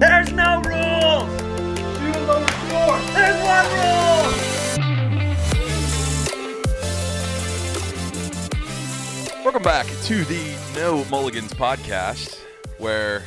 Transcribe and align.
There's 0.00 0.32
no 0.32 0.62
rules. 0.62 1.28
Do 1.36 2.10
the 2.10 2.20
lower 2.26 2.46
score. 2.48 2.98
There's 3.12 3.36
one 3.44 3.66
rule. 3.76 4.32
Welcome 9.44 9.62
back 9.62 9.84
to 10.04 10.24
the 10.24 10.56
No 10.74 11.04
Mulligans 11.10 11.52
podcast, 11.52 12.40
where 12.78 13.24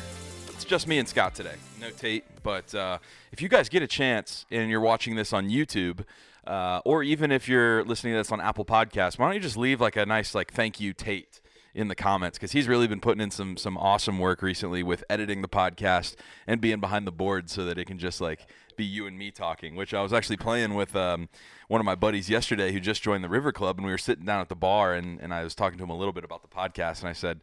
it's 0.48 0.66
just 0.66 0.88
me 0.88 0.98
and 0.98 1.08
Scott 1.08 1.36
today. 1.36 1.58
No 1.80 1.92
Tate, 1.92 2.24
but 2.42 2.74
uh, 2.74 2.98
if 3.32 3.40
you 3.40 3.50
guys 3.50 3.70
get 3.70 3.84
a 3.84 3.88
chance 3.88 4.48
and 4.50 4.72
you're 4.72 4.82
watching 4.82 5.16
this 5.16 5.32
on 5.32 5.50
YouTube, 5.50 6.04
uh, 6.48 6.82
or 6.86 7.04
even 7.04 7.32
if 7.32 7.48
you're 7.48 7.84
listening 7.84 8.14
to 8.14 8.18
this 8.18 8.32
on 8.32 8.42
Apple 8.42 8.66
Podcasts, 8.66 9.20
why 9.20 9.28
don't 9.28 9.36
you 9.36 9.42
just 9.42 9.58
leave 9.58 9.80
like 9.80 9.96
a 9.96 10.08
nice 10.08 10.34
like 10.34 10.52
thank 10.52 10.80
you 10.80 10.92
Tate 10.92 11.40
in 11.76 11.88
the 11.88 11.96
comments 11.96 12.38
because 12.38 12.52
he's 12.52 12.68
really 12.68 12.88
been 12.88 13.00
putting 13.00 13.22
in 13.22 13.32
some 13.32 13.58
some 13.58 13.78
awesome 13.78 14.20
work 14.20 14.42
recently 14.42 14.84
with 14.84 15.04
editing 15.10 15.42
the 15.42 15.48
podcast 15.48 16.16
and 16.46 16.62
being 16.62 16.80
behind 16.80 17.08
the 17.08 17.12
board 17.12 17.50
so 17.50 17.66
that 17.66 17.78
it 17.78 17.86
can 17.86 17.98
just 17.98 18.22
like 18.22 18.48
be 18.78 18.84
you 18.86 19.08
and 19.08 19.18
me 19.18 19.32
talking. 19.32 19.76
Which 19.76 19.94
I 19.94 20.02
was 20.02 20.14
actually 20.14 20.38
playing 20.38 20.76
with 20.76 20.96
um, 20.96 21.30
one 21.68 21.82
of 21.82 21.86
my 21.86 21.96
buddies 21.96 22.30
yesterday 22.30 22.72
who 22.72 22.80
just 22.80 23.02
joined 23.02 23.24
the 23.24 23.30
River 23.30 23.52
Club, 23.52 23.78
and 23.78 23.86
we 23.86 23.92
were 23.92 23.98
sitting 23.98 24.26
down 24.26 24.42
at 24.42 24.50
the 24.50 24.56
bar, 24.56 24.94
and, 24.94 25.20
and 25.20 25.34
I 25.34 25.44
was 25.44 25.56
talking 25.56 25.78
to 25.78 25.84
him 25.84 25.90
a 25.90 25.98
little 25.98 26.14
bit 26.14 26.24
about 26.24 26.42
the 26.42 26.48
podcast, 26.48 27.00
and 27.02 27.10
I 27.10 27.14
said, 27.14 27.42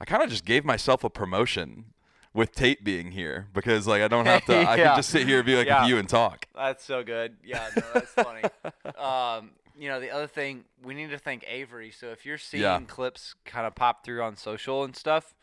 I 0.00 0.04
kind 0.04 0.22
of 0.22 0.30
just 0.30 0.44
gave 0.44 0.64
myself 0.64 1.04
a 1.04 1.10
promotion 1.10 1.86
with 2.34 2.52
Tate 2.52 2.84
being 2.84 3.12
here 3.12 3.48
because 3.54 3.86
like 3.86 4.02
I 4.02 4.08
don't 4.08 4.26
have 4.26 4.44
to. 4.46 4.58
I 4.58 4.76
can 4.76 4.96
just 4.96 5.08
sit 5.10 5.26
here 5.26 5.38
and 5.38 5.46
be 5.46 5.56
like 5.56 5.66
Yeah. 5.66 5.82
with 5.82 5.90
you 5.90 5.98
and 5.98 6.08
talk. 6.08 6.46
That's 6.54 6.84
so 6.84 7.02
good. 7.02 7.36
Yeah, 7.44 7.66
no, 7.76 7.82
that's 7.94 8.12
funny. 8.12 8.42
um, 8.98 9.50
you 9.78 9.88
know, 9.88 10.00
the 10.00 10.10
other 10.10 10.26
thing 10.26 10.64
we 10.82 10.94
need 10.94 11.10
to 11.10 11.18
thank 11.18 11.44
Avery. 11.46 11.90
So 11.90 12.08
if 12.08 12.24
you're 12.24 12.38
seeing 12.38 12.62
Yeah. 12.62 12.80
clips 12.86 13.34
kind 13.44 13.66
of 13.66 13.74
pop 13.74 14.04
through 14.04 14.22
on 14.22 14.36
social 14.36 14.84
and 14.84 14.96
stuff, 14.96 15.34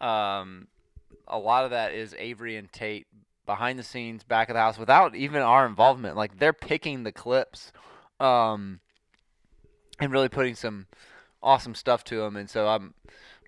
um, 0.00 0.68
a 1.26 1.38
lot 1.38 1.64
of 1.64 1.70
that 1.70 1.92
is 1.92 2.14
Avery 2.18 2.56
and 2.56 2.70
Tate 2.72 3.06
behind 3.46 3.78
the 3.78 3.82
scenes, 3.82 4.24
back 4.24 4.50
of 4.50 4.54
the 4.54 4.60
house, 4.60 4.78
without 4.78 5.14
even 5.14 5.40
our 5.42 5.66
involvement. 5.66 6.16
Like 6.16 6.38
they're 6.38 6.52
picking 6.52 7.02
the 7.02 7.12
clips, 7.12 7.72
um, 8.20 8.80
and 10.00 10.12
really 10.12 10.28
putting 10.28 10.54
some 10.54 10.86
awesome 11.42 11.74
stuff 11.74 12.04
to 12.04 12.16
them. 12.16 12.36
And 12.36 12.48
so 12.48 12.68
I'm, 12.68 12.94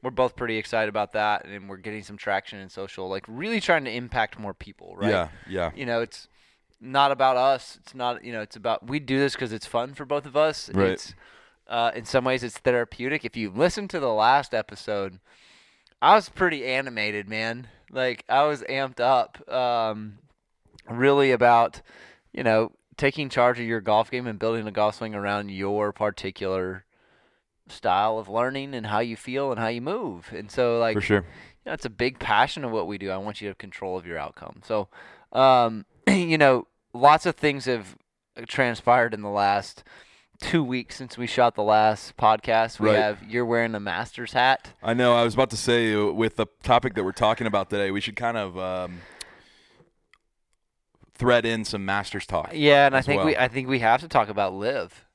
we're 0.03 0.11
both 0.11 0.37
pretty 0.37 0.57
excited 0.57 0.89
about 0.89 1.13
that, 1.13 1.45
and 1.45 1.69
we're 1.69 1.77
getting 1.77 2.03
some 2.03 2.17
traction 2.17 2.59
in 2.59 2.71
social. 2.71 3.09
Like 3.09 3.25
really 3.29 3.61
trying 3.61 3.85
to 3.85 3.91
impact 3.91 4.39
more 4.39 4.55
people, 4.55 4.95
right? 4.97 5.11
Yeah, 5.11 5.29
yeah. 5.49 5.71
you 5.75 5.85
know, 5.85 6.01
it's 6.01 6.29
not 6.81 7.13
about 7.13 7.37
us. 7.37 7.79
It's 7.83 7.95
not, 7.95 8.25
you 8.25 8.33
know, 8.33 8.41
it's 8.41 8.57
about 8.57 8.89
we 8.89 9.01
do 9.01 9.19
this 9.19 9.35
because 9.35 9.53
it's 9.53 9.67
fun 9.67 9.95
for 9.95 10.05
both 10.05 10.27
of 10.27 10.37
us. 10.37 10.71
Right. 10.73 10.91
It's 10.91 11.15
uh, 11.69 11.93
in 11.95 12.05
some 12.05 12.25
ways 12.25 12.43
it's 12.43 12.59
therapeutic. 12.59 13.25
If 13.25 13.37
you 13.37 13.51
listen 13.51 13.89
to 13.89 14.01
the 14.01 14.13
last 14.13 14.55
episode, 14.55 15.21
I 16.03 16.15
was 16.15 16.29
pretty 16.29 16.65
animated, 16.65 17.29
man. 17.29 17.69
Like 17.91 18.25
I 18.29 18.45
was 18.45 18.63
amped 18.63 19.01
up, 19.01 19.49
um, 19.51 20.19
really 20.89 21.33
about, 21.33 21.83
you 22.33 22.43
know, 22.43 22.73
taking 22.97 23.29
charge 23.29 23.59
of 23.61 23.67
your 23.67 23.81
golf 23.81 24.11
game 24.11 24.27
and 24.27 24.39
building 24.39 24.67
a 24.67 24.71
golf 24.73 24.97
swing 24.97 25.15
around 25.15 25.51
your 25.51 25.93
particular 25.93 26.85
style 27.69 28.19
of 28.19 28.29
learning 28.29 28.75
and 28.75 28.87
how 28.87 28.99
you 28.99 29.17
feel 29.17 29.51
and 29.51 29.61
how 29.61 29.69
you 29.69 29.81
move. 29.81 30.33
And 30.35 30.51
so, 30.51 30.79
like, 30.79 30.95
For 30.97 31.01
sure. 31.01 31.19
you 31.19 31.67
know, 31.67 31.73
it's 31.73 31.85
a 31.85 31.91
big 31.91 32.19
passion 32.19 32.65
of 32.65 32.73
what 32.73 32.87
we 32.87 32.99
do. 32.99 33.11
I 33.11 33.17
want 33.17 33.41
you 33.41 33.47
to 33.47 33.51
have 33.51 33.59
control 33.59 33.97
of 33.97 34.07
your 34.07 34.19
outcome. 34.19 34.61
So, 34.65 34.89
um, 35.33 35.87
you 36.31 36.39
know, 36.39 36.67
lots 36.93 37.27
of 37.27 37.37
things 37.37 37.65
have 37.67 37.97
transpired 38.47 39.15
in 39.15 39.23
the 39.23 39.29
last 39.29 39.83
two 40.41 40.65
weeks 40.65 40.97
since 40.97 41.19
we 41.19 41.27
shot 41.27 41.55
the 41.55 41.63
last 41.63 42.17
podcast. 42.17 42.81
We 42.81 42.89
Right. 42.91 42.99
have 42.99 43.23
you're 43.29 43.45
wearing 43.45 43.75
a 43.75 43.81
Masters 43.81 44.33
hat. 44.33 44.71
I 44.83 44.95
know. 44.95 45.15
I 45.15 45.23
was 45.25 45.35
about 45.35 45.51
to 45.51 45.57
say 45.57 45.95
uh, 45.95 46.07
with 46.07 46.37
the 46.37 46.47
topic 46.63 46.95
that 46.95 47.05
we're 47.05 47.13
talking 47.13 47.47
about 47.47 47.69
today, 47.71 47.91
we 47.91 48.01
should 48.01 48.17
kind 48.17 48.37
of 48.37 48.59
um, 48.59 49.01
thread 51.15 51.45
in 51.45 51.65
some 51.65 51.85
Masters 51.85 52.27
talk. 52.27 52.51
Yeah, 52.55 52.87
and 52.87 52.97
I 52.97 53.03
think 53.03 53.19
well. 53.19 53.27
we 53.27 53.37
I 53.37 53.49
think 53.49 53.69
we 53.69 53.81
have 53.81 54.01
to 54.01 54.09
talk 54.09 54.29
about 54.29 54.55
live. 54.55 55.07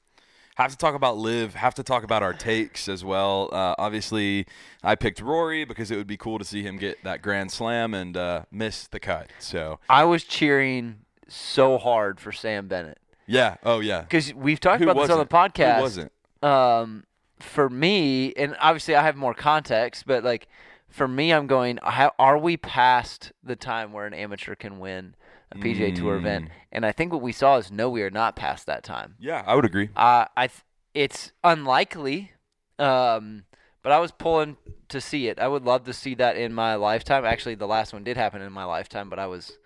Have 0.56 0.72
to 0.72 0.78
talk 0.78 0.96
about 0.96 1.18
live. 1.18 1.56
Have 1.56 1.76
to 1.76 1.84
talk 1.84 2.04
about 2.04 2.24
our 2.24 2.34
takes 2.34 2.88
as 2.88 3.04
well. 3.04 3.50
Uh, 3.52 3.76
obviously, 3.78 4.48
I 4.84 4.96
picked 4.96 5.22
Rory 5.22 5.66
because 5.66 5.92
it 5.92 5.98
would 5.98 6.08
be 6.08 6.18
cool 6.18 6.40
to 6.40 6.46
see 6.46 6.64
him 6.64 6.78
get 6.78 7.04
that 7.04 7.22
grand 7.22 7.52
slam 7.52 7.94
and 7.94 8.16
uh, 8.16 8.44
miss 8.52 8.88
the 8.88 9.00
cut. 9.00 9.30
So 9.40 9.80
I 9.90 10.04
was 10.06 10.24
cheering 10.24 11.00
so 11.28 11.78
hard 11.78 12.20
for 12.20 12.32
Sam 12.32 12.68
Bennett 12.68 13.00
yeah. 13.28 13.56
Oh 13.64 13.80
yeah. 13.80 14.02
because 14.02 14.34
we've 14.34 14.60
talked 14.60 14.84
Who 14.84 14.90
about 14.90 15.02
this 15.02 15.12
on 15.12 15.20
the 15.20 15.26
podcast. 15.26 15.78
Who 15.78 15.82
wasn't? 15.82 16.12
um, 16.44 17.06
for 17.40 17.70
me, 17.70 18.34
and 18.34 18.56
obviously 18.60 18.96
I 18.96 19.04
have 19.04 19.16
more 19.16 19.34
context, 19.34 20.06
but 20.06 20.24
like 20.24 20.48
for 20.90 21.08
me, 21.08 21.32
I'm 21.32 21.48
going. 21.48 21.80
How, 21.84 22.14
are 22.20 22.38
we 22.38 22.58
past 22.58 23.32
the 23.44 23.56
time 23.56 23.92
where 23.92 24.06
an 24.06 24.14
amateur 24.14 24.56
can 24.56 24.80
win 24.80 25.16
a 25.56 25.60
PGA 25.60 25.96
Tour 25.96 26.16
event? 26.16 26.46
Mm. 26.46 26.52
And 26.72 26.86
I 26.86 26.92
think 26.92 27.12
what 27.12 27.22
we 27.22 27.32
saw 27.32 27.58
is 27.58 27.72
no, 27.72 27.90
we 27.90 28.02
are 28.04 28.10
not 28.10 28.36
past 28.36 28.66
that 28.66 28.84
time. 28.84 29.16
Yeah, 29.20 29.44
I 29.46 29.56
would 29.56 29.66
agree. 29.66 29.90
Uh, 29.96 30.26
I 30.36 30.48
th- 30.48 30.62
it's 30.94 31.32
unlikely, 31.44 32.32
um, 32.80 33.46
but 33.82 33.92
I 33.92 34.00
was 34.00 34.12
pulling 34.12 34.58
to 34.90 35.02
see 35.02 35.28
it. 35.28 35.40
I 35.40 35.48
would 35.48 35.64
love 35.64 35.84
to 35.86 35.94
see 35.94 36.16
that 36.16 36.38
in 36.38 36.54
my 36.54 36.76
lifetime. 36.76 37.26
Actually, 37.26 37.56
the 37.56 37.68
last 37.68 37.94
one 37.94 38.04
did 38.04 38.18
happen 38.18 38.42
in 38.42 38.52
my 38.52 38.66
lifetime, 38.66 39.10
but 39.10 39.20
I 39.20 39.28
was 39.28 39.58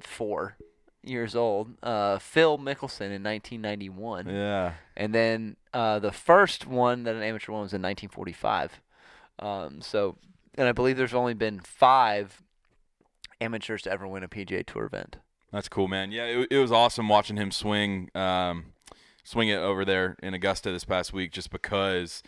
four 0.00 0.56
years 1.02 1.34
old. 1.34 1.74
Uh, 1.82 2.18
Phil 2.18 2.58
Mickelson 2.58 3.10
in 3.10 3.22
1991. 3.22 4.28
Yeah. 4.28 4.74
And 4.96 5.14
then 5.14 5.56
uh, 5.74 5.98
the 5.98 6.12
first 6.12 6.66
one 6.66 7.04
that 7.04 7.14
an 7.14 7.22
amateur 7.22 7.52
won 7.52 7.62
was 7.62 7.72
in 7.72 7.82
1945. 7.82 8.80
Um, 9.38 9.80
so, 9.80 10.16
and 10.54 10.68
I 10.68 10.72
believe 10.72 10.96
there's 10.96 11.14
only 11.14 11.34
been 11.34 11.60
five 11.60 12.42
amateurs 13.42 13.82
to 13.82 13.90
ever 13.90 14.06
win 14.06 14.22
a 14.22 14.28
PGA 14.28 14.64
Tour 14.64 14.84
event. 14.84 15.16
That's 15.52 15.68
cool, 15.68 15.88
man. 15.88 16.12
Yeah, 16.12 16.24
it, 16.24 16.48
it 16.50 16.58
was 16.58 16.72
awesome 16.72 17.08
watching 17.08 17.36
him 17.36 17.50
swing, 17.50 18.10
um, 18.14 18.72
swing 19.22 19.48
it 19.48 19.56
over 19.58 19.84
there 19.84 20.16
in 20.22 20.32
Augusta 20.34 20.70
this 20.72 20.84
past 20.84 21.12
week. 21.12 21.30
Just 21.32 21.50
because, 21.50 22.22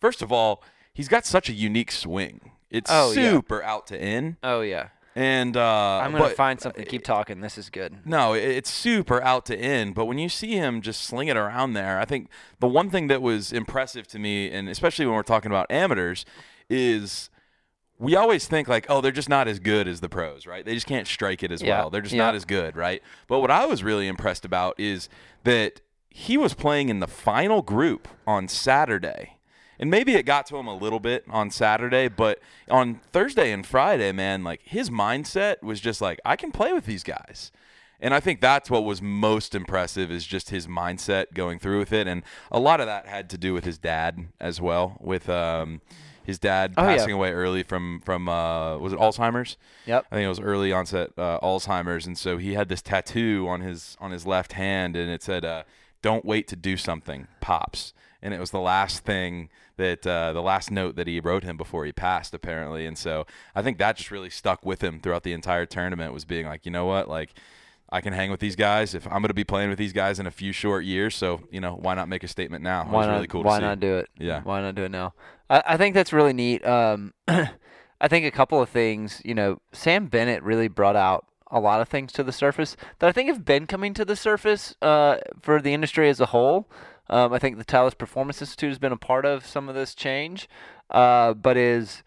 first 0.00 0.22
of 0.22 0.30
all, 0.30 0.62
he's 0.92 1.08
got 1.08 1.26
such 1.26 1.48
a 1.48 1.52
unique 1.52 1.90
swing. 1.90 2.52
It's 2.70 2.90
Oh, 2.92 3.12
yeah. 3.12 3.30
super 3.32 3.62
out 3.64 3.86
to 3.88 3.98
in, 4.00 4.36
Oh 4.42 4.60
yeah, 4.60 4.88
and 5.16 5.56
uh, 5.56 5.98
I'm 6.02 6.12
gonna 6.12 6.24
but- 6.24 6.36
find 6.36 6.60
something. 6.60 6.84
Keep 6.84 7.02
talking. 7.02 7.40
This 7.40 7.56
is 7.58 7.70
good. 7.70 7.96
No, 8.06 8.34
it- 8.34 8.44
it's 8.44 8.70
super 8.70 9.20
out 9.22 9.46
to 9.46 9.58
in. 9.58 9.92
But 9.94 10.04
when 10.04 10.18
you 10.18 10.28
see 10.28 10.52
him 10.52 10.80
just 10.82 11.00
sling 11.02 11.28
it 11.28 11.36
around 11.36 11.72
there, 11.72 11.98
I 11.98 12.04
think 12.04 12.28
the 12.60 12.68
one 12.68 12.90
thing 12.90 13.06
that 13.08 13.22
was 13.22 13.52
impressive 13.52 14.06
to 14.08 14.18
me, 14.18 14.50
and 14.52 14.68
especially 14.68 15.06
when 15.06 15.14
we're 15.16 15.22
talking 15.22 15.50
about 15.50 15.66
amateurs, 15.70 16.24
is 16.70 17.30
we 17.98 18.14
always 18.14 18.46
think 18.46 18.68
like, 18.68 18.86
oh, 18.88 19.00
they're 19.00 19.10
just 19.10 19.28
not 19.28 19.48
as 19.48 19.58
good 19.58 19.88
as 19.88 20.00
the 20.00 20.08
pros, 20.08 20.46
right? 20.46 20.64
They 20.64 20.74
just 20.74 20.86
can't 20.86 21.06
strike 21.06 21.42
it 21.42 21.50
as 21.50 21.62
Yeah, 21.62 21.80
well. 21.80 21.90
They're 21.90 22.00
just 22.00 22.14
yeah. 22.14 22.26
not 22.26 22.34
as 22.34 22.44
good, 22.44 22.76
right? 22.76 23.02
But 23.26 23.40
what 23.40 23.50
I 23.50 23.66
was 23.66 23.82
really 23.82 24.06
impressed 24.06 24.44
about 24.44 24.78
is 24.78 25.08
that 25.44 25.80
he 26.08 26.36
was 26.36 26.54
playing 26.54 26.88
in 26.88 27.00
the 27.00 27.06
final 27.06 27.62
group 27.62 28.08
on 28.26 28.48
Saturday. 28.48 29.38
And 29.80 29.90
maybe 29.90 30.14
it 30.14 30.26
got 30.26 30.46
to 30.46 30.56
him 30.56 30.66
a 30.66 30.76
little 30.76 30.98
bit 30.98 31.24
on 31.30 31.50
Saturday, 31.50 32.08
but 32.08 32.40
on 32.68 33.00
Thursday 33.12 33.52
and 33.52 33.64
Friday, 33.64 34.10
man, 34.10 34.42
like 34.42 34.60
his 34.64 34.90
mindset 34.90 35.62
was 35.62 35.80
just 35.80 36.00
like, 36.00 36.20
I 36.24 36.34
can 36.34 36.50
play 36.50 36.72
with 36.72 36.84
these 36.86 37.04
guys. 37.04 37.52
And 38.00 38.14
I 38.14 38.20
think 38.20 38.40
that's 38.40 38.70
what 38.70 38.84
was 38.84 39.02
most 39.02 39.54
impressive 39.54 40.10
is 40.10 40.24
just 40.24 40.50
his 40.50 40.66
mindset 40.68 41.26
going 41.34 41.58
through 41.58 41.80
with 41.80 41.92
it. 41.92 42.06
And 42.06 42.22
a 42.50 42.60
lot 42.60 42.80
of 42.80 42.86
that 42.86 43.06
had 43.06 43.28
to 43.30 43.38
do 43.38 43.52
with 43.54 43.64
his 43.64 43.78
dad 43.78 44.28
as 44.40 44.60
well, 44.60 44.96
with 45.00 45.28
um, 45.28 45.80
his 46.28 46.38
dad 46.38 46.74
Oh, 46.76 46.82
yeah. 46.82 46.96
passing 46.96 47.12
away 47.14 47.32
early 47.32 47.62
from, 47.62 48.00
from 48.04 48.28
uh, 48.28 48.76
was 48.76 48.92
it 48.92 48.98
Alzheimer's? 48.98 49.56
Yep. 49.86 50.06
I 50.12 50.14
think 50.14 50.26
it 50.26 50.28
was 50.28 50.38
early 50.40 50.72
onset 50.72 51.10
uh, 51.16 51.40
Alzheimer's, 51.40 52.06
and 52.06 52.16
so 52.18 52.36
he 52.36 52.52
had 52.52 52.68
this 52.68 52.82
tattoo 52.82 53.46
on 53.48 53.62
his 53.62 53.96
on 53.98 54.10
his 54.12 54.26
left 54.26 54.52
hand, 54.52 54.94
and 54.94 55.10
it 55.10 55.22
said, 55.22 55.44
uh, 55.44 55.62
"Don't 56.02 56.24
wait 56.26 56.46
to 56.48 56.56
do 56.56 56.76
something, 56.76 57.26
pops." 57.40 57.94
And 58.20 58.34
it 58.34 58.40
was 58.40 58.50
the 58.50 58.60
last 58.60 59.04
thing 59.04 59.48
that 59.78 60.06
uh, 60.06 60.32
the 60.34 60.42
last 60.42 60.70
note 60.70 60.96
that 60.96 61.06
he 61.06 61.18
wrote 61.20 61.44
him 61.44 61.56
before 61.56 61.84
he 61.86 61.92
passed, 61.92 62.34
apparently. 62.34 62.84
And 62.84 62.98
so 62.98 63.26
I 63.54 63.62
think 63.62 63.78
that 63.78 63.96
just 63.96 64.10
really 64.10 64.28
stuck 64.30 64.66
with 64.66 64.82
him 64.84 65.00
throughout 65.00 65.22
the 65.22 65.32
entire 65.32 65.66
tournament. 65.66 66.12
Was 66.12 66.24
being 66.24 66.46
like, 66.46 66.66
you 66.66 66.70
know 66.72 66.84
what, 66.86 67.08
like. 67.08 67.30
I 67.90 68.00
can 68.00 68.12
hang 68.12 68.30
with 68.30 68.40
these 68.40 68.56
guys 68.56 68.94
if 68.94 69.06
I'm 69.06 69.20
going 69.20 69.28
to 69.28 69.34
be 69.34 69.44
playing 69.44 69.70
with 69.70 69.78
these 69.78 69.92
guys 69.92 70.20
in 70.20 70.26
a 70.26 70.30
few 70.30 70.52
short 70.52 70.84
years. 70.84 71.16
So 71.16 71.40
you 71.50 71.60
know, 71.60 71.74
why 71.74 71.94
not 71.94 72.08
make 72.08 72.22
a 72.22 72.28
statement 72.28 72.62
now? 72.62 72.84
Why 72.84 73.06
not? 73.06 73.14
really 73.14 73.26
cool 73.26 73.42
why 73.42 73.58
to 73.58 73.62
see. 73.62 73.66
not 73.66 73.80
do 73.80 73.96
it? 73.98 74.08
Yeah. 74.18 74.42
Why 74.42 74.60
not 74.60 74.74
do 74.74 74.84
it 74.84 74.90
now? 74.90 75.14
I, 75.48 75.62
I 75.66 75.76
think 75.76 75.94
that's 75.94 76.12
really 76.12 76.32
neat. 76.32 76.66
Um, 76.66 77.14
I 77.28 78.08
think 78.08 78.26
a 78.26 78.30
couple 78.30 78.60
of 78.60 78.68
things. 78.68 79.22
You 79.24 79.34
know, 79.34 79.60
Sam 79.72 80.06
Bennett 80.06 80.42
really 80.42 80.68
brought 80.68 80.96
out 80.96 81.26
a 81.50 81.60
lot 81.60 81.80
of 81.80 81.88
things 81.88 82.12
to 82.12 82.22
the 82.22 82.32
surface 82.32 82.76
that 82.98 83.08
I 83.08 83.12
think 83.12 83.28
have 83.28 83.44
been 83.44 83.66
coming 83.66 83.94
to 83.94 84.04
the 84.04 84.16
surface 84.16 84.74
uh, 84.82 85.16
for 85.40 85.60
the 85.60 85.72
industry 85.72 86.08
as 86.08 86.20
a 86.20 86.26
whole. 86.26 86.68
Um, 87.10 87.32
I 87.32 87.38
think 87.38 87.56
the 87.56 87.64
Talis 87.64 87.94
Performance 87.94 88.42
Institute 88.42 88.68
has 88.68 88.78
been 88.78 88.92
a 88.92 88.98
part 88.98 89.24
of 89.24 89.46
some 89.46 89.68
of 89.68 89.74
this 89.74 89.94
change, 89.94 90.46
uh, 90.90 91.32
but 91.32 91.56
is 91.56 92.02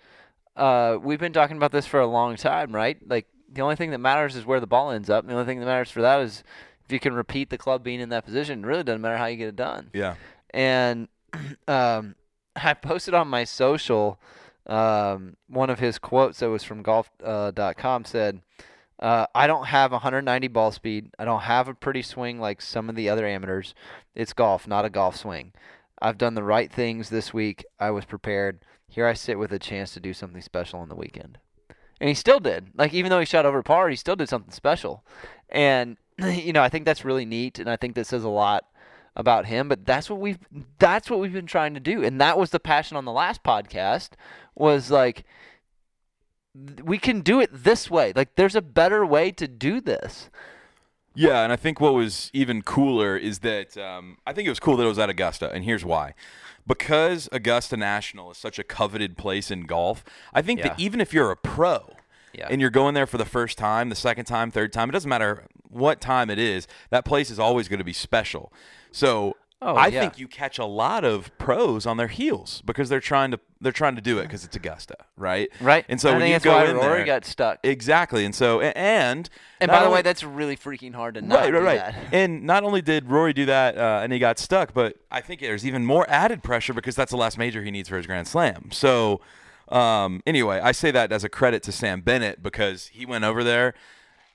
uh, 0.56 0.98
we've 1.01 1.19
been 1.19 1.34
talking 1.34 1.57
about 1.57 1.72
this 1.72 1.88
for 1.88 2.00
a 2.00 2.07
long 2.07 2.36
time, 2.36 2.74
right? 2.75 2.98
Like 3.07 3.27
the 3.51 3.62
only 3.62 3.75
thing 3.75 3.92
that 3.92 3.98
matters 4.00 4.36
is 4.36 4.45
where 4.45 4.59
the 4.59 4.68
ball 4.68 4.92
ends 4.92 5.09
up. 5.09 5.24
And 5.24 5.30
The 5.30 5.33
only 5.36 5.45
thing 5.45 5.59
that 5.59 5.65
matters 5.65 5.92
for 5.92 6.01
that 6.01 6.21
is 6.21 6.44
if 6.86 6.92
you 6.92 7.00
can 7.00 7.13
repeat 7.13 7.50
the 7.50 7.57
club 7.57 7.83
being 7.83 8.00
in 8.00 8.09
that 8.09 8.25
position. 8.25 8.63
It 8.63 8.68
really 8.68 8.83
doesn't 8.83 9.01
matter 9.01 9.18
how 9.18 9.25
you 9.27 9.38
get 9.38 9.48
it 9.50 9.56
done 9.56 9.89
Yeah. 9.94 10.15
and 10.53 11.07
um, 11.68 12.15
I 12.56 12.74
posted 12.74 13.13
on 13.13 13.27
my 13.27 13.44
social 13.45 14.19
um, 14.68 15.38
one 15.48 15.69
of 15.69 15.80
his 15.80 15.98
quotes 15.98 16.39
that 16.39 16.50
was 16.50 16.63
from 16.63 16.81
golf.com 16.83 17.53
uh, 17.57 17.74
com 17.77 18.06
said, 18.06 18.42
Uh, 19.00 19.25
I 19.33 19.48
don't 19.48 19.65
have 19.65 19.92
190 19.92 20.48
ball 20.50 20.71
speed. 20.71 21.09
I 21.18 21.25
don't 21.25 21.42
have 21.42 21.68
a 21.68 21.74
pretty 21.74 22.01
swing 22.03 22.39
like 22.39 22.62
some 22.62 22.88
of 22.89 22.95
the 22.95 23.09
other 23.09 23.25
amateurs. 23.25 23.74
It's 24.13 24.33
golf, 24.33 24.68
not 24.68 24.86
a 24.86 24.89
golf 24.89 25.15
swing. 25.18 25.53
I've 26.01 26.18
done 26.18 26.36
the 26.36 26.44
right 26.44 26.71
things 26.71 27.09
this 27.09 27.33
week. 27.33 27.65
I 27.80 27.92
was 27.92 28.06
prepared. 28.06 28.63
Here 28.88 29.07
I 29.07 29.13
sit 29.13 29.39
with 29.39 29.51
a 29.53 29.59
chance 29.59 29.94
to 29.94 30.00
do 30.00 30.13
something 30.13 30.42
special 30.42 30.80
on 30.80 30.89
the 30.89 30.95
weekend. 30.95 31.38
And 32.01 32.07
he 32.09 32.15
still 32.15 32.39
did. 32.39 32.71
Like 32.75 32.95
even 32.95 33.12
though 33.12 33.19
he 33.19 33.25
shot 33.27 33.45
over 33.45 33.62
par, 33.62 33.88
he 33.88 33.95
still 33.95 34.15
did 34.15 34.27
something 34.27 34.51
special. 34.51 35.06
And 35.50 35.98
you 36.18 36.51
know, 36.51 36.63
I 36.63 36.68
think 36.68 36.83
that's 36.83 37.06
really 37.06 37.25
neat 37.25 37.59
and 37.59 37.69
I 37.69 37.77
think 37.77 37.94
that 37.94 38.07
says 38.07 38.24
a 38.24 38.30
lot 38.30 38.65
about 39.15 39.45
him, 39.45 39.69
but 39.69 39.86
that's 39.86 40.09
what 40.09 40.19
we've 40.19 40.39
that's 40.80 41.12
what 41.12 41.19
we've 41.19 41.31
been 41.31 41.45
trying 41.45 41.75
to 41.75 41.80
do. 41.80 42.03
And 42.03 42.19
that 42.19 42.39
was 42.39 42.50
the 42.50 42.59
passion 42.59 42.98
on 42.98 43.06
the 43.06 43.12
last 43.12 43.44
podcast 43.44 44.09
was 44.56 44.89
like 44.89 45.25
we 46.83 46.98
can 46.98 47.21
do 47.21 47.39
it 47.39 47.51
this 47.53 47.92
way. 47.92 48.13
Like 48.15 48.36
there's 48.36 48.56
a 48.56 48.63
better 48.63 49.06
way 49.06 49.31
to 49.33 49.48
do 49.48 49.80
this. 49.80 50.31
Yeah, 51.13 51.44
and 51.44 51.53
I 51.53 51.56
think 51.56 51.80
what 51.80 51.94
was 51.94 52.31
even 52.33 52.63
cooler 52.63 53.15
is 53.15 53.39
that 53.39 53.77
um, 53.77 54.18
I 54.25 54.33
think 54.33 54.48
it 54.48 54.50
was 54.50 54.59
cool 54.59 54.75
that 54.77 54.86
it 54.86 54.88
was 54.88 54.98
at 54.98 55.09
Augusta, 55.09 55.51
and 55.51 55.63
here's 55.65 55.83
why. 55.86 56.15
Because 56.68 57.28
Augusta 57.31 57.78
National 57.78 58.31
is 58.31 58.38
such 58.38 58.60
a 58.60 58.63
coveted 58.63 59.18
place 59.18 59.52
in 59.52 59.66
golf, 59.66 60.04
I 60.34 60.42
think 60.42 60.62
that 60.62 60.80
even 60.80 61.02
if 61.02 61.13
you're 61.13 61.31
a 61.31 61.36
pro 61.38 61.96
Yeah. 62.34 62.48
and 62.50 62.62
you're 62.62 62.69
going 62.69 62.94
there 62.94 63.08
for 63.08 63.18
the 63.18 63.25
first 63.25 63.58
time, 63.58 63.90
the 63.90 63.96
second 63.96 64.25
time, 64.25 64.52
third 64.52 64.72
time, 64.72 64.90
it 64.90 64.94
doesn't 64.94 65.10
matter 65.10 65.48
what 65.69 66.00
time 66.02 66.30
it 66.30 66.38
is, 66.40 66.68
that 66.90 67.06
place 67.06 67.30
is 67.30 67.40
always 67.40 67.68
going 67.68 67.80
to 67.80 67.86
be 67.86 67.94
special. 67.94 68.52
So 68.92 69.36
Oh, 69.63 69.75
I 69.75 69.88
yeah. 69.88 70.00
think 70.02 70.18
you 70.18 70.28
catch 70.28 70.58
a 70.58 70.66
lot 70.66 71.04
of 71.04 71.36
pros 71.38 71.86
on 71.86 71.98
their 71.98 72.08
heels 72.08 72.63
because 72.66 72.90
they're 72.90 73.00
trying 73.00 73.30
to 73.30 73.40
they're 73.60 73.72
trying 73.72 73.96
to 73.96 74.02
do 74.02 74.18
it 74.18 74.24
because 74.24 74.44
it's 74.44 74.56
Augusta, 74.56 74.96
right? 75.18 75.50
Right. 75.62 75.86
And 75.88 76.02
so 76.02 76.10
I 76.10 76.18
when 76.18 76.25
you 76.25 76.34
that's 76.34 76.44
go 76.44 76.54
why 76.54 76.66
in 76.66 76.75
Rory 76.75 76.98
there, 76.98 77.06
got 77.06 77.25
stuck. 77.25 77.60
exactly, 77.62 78.25
and 78.25 78.34
so 78.34 78.60
and 78.60 79.30
and 79.60 79.69
by 79.69 79.80
the 79.80 79.86
only- 79.86 79.96
way, 79.98 80.02
that's 80.02 80.24
really 80.24 80.58
freaking 80.58 80.96
hard 80.96 81.13
to 81.13 81.22
not 81.22 81.42
right, 81.42 81.54
right, 81.54 81.60
do 81.60 81.66
right. 81.66 81.78
that. 81.78 81.96
And 82.13 82.44
not 82.44 82.63
only 82.63 82.81
did 82.81 83.08
Rory 83.08 83.34
do 83.34 83.46
that, 83.46 83.78
uh, 83.78 84.00
and 84.02 84.12
he 84.12 84.18
got 84.18 84.40
stuck, 84.40 84.74
but 84.74 84.96
I 85.12 85.22
think 85.22 85.42
there's 85.42 85.66
even 85.66 85.86
more 85.86 86.10
added 86.10 86.42
pressure 86.42 86.74
because 86.74 86.96
that's 86.96 87.12
the 87.12 87.18
last 87.18 87.38
major 87.38 87.63
he 87.63 87.69
needs 87.69 87.88
for 87.88 87.98
his 87.98 88.08
Grand 88.08 88.28
Slam. 88.28 88.72
So, 88.72 89.22
um, 89.69 90.24
anyway, 90.25 90.60
I 90.60 90.72
say 90.72 90.90
that 90.90 91.12
as 91.12 91.24
a 91.24 91.30
credit 91.30 91.62
to 91.63 91.72
Sam 91.72 92.02
Bennett 92.02 92.42
because 92.42 92.88
he 92.88 93.06
went 93.06 93.24
over 93.25 93.44
there, 93.44 93.75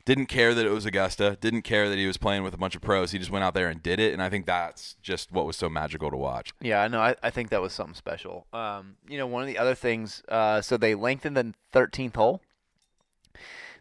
didn't 0.06 0.26
care 0.26 0.54
that 0.54 0.64
it 0.64 0.70
was 0.70 0.86
Augusta, 0.86 1.36
didn't 1.40 1.62
care 1.62 1.90
that 1.90 1.98
he 1.98 2.06
was 2.06 2.16
playing 2.16 2.44
with 2.44 2.54
a 2.54 2.56
bunch 2.56 2.74
of 2.76 2.80
pros. 2.80 3.10
He 3.10 3.18
just 3.18 3.30
went 3.30 3.44
out 3.44 3.54
there 3.54 3.68
and 3.68 3.82
did 3.82 3.98
it, 4.00 4.12
and 4.14 4.22
I 4.22 4.30
think 4.30 4.46
that's 4.46 4.96
just 5.02 5.32
what 5.32 5.44
was 5.44 5.56
so 5.56 5.68
magical 5.68 6.10
to 6.10 6.16
watch. 6.16 6.54
Yeah, 6.60 6.80
I 6.80 6.88
know. 6.88 7.00
I, 7.00 7.16
I 7.22 7.30
think 7.30 7.50
that 7.50 7.60
was 7.60 7.72
something 7.72 7.94
special. 7.94 8.46
Um, 8.52 8.96
you 9.08 9.18
know, 9.18 9.26
one 9.26 9.42
of 9.42 9.48
the 9.48 9.58
other 9.58 9.74
things, 9.74 10.22
uh, 10.28 10.62
so 10.62 10.76
they 10.76 10.94
lengthened 10.94 11.36
the 11.36 11.52
13th 11.74 12.14
hole. 12.16 12.40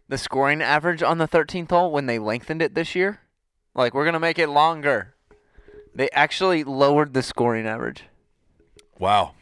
The 0.08 0.18
scoring 0.18 0.62
average 0.62 1.02
on 1.02 1.18
the 1.18 1.28
13th 1.28 1.70
hole 1.70 1.90
when 1.92 2.06
they 2.06 2.18
lengthened 2.18 2.60
it 2.60 2.74
this 2.74 2.94
year, 2.94 3.20
like 3.74 3.94
we're 3.94 4.04
gonna 4.04 4.20
make 4.20 4.38
it 4.38 4.48
longer. 4.48 5.14
They 5.94 6.10
actually 6.10 6.64
lowered 6.64 7.14
the 7.14 7.22
scoring 7.22 7.66
average. 7.66 8.04
Wow. 8.98 9.32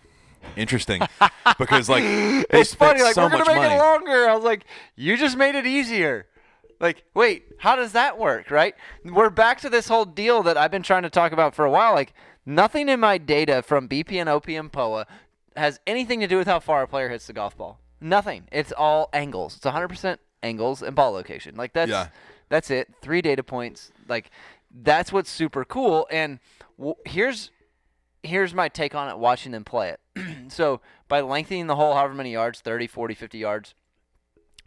Interesting, 0.56 1.00
because 1.58 1.88
like 1.88 2.04
they 2.04 2.44
it's 2.50 2.70
spent 2.70 2.90
funny, 2.92 3.02
like 3.02 3.14
so 3.14 3.22
we're 3.22 3.30
gonna 3.30 3.46
make 3.46 3.56
money. 3.56 3.74
it 3.74 3.78
longer. 3.78 4.28
I 4.28 4.34
was 4.34 4.44
like, 4.44 4.66
you 4.94 5.16
just 5.16 5.36
made 5.38 5.54
it 5.54 5.66
easier. 5.66 6.26
Like, 6.80 7.04
wait, 7.14 7.44
how 7.58 7.76
does 7.76 7.92
that 7.92 8.18
work? 8.18 8.50
Right? 8.50 8.74
We're 9.04 9.30
back 9.30 9.60
to 9.60 9.70
this 9.70 9.88
whole 9.88 10.04
deal 10.04 10.42
that 10.42 10.56
I've 10.56 10.70
been 10.70 10.82
trying 10.82 11.02
to 11.04 11.10
talk 11.10 11.32
about 11.32 11.54
for 11.54 11.64
a 11.64 11.70
while. 11.70 11.94
Like, 11.94 12.12
nothing 12.44 12.88
in 12.88 13.00
my 13.00 13.18
data 13.18 13.62
from 13.62 13.88
BP 13.88 14.12
and 14.20 14.28
OP 14.28 14.48
and 14.48 14.70
POA 14.72 15.06
has 15.56 15.78
anything 15.86 16.20
to 16.20 16.26
do 16.26 16.36
with 16.36 16.46
how 16.48 16.60
far 16.60 16.82
a 16.82 16.88
player 16.88 17.08
hits 17.08 17.26
the 17.26 17.32
golf 17.32 17.56
ball. 17.56 17.78
Nothing. 18.00 18.48
It's 18.52 18.72
all 18.72 19.08
angles. 19.12 19.56
It's 19.56 19.64
100% 19.64 20.18
angles 20.42 20.82
and 20.82 20.94
ball 20.96 21.12
location. 21.12 21.54
Like 21.56 21.72
that's 21.72 21.90
Yeah. 21.90 22.08
that's 22.50 22.70
it. 22.70 22.92
Three 23.00 23.22
data 23.22 23.42
points. 23.42 23.92
Like 24.08 24.30
that's 24.70 25.12
what's 25.12 25.30
super 25.30 25.64
cool. 25.64 26.06
And 26.10 26.38
w- 26.76 26.96
here's 27.06 27.50
here's 28.22 28.52
my 28.52 28.68
take 28.68 28.94
on 28.94 29.08
it 29.08 29.18
watching 29.18 29.52
them 29.52 29.64
play 29.64 29.90
it. 29.90 30.00
so 30.52 30.80
by 31.08 31.20
lengthening 31.20 31.66
the 31.66 31.76
hole 31.76 31.94
however 31.94 32.14
many 32.14 32.32
yards 32.32 32.60
30 32.60 32.86
40 32.88 33.14
50 33.14 33.38
yards 33.38 33.74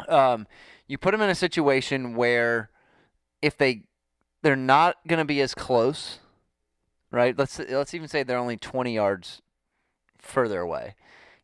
um, 0.08 0.48
you 0.88 0.98
put 0.98 1.12
them 1.12 1.22
in 1.22 1.30
a 1.30 1.36
situation 1.36 2.16
where 2.16 2.70
if 3.42 3.58
they 3.58 3.84
they're 4.42 4.56
not 4.56 4.98
going 5.08 5.20
to 5.20 5.26
be 5.26 5.42
as 5.42 5.54
close 5.54 6.20
right? 7.12 7.38
Let's 7.38 7.60
let's 7.60 7.94
even 7.94 8.08
say 8.08 8.24
they're 8.24 8.38
only 8.38 8.58
20 8.58 8.94
yards 8.94 9.42
further 10.18 10.60
away. 10.62 10.96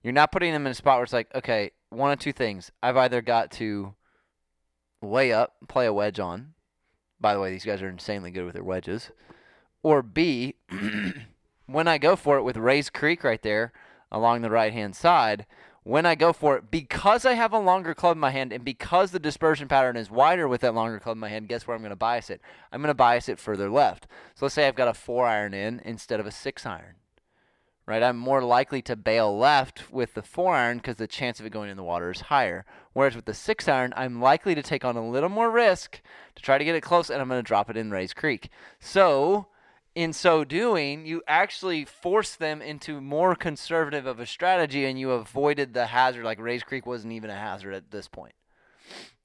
You're 0.01 0.13
not 0.13 0.31
putting 0.31 0.51
them 0.51 0.65
in 0.65 0.71
a 0.71 0.75
spot 0.75 0.97
where 0.97 1.03
it's 1.03 1.13
like 1.13 1.33
okay 1.35 1.71
one 1.89 2.11
of 2.11 2.19
two 2.19 2.33
things. 2.33 2.71
I've 2.81 2.97
either 2.97 3.21
got 3.21 3.51
to 3.51 3.93
lay 5.01 5.31
up 5.31 5.55
play 5.67 5.85
a 5.85 5.93
wedge 5.93 6.19
on. 6.19 6.53
By 7.19 7.33
the 7.33 7.39
way 7.39 7.51
these 7.51 7.65
guys 7.65 7.81
are 7.81 7.89
insanely 7.89 8.31
good 8.31 8.45
with 8.45 8.53
their 8.53 8.63
wedges. 8.63 9.11
Or 9.81 10.01
b 10.01 10.55
when 11.65 11.87
I 11.87 11.97
go 11.97 12.15
for 12.15 12.37
it 12.37 12.43
with 12.43 12.57
Rae's 12.57 12.89
Creek 12.89 13.23
right 13.23 13.41
there 13.41 13.71
along 14.11 14.41
the 14.41 14.49
right 14.49 14.73
hand 14.73 14.95
side, 14.95 15.45
when 15.83 16.05
I 16.05 16.15
go 16.15 16.31
for 16.31 16.57
it, 16.57 16.71
because 16.71 17.25
I 17.25 17.33
have 17.33 17.53
a 17.53 17.59
longer 17.59 17.93
club 17.93 18.15
in 18.15 18.21
my 18.21 18.31
hand 18.31 18.53
and 18.53 18.63
because 18.63 19.11
the 19.11 19.19
dispersion 19.19 19.67
pattern 19.67 19.97
is 19.97 20.09
wider 20.09 20.47
with 20.47 20.61
that 20.61 20.73
longer 20.73 20.99
club 20.99 21.17
in 21.17 21.21
my 21.21 21.29
hand, 21.29 21.49
guess 21.49 21.67
where 21.67 21.75
I'm 21.75 21.81
going 21.81 21.89
to 21.89 21.95
bias 21.95 22.29
it? 22.29 22.41
I'm 22.71 22.81
going 22.81 22.87
to 22.87 22.93
bias 22.93 23.27
it 23.29 23.39
further 23.39 23.69
left. 23.69 24.07
So 24.35 24.45
let's 24.45 24.55
say 24.55 24.67
I've 24.67 24.75
got 24.75 24.87
a 24.87 24.93
four 24.93 25.25
iron 25.25 25.53
in 25.53 25.81
instead 25.83 26.19
of 26.19 26.25
a 26.25 26.31
six 26.31 26.65
iron. 26.65 26.95
Right, 27.85 28.01
I'm 28.01 28.17
more 28.17 28.41
likely 28.41 28.81
to 28.83 28.95
bail 28.95 29.37
left 29.37 29.91
with 29.91 30.13
the 30.13 30.21
four 30.21 30.55
iron 30.55 30.77
because 30.77 30.95
the 30.95 31.05
chance 31.05 31.41
of 31.41 31.45
it 31.45 31.51
going 31.51 31.69
in 31.69 31.75
the 31.75 31.83
water 31.83 32.11
is 32.11 32.21
higher. 32.21 32.65
Whereas 32.93 33.13
with 33.13 33.25
the 33.25 33.33
six 33.33 33.67
iron, 33.67 33.93
I'm 33.97 34.21
likely 34.21 34.55
to 34.55 34.63
take 34.63 34.85
on 34.85 34.95
a 34.95 35.05
little 35.05 35.27
more 35.27 35.51
risk 35.51 35.99
to 36.35 36.41
try 36.41 36.57
to 36.57 36.63
get 36.63 36.75
it 36.75 36.81
close, 36.81 37.09
and 37.09 37.21
I'm 37.21 37.27
going 37.27 37.43
to 37.43 37.45
drop 37.45 37.69
it 37.69 37.75
in 37.75 37.91
Rae's 37.91 38.13
Creek. 38.13 38.49
So 38.79 39.47
in 39.95 40.11
so 40.13 40.43
doing, 40.43 41.05
you 41.05 41.21
actually 41.27 41.85
force 41.85 42.35
them 42.35 42.61
into 42.61 42.99
more 42.99 43.35
conservative 43.35 44.05
of 44.05 44.19
a 44.19 44.25
strategy 44.25 44.85
and 44.85 44.99
you 44.99 45.11
avoided 45.11 45.73
the 45.73 45.87
hazard. 45.87 46.23
Like 46.25 46.39
Rae's 46.39 46.63
Creek 46.63 46.85
wasn't 46.85 47.13
even 47.13 47.29
a 47.29 47.35
hazard 47.35 47.73
at 47.73 47.91
this 47.91 48.07
point. 48.07 48.33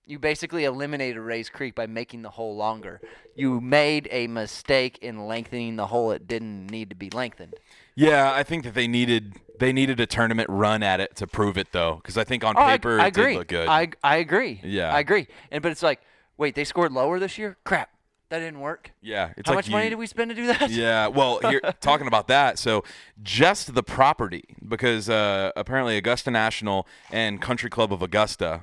You 0.07 0.19
basically 0.19 0.65
eliminated 0.65 1.19
Rae's 1.21 1.51
Creek 1.51 1.75
by 1.75 1.87
making 1.87 2.23
the 2.23 2.31
hole 2.31 2.57
longer. 2.57 3.01
You 3.35 3.61
made 3.61 4.09
a 4.11 4.27
mistake 4.27 4.99
in 5.03 5.27
lengthening 5.27 5.77
the 5.77 5.87
hole 5.87 6.13
it 6.13 6.27
didn't 6.27 6.67
need 6.69 6.89
to 6.91 6.97
be 6.97 7.11
lengthened. 7.11 7.55
Yeah, 7.95 8.33
I 8.33 8.43
think 8.43 8.65
that 8.65 8.75
they 8.75 8.89
needed 8.89 9.35
they 9.59 9.73
needed 9.73 10.01
a 10.01 10.07
tournament 10.07 10.49
run 10.51 10.83
at 10.83 11.01
it 11.01 11.17
to 11.17 11.27
prove 11.27 11.59
it 11.59 11.73
though, 11.73 11.97
because 11.97 12.17
I 12.17 12.25
think 12.25 12.43
on 12.45 12.55
Oh, 12.57 12.61
I- 12.63 12.73
paper 12.79 12.99
I, 13.01 13.07
it 13.07 13.09
agree. 13.09 13.33
did 13.33 13.39
look 13.39 13.49
good. 13.49 13.69
I, 13.69 13.89
I 14.03 14.17
agree. 14.17 14.61
Yeah. 14.63 14.95
I 14.95 15.01
agree. 15.01 15.27
And 15.51 15.63
but 15.63 15.73
it's 15.73 15.83
like, 15.83 16.01
wait, 16.39 16.55
they 16.55 16.65
scored 16.65 16.93
lower 16.93 17.19
this 17.19 17.37
year? 17.37 17.57
Crap. 17.65 17.91
That 18.31 18.41
didn't 18.41 18.61
work. 18.61 18.93
yeah, 19.01 19.33
it's 19.39 19.49
How 19.49 19.55
like 19.55 19.65
much 19.65 19.71
money 19.71 19.89
did 19.89 19.97
we 19.97 20.07
spend 20.07 20.29
to 20.31 20.35
do 20.35 20.47
that? 20.49 20.71
Yeah, 20.71 21.07
well, 21.07 21.39
here 21.49 21.61
talking 21.81 22.07
about 22.07 22.29
that. 22.29 22.59
So, 22.59 22.85
just 23.23 23.75
the 23.75 23.83
property, 23.83 24.45
because 24.67 25.09
uh, 25.09 25.53
apparently 25.57 25.97
Augusta 25.97 26.31
National 26.31 26.87
and 27.11 27.41
Country 27.41 27.71
Club 27.71 27.91
of 27.93 28.03
Augusta, 28.03 28.63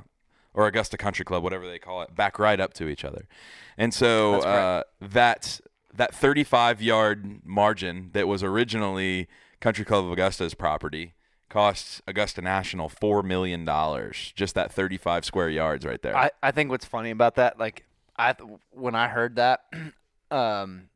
or 0.54 0.68
Augusta 0.68 0.98
Country 0.98 1.26
Club, 1.26 1.42
whatever 1.42 1.68
they 1.68 1.80
call 1.80 2.04
it, 2.04 2.16
back 2.16 2.38
right 2.38 2.60
up 2.60 2.74
to 2.76 2.88
each 2.88 3.04
other, 3.04 3.28
and 3.76 3.92
so 3.94 4.34
That's 4.34 4.46
uh, 4.46 4.84
that 5.02 5.60
that 5.96 6.14
35 6.14 6.82
yard 6.82 7.40
margin 7.44 8.10
that 8.14 8.28
was 8.28 8.44
originally 8.44 9.28
Country 9.62 9.86
Club 9.86 10.06
of 10.06 10.12
Augusta's 10.12 10.54
property 10.54 11.14
costs 11.50 12.02
Augusta 12.08 12.42
National 12.42 12.90
four 12.90 13.24
million 13.24 13.66
dollars. 13.66 14.34
Just 14.36 14.56
that 14.56 14.72
35 14.72 15.26
square 15.26 15.50
yards 15.50 15.86
right 15.86 16.02
there. 16.02 16.16
I, 16.16 16.32
I 16.44 16.52
think 16.52 16.70
what's 16.70 16.86
funny 16.86 17.12
about 17.12 17.36
that, 17.36 17.58
like 17.58 17.85
I 18.18 18.36
when 18.72 18.96
I 18.96 19.08
heard 19.08 19.36
that, 19.36 19.62
um, 20.32 20.90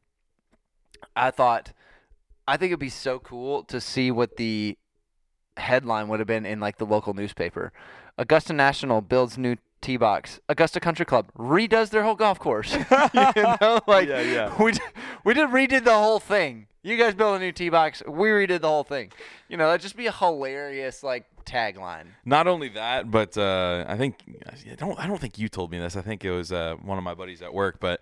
I 1.15 1.31
thought 1.31 1.73
I 2.47 2.57
think 2.57 2.71
it'd 2.71 2.79
be 2.79 2.89
so 2.89 3.19
cool 3.19 3.63
to 3.65 3.79
see 3.81 4.11
what 4.11 4.37
the 4.37 4.77
headline 5.57 6.07
would 6.07 6.19
have 6.19 6.27
been 6.27 6.45
in 6.45 6.59
like 6.59 6.77
the 6.77 6.85
local 6.85 7.13
newspaper. 7.13 7.71
Augusta 8.17 8.53
National 8.53 9.01
builds 9.01 9.37
new 9.37 9.55
tee 9.81 9.97
box. 9.97 10.39
Augusta 10.49 10.79
Country 10.79 11.05
Club 11.05 11.31
redoes 11.37 11.89
their 11.89 12.03
whole 12.03 12.15
golf 12.15 12.39
course. 12.39 12.73
you 13.13 13.43
know, 13.61 13.79
like 13.87 14.07
Yeah, 14.07 14.21
yeah. 14.21 14.63
we 14.63 14.73
we 15.23 15.33
did 15.33 15.49
redid 15.49 15.83
the 15.83 15.93
whole 15.93 16.19
thing. 16.19 16.67
You 16.81 16.95
guys 16.97 17.13
built 17.13 17.35
a 17.35 17.39
new 17.39 17.51
tee 17.51 17.69
box. 17.69 18.01
We 18.07 18.29
redid 18.29 18.61
the 18.61 18.67
whole 18.69 18.83
thing. 18.83 19.11
You 19.49 19.57
know, 19.57 19.67
that'd 19.67 19.81
just 19.81 19.97
be 19.97 20.07
a 20.07 20.11
hilarious 20.11 21.03
like 21.03 21.25
tagline. 21.49 22.07
Not 22.25 22.47
only 22.47 22.69
that, 22.69 23.09
but 23.09 23.37
uh, 23.37 23.85
I 23.87 23.97
think 23.97 24.15
I 24.45 24.75
don't. 24.75 24.99
I 24.99 25.07
don't 25.07 25.19
think 25.19 25.39
you 25.39 25.49
told 25.49 25.71
me 25.71 25.79
this. 25.79 25.95
I 25.95 26.01
think 26.01 26.23
it 26.23 26.31
was 26.31 26.51
uh, 26.51 26.75
one 26.81 26.97
of 26.97 27.03
my 27.03 27.13
buddies 27.13 27.41
at 27.41 27.53
work, 27.53 27.79
but 27.79 28.01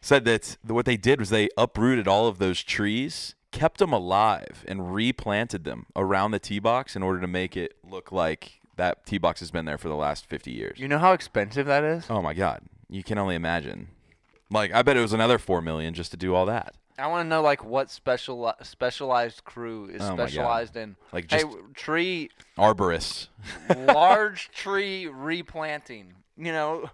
said 0.00 0.24
that 0.26 0.56
what 0.66 0.86
they 0.86 0.96
did 0.96 1.18
was 1.18 1.30
they 1.30 1.48
uprooted 1.56 2.06
all 2.06 2.26
of 2.28 2.38
those 2.38 2.62
trees, 2.62 3.34
kept 3.50 3.78
them 3.78 3.92
alive, 3.92 4.64
and 4.68 4.94
replanted 4.94 5.64
them 5.64 5.86
around 5.96 6.30
the 6.30 6.38
tee 6.38 6.58
box 6.58 6.94
in 6.94 7.02
order 7.02 7.20
to 7.20 7.26
make 7.26 7.56
it 7.56 7.74
look 7.88 8.12
like 8.12 8.60
that 8.76 9.06
tee 9.06 9.18
box 9.18 9.40
has 9.40 9.50
been 9.50 9.64
there 9.64 9.78
for 9.78 9.88
the 9.88 9.96
last 9.96 10.26
fifty 10.26 10.52
years. 10.52 10.78
You 10.78 10.88
know 10.88 10.98
how 10.98 11.12
expensive 11.12 11.66
that 11.66 11.84
is? 11.84 12.06
Oh 12.08 12.22
my 12.22 12.34
god, 12.34 12.62
you 12.88 13.02
can 13.02 13.18
only 13.18 13.34
imagine. 13.34 13.88
Like 14.50 14.72
I 14.72 14.82
bet 14.82 14.96
it 14.96 15.00
was 15.00 15.12
another 15.12 15.38
four 15.38 15.60
million 15.60 15.94
just 15.94 16.10
to 16.12 16.16
do 16.16 16.34
all 16.34 16.46
that. 16.46 16.74
I 16.98 17.08
want 17.08 17.24
to 17.24 17.28
know 17.28 17.42
like 17.42 17.64
what 17.64 17.90
special 17.90 18.52
specialized 18.62 19.44
crew 19.44 19.86
is 19.86 20.02
Oh 20.02 20.14
specialized 20.14 20.76
in 20.76 20.96
Like 21.12 21.26
just 21.26 21.44
w- 21.44 21.68
tree 21.74 22.30
arborists. 22.56 23.28
large 23.76 24.50
tree 24.52 25.06
replanting. 25.08 26.14
You 26.36 26.52
know, 26.52 26.90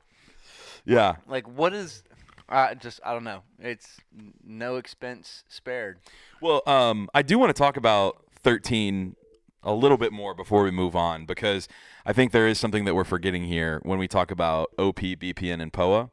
Yeah. 0.84 1.16
Like, 1.26 1.46
what 1.48 1.72
is? 1.74 2.02
I 2.48 2.74
just 2.74 3.00
I 3.04 3.12
don't 3.12 3.24
know. 3.24 3.42
It's 3.58 3.98
no 4.44 4.76
expense 4.76 5.44
spared. 5.48 5.98
Well, 6.40 6.62
um, 6.66 7.08
I 7.14 7.22
do 7.22 7.38
want 7.38 7.54
to 7.54 7.58
talk 7.58 7.76
about 7.76 8.24
13 8.42 9.14
a 9.62 9.72
little 9.74 9.98
bit 9.98 10.12
more 10.12 10.34
before 10.34 10.62
we 10.64 10.70
move 10.70 10.96
on 10.96 11.26
because 11.26 11.68
I 12.06 12.12
think 12.14 12.32
there 12.32 12.48
is 12.48 12.58
something 12.58 12.86
that 12.86 12.94
we're 12.94 13.04
forgetting 13.04 13.44
here 13.44 13.80
when 13.84 13.98
we 13.98 14.08
talk 14.08 14.30
about 14.30 14.70
OP, 14.78 14.96
BPN, 15.00 15.60
and 15.62 15.72
POA. 15.72 16.10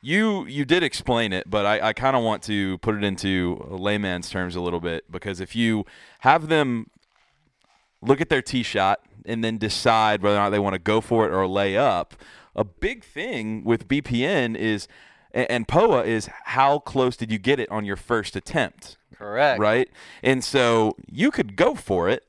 You 0.00 0.46
you 0.46 0.64
did 0.64 0.82
explain 0.82 1.32
it, 1.32 1.50
but 1.50 1.66
I, 1.66 1.88
I 1.88 1.92
kind 1.92 2.16
of 2.16 2.22
want 2.22 2.42
to 2.44 2.78
put 2.78 2.94
it 2.94 3.02
into 3.02 3.66
layman's 3.68 4.30
terms 4.30 4.54
a 4.54 4.60
little 4.60 4.80
bit 4.80 5.10
because 5.10 5.40
if 5.40 5.56
you 5.56 5.84
have 6.20 6.48
them 6.48 6.90
look 8.00 8.20
at 8.20 8.28
their 8.28 8.42
tee 8.42 8.62
shot 8.62 9.00
and 9.26 9.42
then 9.42 9.58
decide 9.58 10.22
whether 10.22 10.36
or 10.36 10.40
not 10.40 10.50
they 10.50 10.58
want 10.60 10.74
to 10.74 10.78
go 10.78 11.00
for 11.00 11.26
it 11.26 11.32
or 11.32 11.46
lay 11.48 11.76
up, 11.76 12.14
a 12.54 12.64
big 12.64 13.04
thing 13.04 13.64
with 13.64 13.88
BPN 13.88 14.56
is 14.56 14.86
and, 15.32 15.50
and 15.50 15.68
POA 15.68 16.04
is 16.04 16.28
how 16.44 16.78
close 16.78 17.16
did 17.16 17.32
you 17.32 17.38
get 17.38 17.58
it 17.58 17.70
on 17.70 17.84
your 17.84 17.96
first 17.96 18.36
attempt? 18.36 18.96
Correct. 19.16 19.58
right? 19.58 19.90
And 20.22 20.44
so 20.44 20.94
you 21.10 21.32
could 21.32 21.56
go 21.56 21.74
for 21.74 22.08
it 22.08 22.27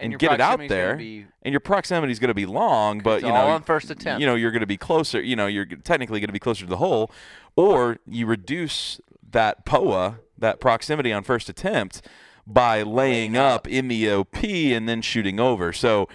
and, 0.00 0.18
get 0.18 0.32
it 0.32 0.40
out 0.40 0.60
there, 0.68 0.96
be- 0.96 1.26
and 1.42 1.52
your 1.52 1.60
proximity 1.60 2.12
is 2.12 2.18
going 2.18 2.28
to 2.28 2.34
be 2.34 2.46
long, 2.46 3.00
but 3.00 3.22
you 3.22 3.28
know, 3.28 3.46
on 3.48 3.62
first 3.62 3.90
attempt. 3.90 4.20
you 4.20 4.26
know, 4.26 4.34
you're 4.34 4.50
going 4.50 4.60
to 4.60 4.66
be 4.66 4.76
closer. 4.76 5.20
You 5.20 5.36
know, 5.36 5.46
you're 5.46 5.64
technically 5.66 6.20
going 6.20 6.28
to 6.28 6.32
be 6.32 6.38
closer 6.38 6.64
to 6.64 6.70
the 6.70 6.76
hole, 6.78 7.10
or 7.56 7.98
you 8.06 8.26
reduce 8.26 9.00
that 9.30 9.64
POA, 9.64 10.18
that 10.38 10.60
proximity 10.60 11.12
on 11.12 11.22
first 11.22 11.48
attempt, 11.48 12.02
by 12.46 12.82
laying 12.82 13.36
up 13.36 13.68
in 13.68 13.88
the 13.88 14.10
OP 14.10 14.42
and 14.42 14.88
then 14.88 15.02
shooting 15.02 15.38
over. 15.40 15.72
So. 15.72 16.08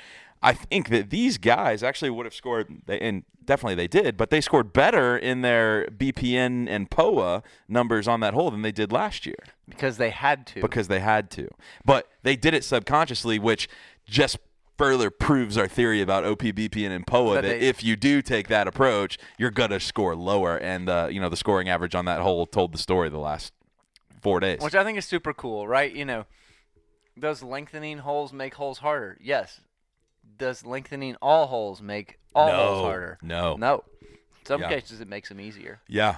I 0.44 0.54
think 0.54 0.90
that 0.90 1.10
these 1.10 1.38
guys 1.38 1.82
actually 1.82 2.12
would 2.12 2.26
have 2.26 2.36
scored, 2.36 2.68
and 2.88 3.24
definitely 3.44 3.76
they 3.76 3.88
did, 3.88 4.16
but 4.18 4.30
they 4.30 4.42
scored 4.42 4.74
better 4.74 5.18
in 5.18 5.42
their 5.42 5.88
BPN 5.88 6.68
and 6.70 6.90
POA 6.92 7.42
numbers 7.68 8.08
on 8.08 8.20
that 8.20 8.34
hole 8.36 8.52
than 8.52 8.62
they 8.62 8.72
did 8.72 8.92
last 8.92 9.26
year 9.26 9.38
because 9.68 9.98
they 9.98 10.12
had 10.12 10.46
to. 10.48 10.62
because 10.62 10.88
they 10.88 11.00
had 11.00 11.32
to. 11.32 11.48
But 11.84 12.08
they 12.24 12.36
did 12.36 12.54
it 12.54 12.64
subconsciously, 12.64 13.40
which 13.40 13.68
just 14.06 14.38
further 14.78 15.10
proves 15.10 15.58
our 15.58 15.68
theory 15.68 16.02
about 16.02 16.26
OPBP 16.26 16.86
and 16.90 17.08
POA 17.08 17.36
That 17.36 17.42
that, 17.42 17.48
they- 17.60 17.68
if 17.68 17.84
you 17.84 17.96
do 17.96 18.22
take 18.22 18.48
that 18.50 18.68
approach, 18.68 19.18
you're 19.40 19.50
gonna 19.52 19.80
score 19.80 20.16
lower. 20.16 20.58
And 20.58 20.90
uh, 20.90 21.08
you 21.10 21.20
know 21.22 21.30
the 21.30 21.38
scoring 21.38 21.70
average 21.70 21.96
on 21.96 22.06
that 22.06 22.20
hole 22.22 22.46
told 22.46 22.74
the 22.74 22.78
story 22.78 23.10
the 23.10 23.18
last 23.18 23.52
four 24.22 24.40
days. 24.42 24.60
which 24.62 24.76
I 24.76 24.84
think 24.84 24.98
is 24.98 25.06
super 25.06 25.34
cool, 25.34 25.68
right? 25.68 25.92
You 25.92 26.04
know, 26.06 26.26
does 27.18 27.42
lengthening 27.42 28.00
holes 28.00 28.34
make 28.34 28.56
holes 28.56 28.80
harder? 28.80 29.18
Yes. 29.22 29.62
Does 30.38 30.66
lengthening 30.66 31.16
all 31.22 31.48
holes 31.48 31.82
make 31.82 32.20
all 32.34 32.52
holes 32.52 32.82
harder? 32.82 33.18
no. 33.22 33.56
No. 33.56 33.84
Some 34.48 34.62
Yeah. 34.62 34.70
cases 34.70 35.02
it 35.02 35.08
makes 35.08 35.30
them 35.30 35.40
easier. 35.40 35.80
yeah, 35.88 36.18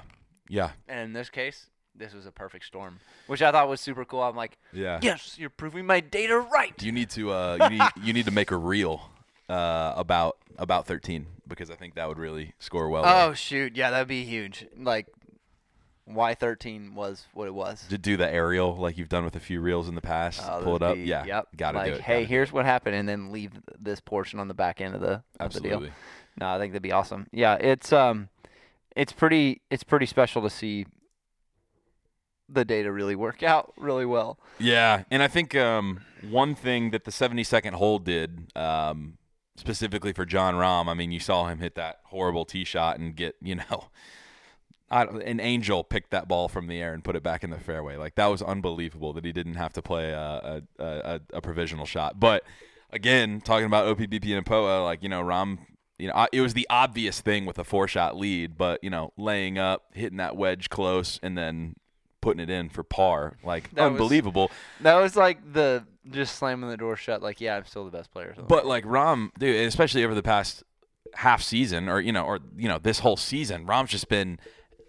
yeah, 0.50 0.72
And 0.88 1.00
in 1.02 1.14
this 1.14 1.30
case, 1.30 1.70
this 1.96 2.14
was 2.14 2.26
a 2.26 2.32
perfect 2.32 2.66
storm, 2.66 3.00
which 3.28 3.42
I 3.42 3.52
thought 3.52 3.70
was 3.70 3.80
super 3.82 4.04
cool. 4.06 4.22
I'm 4.22 4.36
like, 4.36 4.58
yeah. 4.74 5.00
yes, 5.02 5.36
you're 5.40 5.50
proving 5.50 5.86
my 5.86 6.00
data 6.02 6.38
right. 6.38 6.74
You 6.84 6.92
need 6.92 7.10
to 7.12 7.32
uh, 7.32 7.58
you 7.64 7.70
need 7.78 7.90
you 8.04 8.14
need 8.14 8.26
to 8.26 8.32
make 8.32 8.52
a 8.52 8.58
reel 8.58 9.10
uh, 9.50 9.94
about 9.96 10.38
about 10.58 10.86
13 10.88 11.26
because 11.48 11.70
I 11.72 11.76
think 11.76 11.96
that 11.96 12.08
would 12.08 12.18
really 12.20 12.54
score 12.60 12.90
well. 12.90 13.04
Oh 13.06 13.34
shoot, 13.34 13.76
yeah, 13.78 13.92
that'd 13.92 14.08
be 14.10 14.24
huge. 14.26 14.66
Like, 14.78 15.08
why 16.08 16.34
13 16.34 16.96
was 16.96 17.26
what 17.34 17.48
it 17.48 17.54
was. 17.54 17.86
to 17.90 17.98
do 17.98 18.16
the 18.18 18.30
aerial 18.32 18.76
like 18.76 18.98
you've 18.98 19.10
done 19.10 19.26
with 19.26 19.36
a 19.36 19.40
few 19.40 19.60
reels 19.62 19.88
in 19.90 19.96
the 19.96 20.02
past. 20.02 20.42
Oh, 20.44 20.62
pull 20.64 20.76
it 20.78 20.82
up. 20.82 20.96
be- 20.96 21.02
yeah, 21.02 21.26
Yep. 21.26 21.48
gotta 21.58 21.78
like, 21.78 21.88
do 21.88 21.94
it. 21.96 22.02
Hey, 22.02 22.24
here's 22.26 22.52
what 22.52 22.66
happened, 22.66 22.96
and 22.96 23.08
then 23.08 23.32
leave 23.32 23.52
this 23.80 24.00
portion 24.00 24.40
on 24.40 24.48
the 24.48 24.54
back 24.54 24.80
end 24.82 24.96
of 24.96 25.02
the 25.02 25.22
of 25.40 25.54
the 25.54 25.60
deal. 25.60 25.74
Absolutely. 25.74 25.92
No, 26.40 26.50
I 26.50 26.60
think 26.60 26.72
that'd 26.74 26.82
be 26.84 26.92
awesome. 26.92 27.28
Yeah, 27.32 27.56
it's 27.56 27.92
um, 27.92 28.30
it's 28.96 29.12
pretty 29.12 29.62
it's 29.70 29.84
pretty 29.84 30.06
special 30.06 30.42
to 30.44 30.50
see 30.50 30.86
the 32.50 32.64
data 32.64 32.92
really 32.92 33.16
work 33.16 33.44
out 33.44 33.74
really 33.78 34.06
well. 34.06 34.40
Yeah, 34.60 35.04
and 35.12 35.22
I 35.22 35.28
think 35.28 35.56
um, 35.56 36.02
one 36.30 36.56
thing 36.56 36.92
that 36.92 37.04
the 37.04 37.12
72nd 37.12 37.74
hole 37.74 38.00
did, 38.00 38.52
um, 38.56 39.18
specifically 39.58 40.14
for 40.14 40.26
Jon 40.26 40.56
Rahm, 40.56 40.88
I 40.88 40.94
mean, 40.94 41.12
you 41.12 41.20
saw 41.20 41.48
him 41.48 41.60
hit 41.60 41.76
that 41.76 42.00
horrible 42.06 42.46
tee 42.46 42.64
shot 42.64 43.00
and 43.00 43.16
get, 43.16 43.36
you 43.42 43.56
know, 43.56 43.90
an 44.90 45.40
angel 45.40 45.84
picked 45.84 46.12
that 46.12 46.28
ball 46.28 46.48
from 46.48 46.68
the 46.68 46.82
air 46.82 46.94
and 46.94 47.04
put 47.04 47.16
it 47.16 47.24
back 47.24 47.44
in 47.44 47.50
the 47.50 47.60
fairway. 47.60 47.98
Like 47.98 48.16
that 48.16 48.28
was 48.28 48.42
unbelievable 48.42 49.14
that 49.14 49.26
he 49.26 49.32
didn't 49.32 49.56
have 49.56 49.74
to 49.74 49.82
play 49.82 50.12
a, 50.12 50.64
a, 50.80 50.84
a, 50.84 51.22
a 51.34 51.42
provisional 51.42 51.86
shot. 51.86 52.20
But 52.20 52.44
again, 52.92 53.42
talking 53.42 53.66
about 53.66 53.98
OPBP 53.98 54.36
and 54.36 54.46
POA, 54.46 54.84
like 54.84 55.04
you 55.04 55.10
know, 55.10 55.22
Rahm, 55.22 55.60
You 55.98 56.08
know, 56.08 56.28
it 56.32 56.42
was 56.42 56.54
the 56.54 56.68
obvious 56.70 57.20
thing 57.22 57.46
with 57.46 57.60
a 57.60 57.64
four-shot 57.64 58.16
lead, 58.16 58.58
but 58.58 58.84
you 58.84 58.90
know, 58.90 59.12
laying 59.18 59.58
up, 59.58 59.86
hitting 59.94 60.18
that 60.18 60.38
wedge 60.38 60.70
close, 60.70 61.20
and 61.22 61.38
then 61.38 61.76
putting 62.22 62.40
it 62.40 62.50
in 62.50 62.70
for 62.70 62.84
par, 62.84 63.38
like 63.44 63.70
That 63.76 63.84
was- 63.92 63.92
unbelievable. 63.92 64.52
That 64.82 64.96
was 64.96 65.16
like 65.16 65.54
the 65.54 65.86
just 66.10 66.38
slamming 66.38 66.70
the 66.70 66.78
door 66.78 66.96
shut. 66.96 67.22
Like, 67.22 67.42
yeah, 67.42 67.58
I'm 67.58 67.66
still 67.66 67.84
the 67.84 67.92
best 67.92 68.12
player. 68.12 68.34
But 68.48 68.66
like 68.66 68.86
Rahm, 68.86 69.32
dude, 69.38 69.68
especially 69.68 70.06
over 70.06 70.16
the 70.16 70.24
past 70.24 70.64
half 71.16 71.42
season, 71.42 71.90
or 71.90 72.00
you 72.00 72.12
know, 72.14 72.24
or 72.24 72.40
you 72.56 72.68
know, 72.70 72.78
this 72.80 73.00
whole 73.00 73.18
season, 73.18 73.66
Rahm's 73.66 73.90
just 73.92 74.08
been 74.08 74.40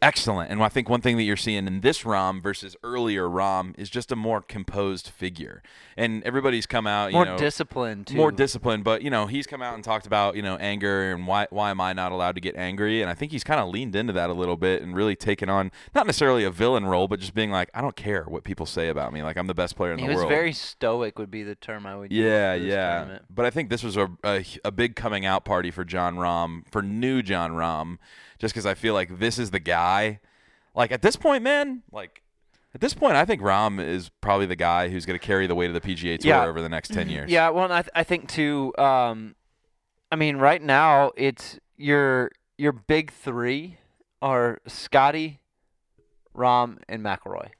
excellent. 0.03 0.51
And 0.51 0.63
I 0.63 0.69
think 0.69 0.89
one 0.89 1.01
thing 1.01 1.17
that 1.17 1.23
you're 1.23 1.37
seeing 1.37 1.67
in 1.67 1.81
this 1.81 2.03
Rahm 2.03 2.43
versus 2.43 2.77
earlier 2.83 3.25
Rahm 3.29 3.75
is 3.79 3.91
just 3.91 4.11
a 4.13 4.17
more 4.17 4.41
composed 4.41 5.09
figure. 5.09 5.63
And 5.97 6.23
everybody's 6.25 6.67
come 6.67 6.87
out, 6.87 7.09
you 7.09 7.15
more 7.15 7.25
know, 7.25 7.39
disciplined 7.39 8.07
too. 8.09 8.17
more 8.17 8.31
disciplined. 8.31 8.85
But 8.85 9.03
you 9.03 9.11
know, 9.11 9.27
he's 9.27 9.47
come 9.47 9.63
out 9.63 9.75
and 9.75 9.83
talked 9.83 10.07
about 10.07 10.37
you 10.37 10.43
know 10.43 10.57
anger 10.57 11.13
and 11.13 11.27
why 11.27 11.47
why 11.51 11.71
am 11.71 11.81
I 11.81 11.93
not 11.93 12.13
allowed 12.13 12.37
to 12.37 12.41
get 12.41 12.57
angry? 12.57 13.03
And 13.03 13.11
I 13.11 13.15
think 13.15 13.33
he's 13.33 13.45
kind 13.45 13.61
of 13.61 13.69
leaned 13.69 13.97
into 13.97 14.13
that 14.13 14.31
a 14.31 14.35
little 14.35 14.57
bit 14.57 14.83
and 14.83 14.95
really 14.95 15.17
taken 15.17 15.49
on 15.49 15.71
not 15.95 16.07
necessarily 16.07 16.45
a 16.45 16.51
villain 16.51 16.87
role, 16.87 17.09
but 17.09 17.21
just 17.21 17.35
being 17.35 17.51
like, 17.51 17.71
I 17.75 17.81
don't 17.81 17.97
care 17.97 18.25
what 18.25 18.45
people 18.45 18.67
say 18.67 18.89
about 18.89 19.13
me. 19.13 19.23
Like 19.23 19.37
I'm 19.37 19.47
the 19.47 19.55
best 19.55 19.77
player 19.77 19.93
in 19.93 19.99
he 19.99 20.05
the 20.07 20.11
was 20.11 20.17
world. 20.19 20.29
very 20.29 20.53
stoic. 20.53 21.19
Would 21.19 21.31
be 21.31 21.43
the 21.43 21.55
term 21.57 21.87
I 21.87 21.97
would. 21.97 22.13
use 22.13 22.21
Yeah, 22.25 22.55
yeah. 22.55 22.97
tournament. 22.99 23.25
But 23.31 23.45
I 23.47 23.51
think 23.51 23.71
this 23.71 23.83
was 23.83 23.97
a, 23.97 24.11
a, 24.25 24.45
a 24.65 24.71
big 24.71 24.95
coming 24.97 25.27
out 25.27 25.45
party 25.45 25.71
for 25.71 25.85
Jon 25.85 26.17
Rahm, 26.17 26.63
for 26.71 26.83
new 26.83 27.23
Jon 27.23 27.53
Rahm, 27.53 27.99
just 28.39 28.55
because 28.55 28.67
I 28.67 28.75
feel 28.75 28.95
like 28.95 29.19
this 29.19 29.39
is 29.39 29.51
the 29.51 29.59
guy. 29.61 30.21
Like 30.75 30.93
at 30.93 31.03
this 31.03 31.17
point, 31.17 31.43
man, 31.43 31.83
like 31.93 32.23
at 32.75 32.81
this 32.81 32.95
point, 32.95 33.17
I 33.17 33.25
think 33.25 33.41
Rahm 33.43 33.85
is 33.85 34.11
probably 34.21 34.47
the 34.47 34.57
guy 34.57 34.89
who's 34.89 35.07
going 35.07 35.19
to 35.19 35.25
carry 35.25 35.47
the 35.47 35.55
weight 35.55 35.71
of 35.71 35.75
the 35.75 35.81
PGA 35.81 36.19
Tour 36.19 36.29
Yeah. 36.29 36.45
over 36.47 36.61
the 36.63 36.69
next 36.69 36.93
10 36.93 37.09
years. 37.09 37.31
Yeah, 37.31 37.49
well, 37.51 37.71
I 37.73 37.83
th- 37.83 37.91
I 37.95 38.05
think 38.05 38.29
too. 38.29 38.73
Um, 38.79 39.35
I 40.13 40.17
mean, 40.17 40.37
right 40.37 40.63
now 40.63 41.13
it's 41.17 41.59
your 41.77 42.31
your 42.57 42.73
big 42.73 43.11
three 43.13 43.79
are 44.23 44.59
Scottie, 44.67 45.41
Rahm, 46.37 46.79
and 46.89 47.03
McIlroy. 47.03 47.51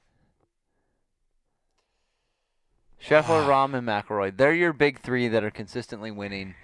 Scheffler, 3.01 3.45
Rahm, 3.47 3.73
and 3.75 3.87
McIlroy. 3.87 4.35
They're 4.35 4.53
your 4.53 4.73
big 4.73 4.99
three 4.99 5.27
that 5.29 5.43
are 5.43 5.51
consistently 5.51 6.11
winning, 6.11 6.55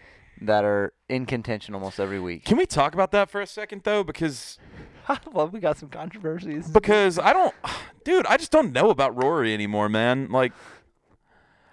that 0.41 0.63
are 0.63 0.93
in 1.09 1.25
contention 1.25 1.73
almost 1.73 1.99
every 1.99 2.19
week. 2.19 2.45
Can 2.45 2.57
we 2.57 2.65
talk 2.65 2.93
about 2.93 3.11
that 3.11 3.29
for 3.29 3.41
a 3.41 3.47
second, 3.47 3.81
though? 3.83 4.03
Because 4.03 4.57
well, 5.31 5.47
we 5.47 5.59
got 5.59 5.77
some 5.77 5.89
controversies. 5.89 6.67
because 6.67 7.19
I 7.19 7.33
don't, 7.33 7.53
dude, 8.03 8.25
I 8.27 8.37
just 8.37 8.51
don't 8.51 8.71
know 8.71 8.89
about 8.89 9.21
Rory 9.21 9.53
anymore, 9.53 9.89
man. 9.89 10.29
Like, 10.29 10.53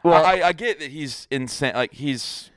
Well, 0.03 0.25
I, 0.25 0.43
I 0.43 0.53
get 0.53 0.79
that 0.81 0.91
he's 0.91 1.27
insane. 1.31 1.75
Like 1.75 1.95
he's, 1.95 2.51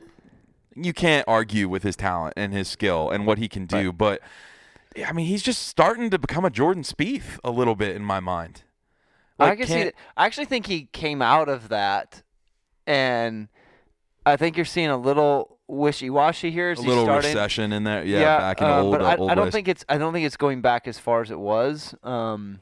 you 0.76 0.94
can't 0.94 1.26
argue 1.28 1.70
with 1.70 1.84
his 1.84 1.96
talent 1.96 2.34
and 2.36 2.54
his 2.54 2.68
skill 2.68 3.10
and 3.10 3.26
what 3.26 3.38
he 3.38 3.48
can 3.48 3.66
do. 3.66 3.92
But 3.94 4.22
I 5.06 5.12
mean, 5.12 5.26
he's 5.26 5.44
just 5.44 5.68
starting 5.68 6.10
to 6.10 6.20
become 6.20 6.46
a 6.46 6.50
Jordan 6.50 6.84
Spieth 6.84 7.40
a 7.44 7.52
little 7.52 7.76
bit 7.76 7.96
in 7.96 8.04
my 8.04 8.20
mind. 8.20 8.64
I 9.38 9.56
can 9.56 9.68
see 9.68 9.84
that. 9.84 9.96
I 10.16 10.26
actually 10.26 10.46
think 10.46 10.68
he 10.68 10.86
came 10.94 11.22
out 11.22 11.50
of 11.50 11.68
that, 11.68 12.24
and 12.88 13.50
I 14.26 14.38
think 14.38 14.56
you're 14.56 14.66
seeing 14.66 14.90
a 14.90 14.98
little 14.98 15.55
wishy-washy 15.68 16.52
here. 16.52 16.70
As 16.70 16.80
a 16.80 16.82
little 16.82 17.06
starting. 17.06 17.30
recession 17.30 17.72
in 17.74 17.84
there. 17.84 18.04
Yeah, 18.06 18.38
back 18.38 18.62
in 18.62 18.68
uh, 18.68 18.82
old, 18.82 18.92
but 18.92 19.02
I, 19.02 19.16
old 19.16 19.32
I 19.32 19.36
don't 19.36 19.46
ways. 19.46 19.54
think 19.54 19.68
it's. 19.68 19.86
I 19.90 19.98
don't 19.98 20.14
think 20.14 20.26
it's 20.26 20.38
going 20.38 20.62
back 20.62 20.88
as 20.88 21.00
far 21.00 21.22
as 21.22 21.32
it 21.32 21.40
was. 21.40 21.96
Um, 22.04 22.60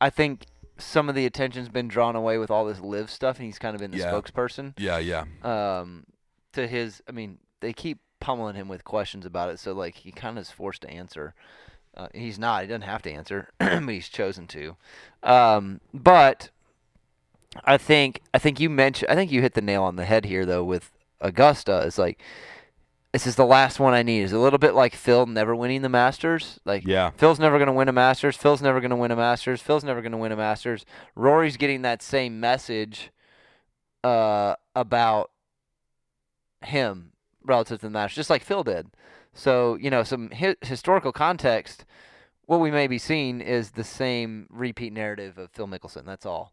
I 0.00 0.10
think 0.10 0.46
some 0.78 1.08
of 1.08 1.14
the 1.14 1.24
attention's 1.26 1.68
been 1.68 1.88
drawn 1.88 2.16
away 2.16 2.38
with 2.38 2.50
all 2.50 2.64
this 2.66 2.80
live 2.80 3.10
stuff, 3.10 3.36
and 3.38 3.46
he's 3.46 3.58
kind 3.58 3.74
of 3.74 3.80
been 3.80 3.90
the 3.90 3.98
Yeah. 3.98 4.12
spokesperson. 4.12 4.74
Yeah, 4.78 4.98
yeah. 4.98 5.24
Um, 5.42 6.04
to 6.52 6.66
his, 6.66 7.02
I 7.08 7.12
mean, 7.12 7.38
they 7.60 7.72
keep 7.72 7.98
pummeling 8.20 8.56
him 8.56 8.68
with 8.68 8.84
questions 8.84 9.24
about 9.24 9.48
it, 9.50 9.58
so 9.58 9.72
like 9.72 9.94
he 9.96 10.12
kind 10.12 10.36
of 10.38 10.42
is 10.42 10.50
forced 10.50 10.82
to 10.82 10.90
answer. 10.90 11.34
Uh, 11.96 12.08
he's 12.12 12.38
not. 12.38 12.60
He 12.62 12.68
doesn't 12.68 12.82
have 12.82 13.00
to 13.02 13.10
answer, 13.10 13.48
but 13.58 13.88
he's 13.88 14.08
chosen 14.10 14.46
to. 14.48 14.76
Um, 15.22 15.80
but 15.94 16.50
I 17.64 17.78
think 17.78 18.20
I 18.34 18.38
think 18.38 18.60
you 18.60 18.68
mentioned. 18.68 19.10
I 19.10 19.14
think 19.14 19.32
you 19.32 19.40
hit 19.40 19.54
the 19.54 19.62
nail 19.62 19.82
on 19.82 19.96
the 19.96 20.04
head 20.04 20.26
here, 20.26 20.44
though, 20.44 20.62
with 20.62 20.90
Augusta. 21.20 21.78
is 21.80 21.98
like 21.98 22.20
this 23.12 23.26
is 23.26 23.36
the 23.36 23.46
last 23.46 23.80
one 23.80 23.94
I 23.94 24.02
need. 24.02 24.22
It's 24.24 24.32
a 24.32 24.38
little 24.38 24.58
bit 24.58 24.74
like 24.74 24.94
Phil 24.94 25.24
never 25.24 25.56
winning 25.56 25.80
the 25.80 25.88
Masters. 25.88 26.58
Like 26.66 26.86
Yeah. 26.86 27.10
Phil's 27.16 27.38
never 27.38 27.56
going 27.56 27.68
to 27.68 27.72
win 27.72 27.88
a 27.88 27.92
Masters. 27.92 28.36
Phil's 28.36 28.60
never 28.60 28.78
going 28.80 28.90
to 28.90 28.96
win 28.96 29.10
a 29.10 29.16
Masters. 29.16 29.62
Phil's 29.62 29.84
never 29.84 30.02
going 30.02 30.12
to 30.12 30.18
win 30.18 30.32
a 30.32 30.36
Masters. 30.36 30.84
Rory's 31.14 31.56
getting 31.56 31.80
that 31.82 32.02
same 32.02 32.40
message 32.40 33.10
uh, 34.04 34.54
about 34.74 35.30
him 36.62 37.12
relative 37.42 37.80
to 37.80 37.86
the 37.86 37.90
Masters, 37.90 38.16
just 38.16 38.30
like 38.30 38.42
Phil 38.44 38.62
did. 38.64 38.88
So 39.32 39.76
you 39.76 39.88
know, 39.90 40.02
some 40.02 40.30
hi- 40.30 40.56
historical 40.60 41.12
context. 41.12 41.84
What 42.44 42.60
we 42.60 42.70
may 42.70 42.86
be 42.86 42.98
seeing 42.98 43.40
is 43.40 43.72
the 43.72 43.82
same 43.84 44.46
repeat 44.50 44.92
narrative 44.92 45.36
of 45.38 45.50
Phil 45.50 45.66
Mickelson. 45.66 46.04
That's 46.04 46.26
all. 46.26 46.52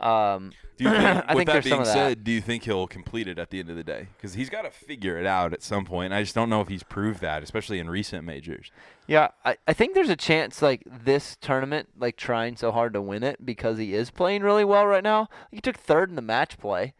Um, 0.00 0.52
Do 0.78 0.84
you 0.84 0.90
think, 0.90 1.02
I 1.28 1.34
with 1.34 1.46
think 1.46 1.46
that 1.48 1.64
being 1.64 1.72
some 1.74 1.80
of 1.80 1.86
that. 1.86 1.92
said, 1.92 2.24
do 2.24 2.30
you 2.30 2.40
think 2.40 2.64
he'll 2.64 2.86
complete 2.86 3.28
it 3.28 3.38
at 3.38 3.50
the 3.50 3.58
end 3.60 3.68
of 3.70 3.76
the 3.76 3.84
day? 3.84 4.08
Because 4.16 4.34
he's 4.34 4.48
got 4.48 4.62
to 4.62 4.70
figure 4.70 5.18
it 5.18 5.26
out 5.26 5.52
at 5.52 5.62
some 5.62 5.84
point. 5.84 6.12
I 6.12 6.22
just 6.22 6.34
don't 6.34 6.48
know 6.48 6.60
if 6.60 6.68
he's 6.68 6.82
proved 6.82 7.20
that, 7.20 7.42
especially 7.42 7.78
in 7.78 7.90
recent 7.90 8.24
majors. 8.24 8.70
Yeah, 9.06 9.28
I, 9.44 9.56
I 9.68 9.72
think 9.72 9.94
there's 9.94 10.08
a 10.08 10.16
chance 10.16 10.62
like 10.62 10.82
this 10.86 11.36
tournament, 11.40 11.88
like 11.98 12.16
trying 12.16 12.56
so 12.56 12.72
hard 12.72 12.92
to 12.94 13.02
win 13.02 13.22
it 13.22 13.44
because 13.44 13.78
he 13.78 13.94
is 13.94 14.10
playing 14.10 14.42
really 14.42 14.64
well 14.64 14.86
right 14.86 15.04
now. 15.04 15.28
He 15.50 15.60
took 15.60 15.76
third 15.76 16.08
in 16.08 16.16
the 16.16 16.22
match 16.22 16.58
play, 16.58 16.94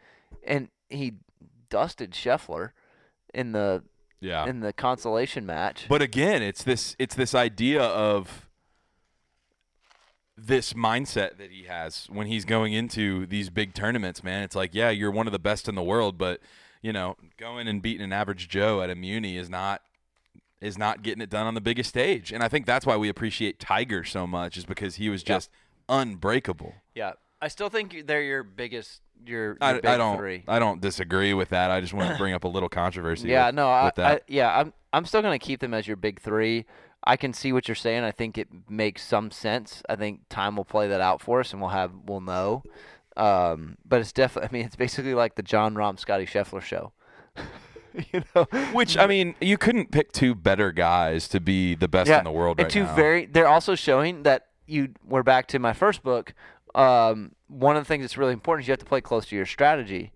and 0.44 0.68
he 0.88 1.14
dusted 1.70 2.10
Scheffler 2.12 2.70
in 3.32 3.52
the 3.52 3.82
Yeah. 4.20 4.44
in 4.46 4.60
the 4.60 4.72
consolation 4.72 5.46
match. 5.46 5.86
But 5.88 6.02
again, 6.02 6.42
it's 6.42 6.62
this 6.64 6.96
it's 6.98 7.14
this 7.14 7.34
idea 7.34 7.80
of 7.82 8.48
this 10.46 10.72
mindset 10.72 11.38
that 11.38 11.50
he 11.50 11.64
has 11.64 12.06
when 12.10 12.26
he's 12.26 12.44
going 12.44 12.72
into 12.72 13.26
these 13.26 13.50
big 13.50 13.74
tournaments, 13.74 14.24
man. 14.24 14.42
It's 14.42 14.56
like, 14.56 14.74
yeah, 14.74 14.90
you're 14.90 15.10
one 15.10 15.26
of 15.26 15.32
the 15.32 15.38
best 15.38 15.68
in 15.68 15.74
the 15.74 15.82
world, 15.82 16.18
but 16.18 16.40
you 16.82 16.92
know, 16.92 17.16
going 17.36 17.68
and 17.68 17.82
beating 17.82 18.02
an 18.02 18.12
average 18.12 18.48
Joe 18.48 18.80
at 18.80 18.90
a 18.90 18.94
Muni 18.94 19.36
is 19.36 19.50
not 19.50 19.82
is 20.60 20.76
not 20.76 21.02
getting 21.02 21.22
it 21.22 21.30
done 21.30 21.46
on 21.46 21.54
the 21.54 21.60
biggest 21.60 21.88
stage. 21.88 22.32
And 22.32 22.42
I 22.42 22.48
think 22.48 22.66
that's 22.66 22.84
why 22.84 22.96
we 22.96 23.08
appreciate 23.08 23.58
Tiger 23.58 24.04
so 24.04 24.26
much, 24.26 24.56
is 24.56 24.64
because 24.64 24.96
he 24.96 25.08
was 25.08 25.22
just 25.22 25.50
unbreakable. 25.88 26.74
yeah, 26.94 27.12
I 27.40 27.48
still 27.48 27.68
think 27.70 28.06
they're 28.06 28.22
your 28.22 28.42
biggest 28.42 29.00
your, 29.26 29.44
your 29.44 29.56
I, 29.60 29.74
big 29.74 29.86
I 29.86 29.96
don't 29.96 30.16
three. 30.16 30.44
I 30.46 30.58
don't 30.58 30.80
disagree 30.80 31.34
with 31.34 31.50
that. 31.50 31.70
I 31.70 31.80
just 31.80 31.92
want 31.92 32.10
to 32.12 32.18
bring 32.18 32.34
up 32.34 32.44
a 32.44 32.48
little 32.48 32.68
controversy. 32.68 33.28
Yeah, 33.28 33.46
with, 33.46 33.56
no, 33.56 33.68
I. 33.68 33.92
I 33.98 34.20
yeah, 34.28 34.58
I'm 34.58 34.72
I'm 34.92 35.04
still 35.04 35.22
gonna 35.22 35.38
keep 35.38 35.60
them 35.60 35.74
as 35.74 35.86
your 35.86 35.96
big 35.96 36.20
three. 36.20 36.66
I 37.04 37.16
can 37.16 37.32
see 37.32 37.52
what 37.52 37.68
you're 37.68 37.74
saying. 37.74 38.04
I 38.04 38.10
think 38.10 38.36
it 38.36 38.48
makes 38.68 39.02
some 39.02 39.30
sense. 39.30 39.82
I 39.88 39.96
think 39.96 40.20
time 40.28 40.56
will 40.56 40.64
play 40.64 40.88
that 40.88 41.00
out 41.00 41.20
for 41.22 41.40
us, 41.40 41.52
and 41.52 41.60
we'll 41.60 41.70
have 41.70 41.92
we'll 42.06 42.20
know. 42.20 42.62
Um, 43.16 43.76
but 43.86 44.00
it's 44.00 44.12
definitely. 44.12 44.48
I 44.50 44.52
mean, 44.52 44.66
it's 44.66 44.76
basically 44.76 45.14
like 45.14 45.34
the 45.34 45.42
Jon 45.42 45.74
Rahm 45.74 45.98
Scottie 45.98 46.26
Scheffler 46.26 46.62
show. 46.62 46.92
you 48.12 48.22
know, 48.34 48.44
Which 48.72 48.96
I 48.96 49.06
mean, 49.06 49.34
you 49.40 49.56
couldn't 49.56 49.90
pick 49.90 50.12
two 50.12 50.34
better 50.34 50.72
guys 50.72 51.28
to 51.28 51.40
be 51.40 51.74
the 51.74 51.88
best 51.88 52.10
in 52.10 52.24
the 52.24 52.30
world 52.30 52.58
and 52.58 52.64
right 52.64 52.72
two 52.72 52.84
now. 52.84 52.94
very. 52.94 53.26
They're 53.26 53.48
also 53.48 53.74
showing 53.74 54.24
that 54.24 54.46
you. 54.66 54.90
We're 55.06 55.22
back 55.22 55.46
to 55.48 55.58
my 55.58 55.72
first 55.72 56.02
book. 56.02 56.34
Um, 56.74 57.32
one 57.48 57.76
of 57.76 57.82
the 57.82 57.88
things 57.88 58.02
that's 58.02 58.16
really 58.16 58.32
important 58.32 58.64
is 58.64 58.68
you 58.68 58.72
have 58.72 58.78
to 58.78 58.84
play 58.84 59.00
close 59.00 59.26
to 59.26 59.36
your 59.36 59.46
strategy, 59.46 60.12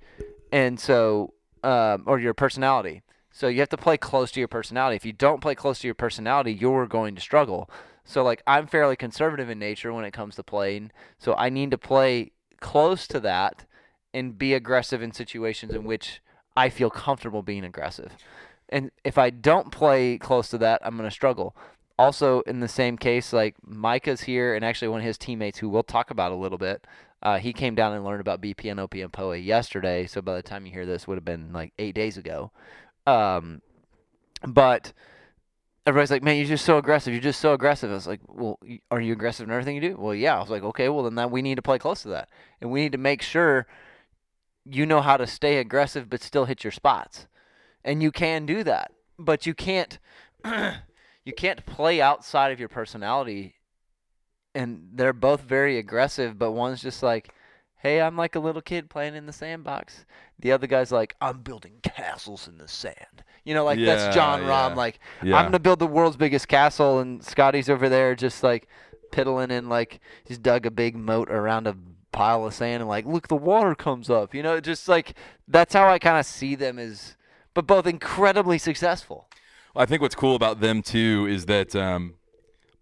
and 0.52 0.78
so 0.78 1.32
um, 1.64 2.04
or 2.06 2.18
your 2.18 2.34
personality. 2.34 3.02
So 3.34 3.48
you 3.48 3.58
have 3.58 3.68
to 3.70 3.76
play 3.76 3.96
close 3.96 4.30
to 4.30 4.40
your 4.40 4.48
personality. 4.48 4.94
If 4.94 5.04
you 5.04 5.12
don't 5.12 5.40
play 5.40 5.56
close 5.56 5.80
to 5.80 5.88
your 5.88 5.94
personality, 5.94 6.52
you're 6.52 6.86
going 6.86 7.16
to 7.16 7.20
struggle. 7.20 7.68
So 8.04 8.22
like 8.22 8.42
I'm 8.46 8.68
fairly 8.68 8.94
conservative 8.94 9.50
in 9.50 9.58
nature 9.58 9.92
when 9.92 10.04
it 10.04 10.12
comes 10.12 10.36
to 10.36 10.44
playing. 10.44 10.92
So 11.18 11.34
I 11.34 11.50
need 11.50 11.72
to 11.72 11.78
play 11.78 12.30
close 12.60 13.08
to 13.08 13.18
that 13.20 13.66
and 14.14 14.38
be 14.38 14.54
aggressive 14.54 15.02
in 15.02 15.12
situations 15.12 15.74
in 15.74 15.82
which 15.82 16.22
I 16.56 16.68
feel 16.68 16.90
comfortable 16.90 17.42
being 17.42 17.64
aggressive. 17.64 18.12
And 18.68 18.92
if 19.02 19.18
I 19.18 19.30
don't 19.30 19.72
play 19.72 20.16
close 20.16 20.48
to 20.50 20.58
that, 20.58 20.80
I'm 20.84 20.96
going 20.96 21.08
to 21.08 21.14
struggle. 21.14 21.56
Also, 21.98 22.40
in 22.42 22.60
the 22.60 22.68
same 22.68 22.96
case, 22.96 23.32
like 23.32 23.56
Micah's 23.66 24.22
here, 24.22 24.54
and 24.54 24.64
actually 24.64 24.88
one 24.88 25.00
of 25.00 25.06
his 25.06 25.18
teammates, 25.18 25.58
who 25.58 25.68
we'll 25.68 25.82
talk 25.82 26.10
about 26.10 26.32
a 26.32 26.36
little 26.36 26.58
bit, 26.58 26.86
uh, 27.22 27.38
he 27.38 27.52
came 27.52 27.74
down 27.74 27.92
and 27.92 28.04
learned 28.04 28.20
about 28.20 28.40
BP, 28.40 28.70
and 28.70 28.78
OP 28.78 28.94
and 28.94 29.12
POA 29.12 29.38
yesterday. 29.38 30.06
So 30.06 30.22
by 30.22 30.36
the 30.36 30.42
time 30.42 30.66
you 30.66 30.72
hear 30.72 30.86
this, 30.86 31.08
would 31.08 31.16
have 31.16 31.24
been 31.24 31.52
like 31.52 31.72
eight 31.78 31.94
days 31.94 32.16
ago. 32.16 32.52
Um, 33.06 33.62
but 34.46 34.92
everybody's 35.86 36.10
like, 36.10 36.22
"Man, 36.22 36.36
you're 36.36 36.46
just 36.46 36.64
so 36.64 36.78
aggressive. 36.78 37.12
You're 37.12 37.22
just 37.22 37.40
so 37.40 37.52
aggressive." 37.52 37.90
I 37.90 37.94
was 37.94 38.06
like, 38.06 38.20
"Well, 38.26 38.58
are 38.90 39.00
you 39.00 39.12
aggressive 39.12 39.46
in 39.46 39.52
everything 39.52 39.76
you 39.76 39.80
do?" 39.80 39.96
Well, 39.96 40.14
yeah. 40.14 40.36
I 40.36 40.40
was 40.40 40.50
like, 40.50 40.62
"Okay, 40.62 40.88
well 40.88 41.04
then 41.04 41.14
that 41.16 41.30
we 41.30 41.42
need 41.42 41.56
to 41.56 41.62
play 41.62 41.78
close 41.78 42.02
to 42.02 42.08
that, 42.08 42.28
and 42.60 42.70
we 42.70 42.82
need 42.82 42.92
to 42.92 42.98
make 42.98 43.22
sure 43.22 43.66
you 44.64 44.86
know 44.86 45.02
how 45.02 45.16
to 45.16 45.26
stay 45.26 45.58
aggressive 45.58 46.08
but 46.08 46.22
still 46.22 46.46
hit 46.46 46.64
your 46.64 46.70
spots, 46.70 47.26
and 47.84 48.02
you 48.02 48.10
can 48.10 48.46
do 48.46 48.64
that, 48.64 48.92
but 49.18 49.46
you 49.46 49.54
can't." 49.54 49.98
you 51.24 51.32
can't 51.32 51.64
play 51.64 52.00
outside 52.00 52.52
of 52.52 52.60
your 52.60 52.68
personality 52.68 53.54
and 54.54 54.88
they're 54.92 55.12
both 55.12 55.40
very 55.40 55.78
aggressive 55.78 56.38
but 56.38 56.52
one's 56.52 56.82
just 56.82 57.02
like 57.02 57.32
hey 57.78 58.00
i'm 58.00 58.16
like 58.16 58.34
a 58.34 58.40
little 58.40 58.62
kid 58.62 58.88
playing 58.88 59.14
in 59.14 59.26
the 59.26 59.32
sandbox 59.32 60.04
the 60.38 60.52
other 60.52 60.66
guy's 60.66 60.92
like 60.92 61.14
i'm 61.20 61.40
building 61.40 61.74
castles 61.82 62.48
in 62.48 62.58
the 62.58 62.68
sand 62.68 63.24
you 63.44 63.54
know 63.54 63.64
like 63.64 63.78
Yeah, 63.78 63.94
that's 63.94 64.14
john 64.14 64.42
yeah. 64.42 64.48
Rahm. 64.48 64.76
like 64.76 64.98
Yeah. 65.22 65.36
i'm 65.36 65.46
gonna 65.46 65.58
build 65.58 65.78
the 65.78 65.86
world's 65.86 66.16
biggest 66.16 66.48
castle 66.48 66.98
and 67.00 67.22
scotty's 67.24 67.68
over 67.70 67.88
there 67.88 68.14
just 68.14 68.42
like 68.42 68.68
piddling 69.12 69.50
in 69.50 69.68
like 69.68 70.00
he's 70.24 70.38
dug 70.38 70.66
a 70.66 70.70
big 70.70 70.96
moat 70.96 71.30
around 71.30 71.66
a 71.66 71.76
pile 72.12 72.44
of 72.44 72.54
sand 72.54 72.80
and 72.80 72.88
like 72.88 73.06
look 73.06 73.28
the 73.28 73.36
water 73.36 73.74
comes 73.74 74.08
up 74.10 74.34
you 74.34 74.42
know 74.42 74.60
just 74.60 74.88
like 74.88 75.14
that's 75.48 75.74
how 75.74 75.88
i 75.88 75.98
kind 75.98 76.18
of 76.18 76.24
see 76.26 76.54
them 76.54 76.78
as 76.78 77.16
but 77.54 77.66
both 77.66 77.86
incredibly 77.86 78.58
successful 78.58 79.28
I 79.76 79.86
think 79.86 80.00
what's 80.02 80.14
cool 80.14 80.36
about 80.36 80.60
them 80.60 80.82
too 80.82 81.26
is 81.28 81.46
that 81.46 81.74
um, 81.74 82.14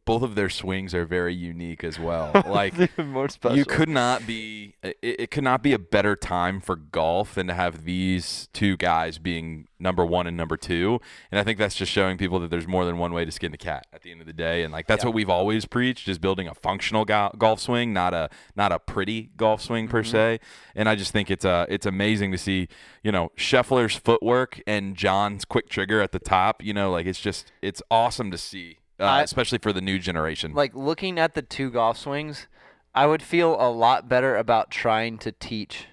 both 0.05 0.23
of 0.23 0.35
their 0.35 0.51
swings 0.51 0.95
are 0.95 1.05
very 1.05 1.35
unique 1.35 1.85
as 1.85 1.99
well. 1.99 2.31
Like 2.53 2.99
more 2.99 3.29
special 3.29 3.57
you 3.57 3.65
could 3.65 3.88
not 3.88 4.27
be 4.27 4.75
it, 4.83 4.97
it 5.03 5.31
could 5.31 5.45
not 5.45 5.62
be 5.62 5.73
a 5.73 5.79
better 5.79 6.17
time 6.17 6.61
for 6.61 6.77
golf 6.77 7.35
than 7.35 7.47
to 7.47 7.55
have 7.55 7.85
these 7.85 8.49
two 8.53 8.77
guys 8.77 9.19
being 9.19 9.69
number 9.79 10.05
one 10.05 10.27
and 10.27 10.37
number 10.37 10.57
two. 10.57 11.01
And 11.31 11.38
I 11.41 11.45
think 11.45 11.59
that's 11.59 11.75
just 11.75 11.91
showing 11.91 12.19
people 12.19 12.38
that 12.41 12.51
there's 12.51 12.67
more 12.69 12.85
than 12.85 12.99
one 12.99 13.12
way 13.12 13.25
to 13.25 13.31
skin 13.33 13.51
the 13.53 13.59
cat 13.59 13.87
at 13.93 14.03
the 14.03 14.11
end 14.12 14.21
of 14.21 14.27
the 14.27 14.33
day. 14.33 14.62
And 14.65 14.73
like 14.73 14.87
that's 14.87 15.03
Yeah. 15.03 15.09
what 15.09 15.15
we've 15.15 15.31
always 15.31 15.65
preached 15.65 16.09
is 16.09 16.19
building 16.19 16.47
a 16.47 16.55
functional 16.55 17.05
go- 17.05 17.31
golf 17.38 17.61
swing, 17.61 17.93
not 17.93 18.12
a 18.12 18.29
not 18.57 18.71
a 18.73 18.79
pretty 18.79 19.31
golf 19.37 19.62
swing 19.62 19.88
per 19.88 20.03
se. 20.03 20.41
And 20.75 20.88
I 20.88 20.95
just 20.95 21.12
think 21.12 21.31
it's 21.31 21.45
uh 21.45 21.67
it's 21.69 21.87
amazing 21.87 22.33
to 22.33 22.38
see, 22.38 22.69
you 23.03 23.12
know, 23.12 23.31
Scheffler's 23.37 23.97
footwork 23.97 24.61
and 24.67 24.97
Jon's 24.97 25.45
quick 25.45 25.69
trigger 25.69 26.01
at 26.03 26.12
the 26.12 26.19
top. 26.19 26.62
You 26.62 26.75
know, 26.75 26.91
like 26.91 27.07
it's 27.07 27.21
just 27.21 27.51
it's 27.62 27.83
awesome 27.91 28.31
to 28.31 28.38
see. 28.38 28.79
Uh, 29.00 29.05
I- 29.05 29.22
especially 29.22 29.59
for 29.59 29.72
the 29.72 29.81
new 29.81 29.98
generation. 29.98 30.52
like 30.52 30.74
looking 30.74 31.18
at 31.18 31.35
the 31.35 31.42
two 31.42 31.70
golf 31.70 31.98
swings, 31.98 32.46
I 32.94 33.07
would 33.07 33.22
feel 33.22 33.57
a 33.61 33.70
lot 33.70 34.09
better 34.09 34.37
about 34.37 34.70
trying 34.70 35.18
to 35.18 35.33
teach 35.33 35.87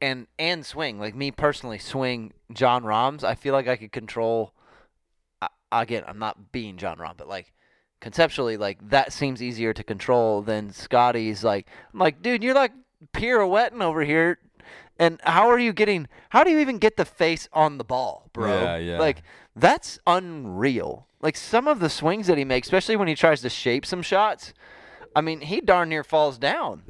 and 0.00 0.26
and 0.38 0.64
swing. 0.64 0.98
Like 0.98 1.14
me 1.14 1.30
personally, 1.30 1.78
swing 1.78 2.32
Jon 2.52 2.84
Rahm's. 2.84 3.24
I 3.24 3.34
feel 3.34 3.52
like 3.52 3.68
I 3.68 3.76
could 3.76 3.92
control. 3.92 4.52
I, 5.40 5.48
again, 5.72 6.04
I'm 6.06 6.18
not 6.18 6.52
being 6.52 6.76
Jon 6.76 6.98
Rahm, 6.98 7.16
but 7.16 7.28
like 7.28 7.52
conceptually, 8.00 8.56
like 8.56 8.88
that 8.90 9.12
seems 9.12 9.42
easier 9.42 9.72
to 9.72 9.82
control 9.84 10.42
than 10.42 10.70
Scottie's. 10.72 11.44
Like 11.44 11.66
I'm 11.92 11.98
like, 12.00 12.22
dude, 12.22 12.42
you're 12.42 12.54
like 12.54 12.72
pirouetting 13.12 13.82
over 13.82 14.02
here. 14.02 14.38
And 14.98 15.20
how 15.24 15.48
are 15.48 15.58
you 15.58 15.72
getting? 15.72 16.08
How 16.30 16.42
do 16.44 16.50
you 16.50 16.58
even 16.58 16.78
get 16.78 16.96
the 16.96 17.04
face 17.04 17.48
on 17.52 17.78
the 17.78 17.84
ball, 17.84 18.28
bro? 18.32 18.48
Yeah, 18.62 18.76
yeah. 18.76 18.98
Like 18.98 19.22
that's 19.54 19.98
unreal. 20.06 21.06
Like 21.20 21.36
some 21.36 21.66
of 21.68 21.80
the 21.80 21.88
swings 21.90 22.26
that 22.28 22.38
he 22.38 22.44
makes, 22.44 22.66
especially 22.68 22.96
when 22.96 23.08
he 23.08 23.14
tries 23.14 23.40
to 23.42 23.50
shape 23.50 23.84
some 23.86 24.02
shots. 24.02 24.52
I 25.14 25.20
mean, 25.22 25.40
he 25.40 25.60
darn 25.60 25.88
near 25.88 26.04
falls 26.04 26.38
down. 26.38 26.82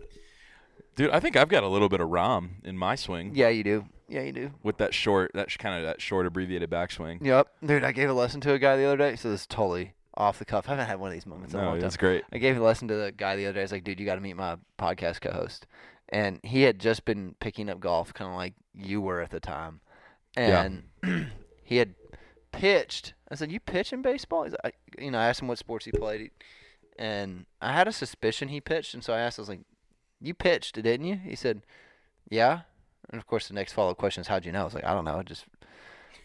Dude, 0.97 1.11
I 1.11 1.21
think 1.21 1.37
I've 1.37 1.49
got 1.49 1.62
a 1.62 1.69
little 1.69 1.89
bit 1.89 2.01
of 2.01 2.09
Rahm 2.09 2.65
in 2.65 2.77
my 2.79 2.95
swing 2.95 3.33
Yeah, 3.35 3.49
you 3.49 3.62
do. 3.62 3.87
Yeah, 4.09 4.23
you 4.23 4.33
do. 4.33 4.51
with 4.62 4.79
that 4.79 4.95
short, 4.95 5.33
that 5.35 5.51
sh- 5.51 5.57
kind 5.57 5.77
of 5.77 5.83
that 5.85 6.01
short 6.01 6.27
abbreviated 6.27 6.71
backswing. 6.71 7.19
Yep, 7.25 7.49
dude. 7.65 7.85
I 7.85 7.91
gave 7.93 8.09
a 8.09 8.12
lesson 8.15 8.41
to 8.43 8.53
a 8.53 8.59
guy 8.59 8.77
the 8.77 8.85
other 8.85 8.97
day. 8.97 9.17
So 9.17 9.31
this 9.31 9.41
is 9.43 9.47
totally 9.47 9.95
off 10.15 10.39
the 10.39 10.45
cuff. 10.45 10.67
I 10.69 10.71
haven't 10.73 10.87
had 10.87 10.99
one 11.01 11.09
of 11.09 11.12
these 11.15 11.27
moments 11.27 11.53
in 11.55 11.61
a 11.61 11.62
No, 11.62 11.69
long 11.71 11.75
time. 11.77 11.83
that's 11.83 11.97
great. 11.97 12.23
I 12.33 12.39
gave 12.39 12.57
a 12.57 12.61
lesson 12.62 12.89
to 12.89 12.95
the 12.95 13.12
guy 13.12 13.35
the 13.37 13.47
other 13.47 13.55
day. 13.55 13.61
I 13.61 13.65
was 13.65 13.73
like, 13.73 13.85
dude, 13.85 13.99
you 14.01 14.07
got 14.07 14.15
to 14.15 14.21
meet 14.21 14.37
my 14.37 14.57
podcast 14.79 15.21
co-host. 15.21 15.67
And 16.09 16.40
he 16.45 16.62
had 16.62 16.79
just 16.79 17.05
been 17.05 17.35
picking 17.40 17.69
up 17.69 17.81
golf, 17.81 18.14
kind 18.14 18.31
of 18.31 18.37
like 18.37 18.55
you 18.75 19.01
were 19.01 19.21
at 19.21 19.31
the 19.31 19.40
time. 19.40 19.81
Yeah. 20.37 20.69
And 21.03 21.31
he 21.64 21.79
had 21.79 21.95
pitched. 22.53 23.14
I 23.31 23.35
said, 23.35 23.51
"You 23.51 23.61
pitch 23.61 23.92
in 23.92 24.03
baseball?" 24.03 24.45
He's 24.45 24.55
like, 24.62 24.77
you 24.99 25.11
know, 25.11 25.19
I 25.19 25.29
asked 25.29 25.42
him 25.42 25.49
what 25.49 25.59
sports 25.59 25.85
he 25.85 25.92
played, 25.92 26.31
and 26.99 27.47
I 27.61 27.73
had 27.73 27.88
a 27.88 27.92
suspicion 27.92 28.49
he 28.49 28.61
pitched, 28.61 28.95
and 28.95 29.03
so 29.03 29.12
I 29.12 29.21
asked, 29.21 29.38
I 29.38 29.42
was 29.42 29.49
like, 29.49 29.62
"You 30.21 30.35
pitched, 30.35 30.77
didn't 30.77 31.07
you?" 31.07 31.16
He 31.16 31.35
said, 31.35 31.62
"Yeah." 32.31 32.61
And 33.11 33.19
of 33.19 33.27
course, 33.27 33.49
the 33.49 33.55
next 33.55 33.73
follow-up 33.73 33.99
question 33.99 34.21
is, 34.21 34.29
"How'd 34.29 34.45
you 34.45 34.53
know?" 34.53 34.62
I 34.62 34.64
was 34.64 34.75
like, 34.75 34.85
"I 34.85 34.95
don't 34.95 35.05
know. 35.05 35.19
I 35.19 35.23
just 35.23 35.45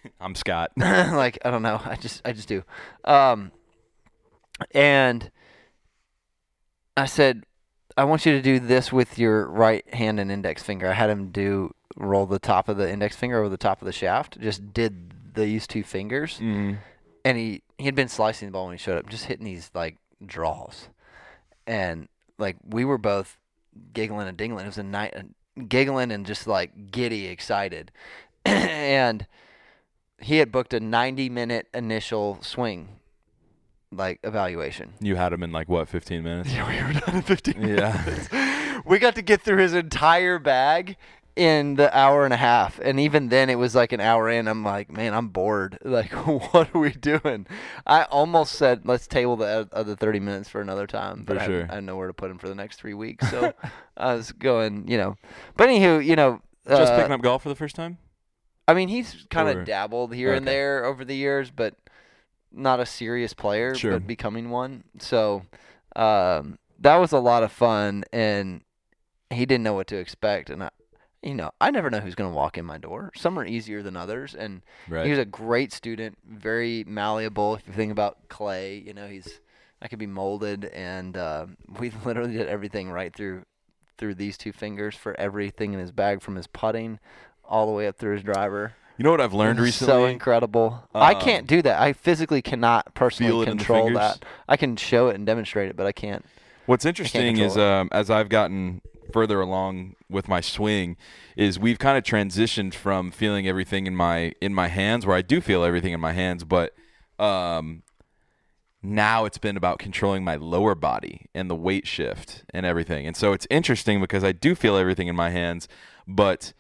I'm 0.20 0.36
Scott. 0.36 0.72
like 0.78 1.38
I 1.44 1.52
don't 1.52 1.62
know. 1.62 1.82
I 1.84 1.96
just 1.96 2.22
I 2.26 2.34
just 2.34 2.48
do. 2.48 2.64
Um, 3.04 3.52
and 4.72 5.32
I 6.96 7.06
said, 7.06 7.46
I 8.02 8.04
want 8.04 8.26
you 8.26 8.32
to 8.32 8.42
do 8.42 8.60
this 8.60 8.92
with 8.92 9.20
your 9.20 9.46
right 9.46 9.88
hand 9.94 10.20
and 10.20 10.32
index 10.32 10.64
finger. 10.64 10.90
I 10.90 10.94
had 10.94 11.12
him 11.12 11.30
do 11.30 11.76
roll 11.96 12.26
the 12.26 12.40
top 12.40 12.68
of 12.68 12.78
the 12.78 12.92
index 12.92 13.16
finger 13.16 13.38
over 13.38 13.48
the 13.48 13.58
top 13.58 13.80
of 13.80 13.86
the 13.86 13.92
shaft. 13.92 14.40
Just 14.40 14.74
did 14.74 15.36
these 15.36 15.68
two 15.68 15.84
fingers, 15.84 16.40
mm. 16.40 16.80
and 17.24 17.38
he 17.38 17.62
he 17.78 17.86
had 17.86 17.94
been 17.94 18.08
slicing 18.08 18.48
the 18.48 18.54
ball 18.54 18.66
when 18.66 18.74
he 18.74 18.80
showed 18.80 18.98
up, 18.98 19.08
just 19.08 19.26
hitting 19.26 19.46
these 19.46 19.70
like 19.76 19.98
draws, 20.26 20.90
and 21.68 22.08
like 22.40 22.58
we 22.68 22.84
were 22.84 22.98
both 22.98 23.38
giggling 23.94 24.28
and 24.28 24.36
dingling. 24.36 24.64
It 24.64 24.66
was 24.66 24.80
a 24.80 24.84
night 24.84 25.16
giggling 25.68 26.12
and 26.12 26.26
just 26.26 26.48
like 26.48 26.90
giddy 26.90 27.28
excited, 27.28 27.92
and 28.46 29.28
he 30.20 30.38
had 30.38 30.52
booked 30.52 30.74
a 30.74 30.80
90 30.80 31.30
minute 31.30 31.68
initial 31.72 32.40
swing, 32.42 32.98
like 33.92 34.20
evaluation. 34.24 34.94
You 35.00 35.16
had 35.16 35.34
him 35.34 35.44
in 35.44 35.52
like 35.52 35.70
what, 35.70 35.88
15 35.90 36.24
minutes? 36.24 36.50
Yeah, 36.54 36.68
we 36.68 36.94
were 36.94 37.00
done 37.00 37.16
in 37.18 37.22
15 37.22 37.68
Yeah. 37.68 38.82
we 38.86 39.00
got 39.00 39.16
to 39.16 39.22
get 39.22 39.42
through 39.42 39.58
his 39.58 39.74
entire 39.74 40.40
bag 40.40 40.98
in 41.36 41.76
the 41.76 41.98
hour 41.98 42.26
and 42.26 42.34
a 42.34 42.38
half 42.38 42.78
and 42.80 43.00
even 43.00 43.30
then 43.30 43.50
it 43.50 43.56
was 43.56 43.74
like 43.74 43.94
an 43.94 44.02
hour 44.02 44.30
in 44.30 44.50
i'm 44.50 44.66
like 44.66 44.92
man 44.92 45.14
i'm 45.14 45.30
bored 45.30 45.78
like 45.86 46.12
what 46.12 46.70
are 46.76 46.80
we 46.80 46.92
doing 46.92 47.48
i 47.88 48.04
almost 48.04 48.54
said 48.56 48.82
let's 48.84 49.08
table 49.08 49.38
the 49.38 49.68
other 49.72 49.96
30 49.96 50.20
minutes 50.20 50.50
for 50.50 50.60
another 50.60 50.86
time 50.86 51.24
but 51.26 51.38
For 51.38 51.44
I, 51.44 51.46
sure. 51.46 51.68
I 51.70 51.76
had 51.76 51.86
nowhere 51.86 52.08
to 52.08 52.14
put 52.14 52.30
him 52.30 52.38
for 52.38 52.50
the 52.50 52.56
next 52.56 52.82
three 52.82 52.94
weeks 52.94 53.30
so 53.32 53.54
i 53.96 54.14
was 54.14 54.34
going 54.34 54.90
you 54.90 54.98
know 54.98 55.16
but 55.56 55.70
anywho 55.70 56.06
you 56.06 56.18
know 56.18 56.42
Just 56.68 56.92
uh, 56.92 56.98
picking 56.98 57.14
up 57.14 57.22
golf 57.22 57.44
for 57.44 57.50
the 57.50 57.56
first 57.56 57.78
time? 57.78 57.98
i 58.68 58.74
mean 58.74 58.90
he's 58.90 59.26
kind 59.30 59.48
of 59.48 59.66
dabbled 59.66 60.14
here 60.14 60.34
and 60.34 60.46
there 60.46 60.84
over 60.84 61.06
the 61.06 61.16
years 61.16 61.50
but 61.50 61.76
not 62.52 62.80
a 62.80 62.86
serious 62.86 63.34
player 63.34 63.76
Sure. 63.76 63.94
but 63.94 64.08
becoming 64.08 64.50
one. 64.50 64.84
So 65.00 65.44
um, 65.96 66.58
that 66.80 66.96
was 66.98 67.12
a 67.12 67.20
lot 67.20 67.44
of 67.44 67.52
fun 67.52 68.04
and 68.12 68.62
he 69.30 69.46
didn't 69.46 69.64
know 69.64 69.74
what 69.74 69.88
to 69.88 69.98
expect. 69.98 70.50
And 70.50 70.64
I, 70.64 70.70
you 71.24 71.34
know 71.36 71.52
I 71.62 71.72
never 71.72 71.90
know 71.90 72.00
who's 72.00 72.16
going 72.16 72.30
to 72.32 72.36
walk 72.36 72.58
in 72.58 72.66
my 72.66 72.78
door. 72.78 73.12
Some 73.16 73.38
are 73.40 73.46
easier 73.46 73.82
than 73.84 73.96
others 73.96 74.34
and 74.36 74.62
Right. 74.90 75.06
he 75.06 75.12
was 75.12 75.20
a 75.20 75.26
great 75.26 75.72
student 75.72 76.18
very 76.28 76.84
malleable. 76.88 77.56
If 77.56 77.68
you 77.68 77.74
think 77.74 77.92
about 77.92 78.28
clay 78.30 78.78
you 78.78 78.94
know 78.94 79.08
he's 79.08 79.40
I 79.82 79.88
could 79.88 80.00
be 80.00 80.08
molded 80.08 80.66
and 80.66 81.16
uh, 81.18 81.46
we 81.80 81.92
literally 82.06 82.34
did 82.34 82.48
everything 82.48 82.92
right 82.92 83.16
through 83.16 83.44
through 83.98 84.16
these 84.16 84.38
two 84.38 84.52
fingers 84.52 84.96
for 84.96 85.18
everything 85.20 85.74
in 85.74 85.80
his 85.80 85.92
bag 85.92 86.22
from 86.24 86.36
his 86.36 86.48
putting 86.48 87.00
all 87.46 87.68
the 87.68 87.72
way 87.72 87.88
up 87.88 87.98
through 87.98 88.14
his 88.16 88.24
driver 88.24 88.74
you 88.98 89.04
know 89.04 89.12
what 89.12 89.22
I've 89.22 89.34
learned 89.34 89.60
recently? 89.60 89.92
So 89.92 90.06
incredible. 90.06 90.84
I 90.94 91.14
Um, 91.14 91.22
can't 91.22 91.48
do 91.48 91.62
that. 91.62 91.80
I 91.82 91.94
physically 91.94 92.42
cannot 92.42 92.94
personally 92.94 93.32
Feel 93.32 93.42
it 93.42 93.48
in 93.50 93.58
the 93.58 93.64
control 93.64 93.94
that. 93.94 94.24
I 94.48 94.58
can 94.58 94.76
show 94.76 95.10
it 95.10 95.16
and 95.16 95.26
demonstrate 95.26 95.70
it, 95.70 95.76
but 95.76 95.86
I 95.88 95.92
can't. 95.92 96.26
What's 96.66 96.86
interesting 96.86 97.36
control 97.36 97.48
is 97.52 97.58
um, 97.58 97.90
as 97.92 98.10
I've 98.10 98.30
gotten 98.30 98.82
further 99.12 99.42
along 99.42 99.96
with 100.10 100.28
my 100.28 100.40
swing, 100.42 100.96
is 101.36 101.60
we've 101.60 101.80
kind 101.80 101.98
of 101.98 102.04
transitioned 102.04 102.74
from 102.74 103.12
feeling 103.12 103.48
everything 103.48 103.88
in 103.88 103.96
my 103.96 104.34
in 104.42 104.54
my 104.54 104.68
hands, 104.68 105.06
where 105.06 105.16
I 105.16 105.22
do 105.22 105.42
feel 105.42 105.64
everything 105.64 105.94
in 105.94 106.00
my 106.00 106.14
hands, 106.14 106.44
but 106.44 106.74
um, 107.20 107.84
now 108.84 109.26
it's 109.26 109.38
been 109.38 109.58
about 109.58 109.80
controlling 109.80 110.24
my 110.24 110.36
lower 110.36 110.76
body 110.76 111.28
and 111.36 111.50
the 111.50 111.56
weight 111.56 111.88
shift 111.88 112.44
and 112.54 112.66
everything. 112.66 113.06
And 113.06 113.16
so 113.16 113.32
it's 113.34 113.46
interesting 113.50 114.00
because 114.02 114.24
I 114.24 114.32
do 114.32 114.56
feel 114.56 114.76
everything 114.76 115.08
in 115.08 115.16
my 115.16 115.30
hands, 115.30 115.68
but 116.08 116.54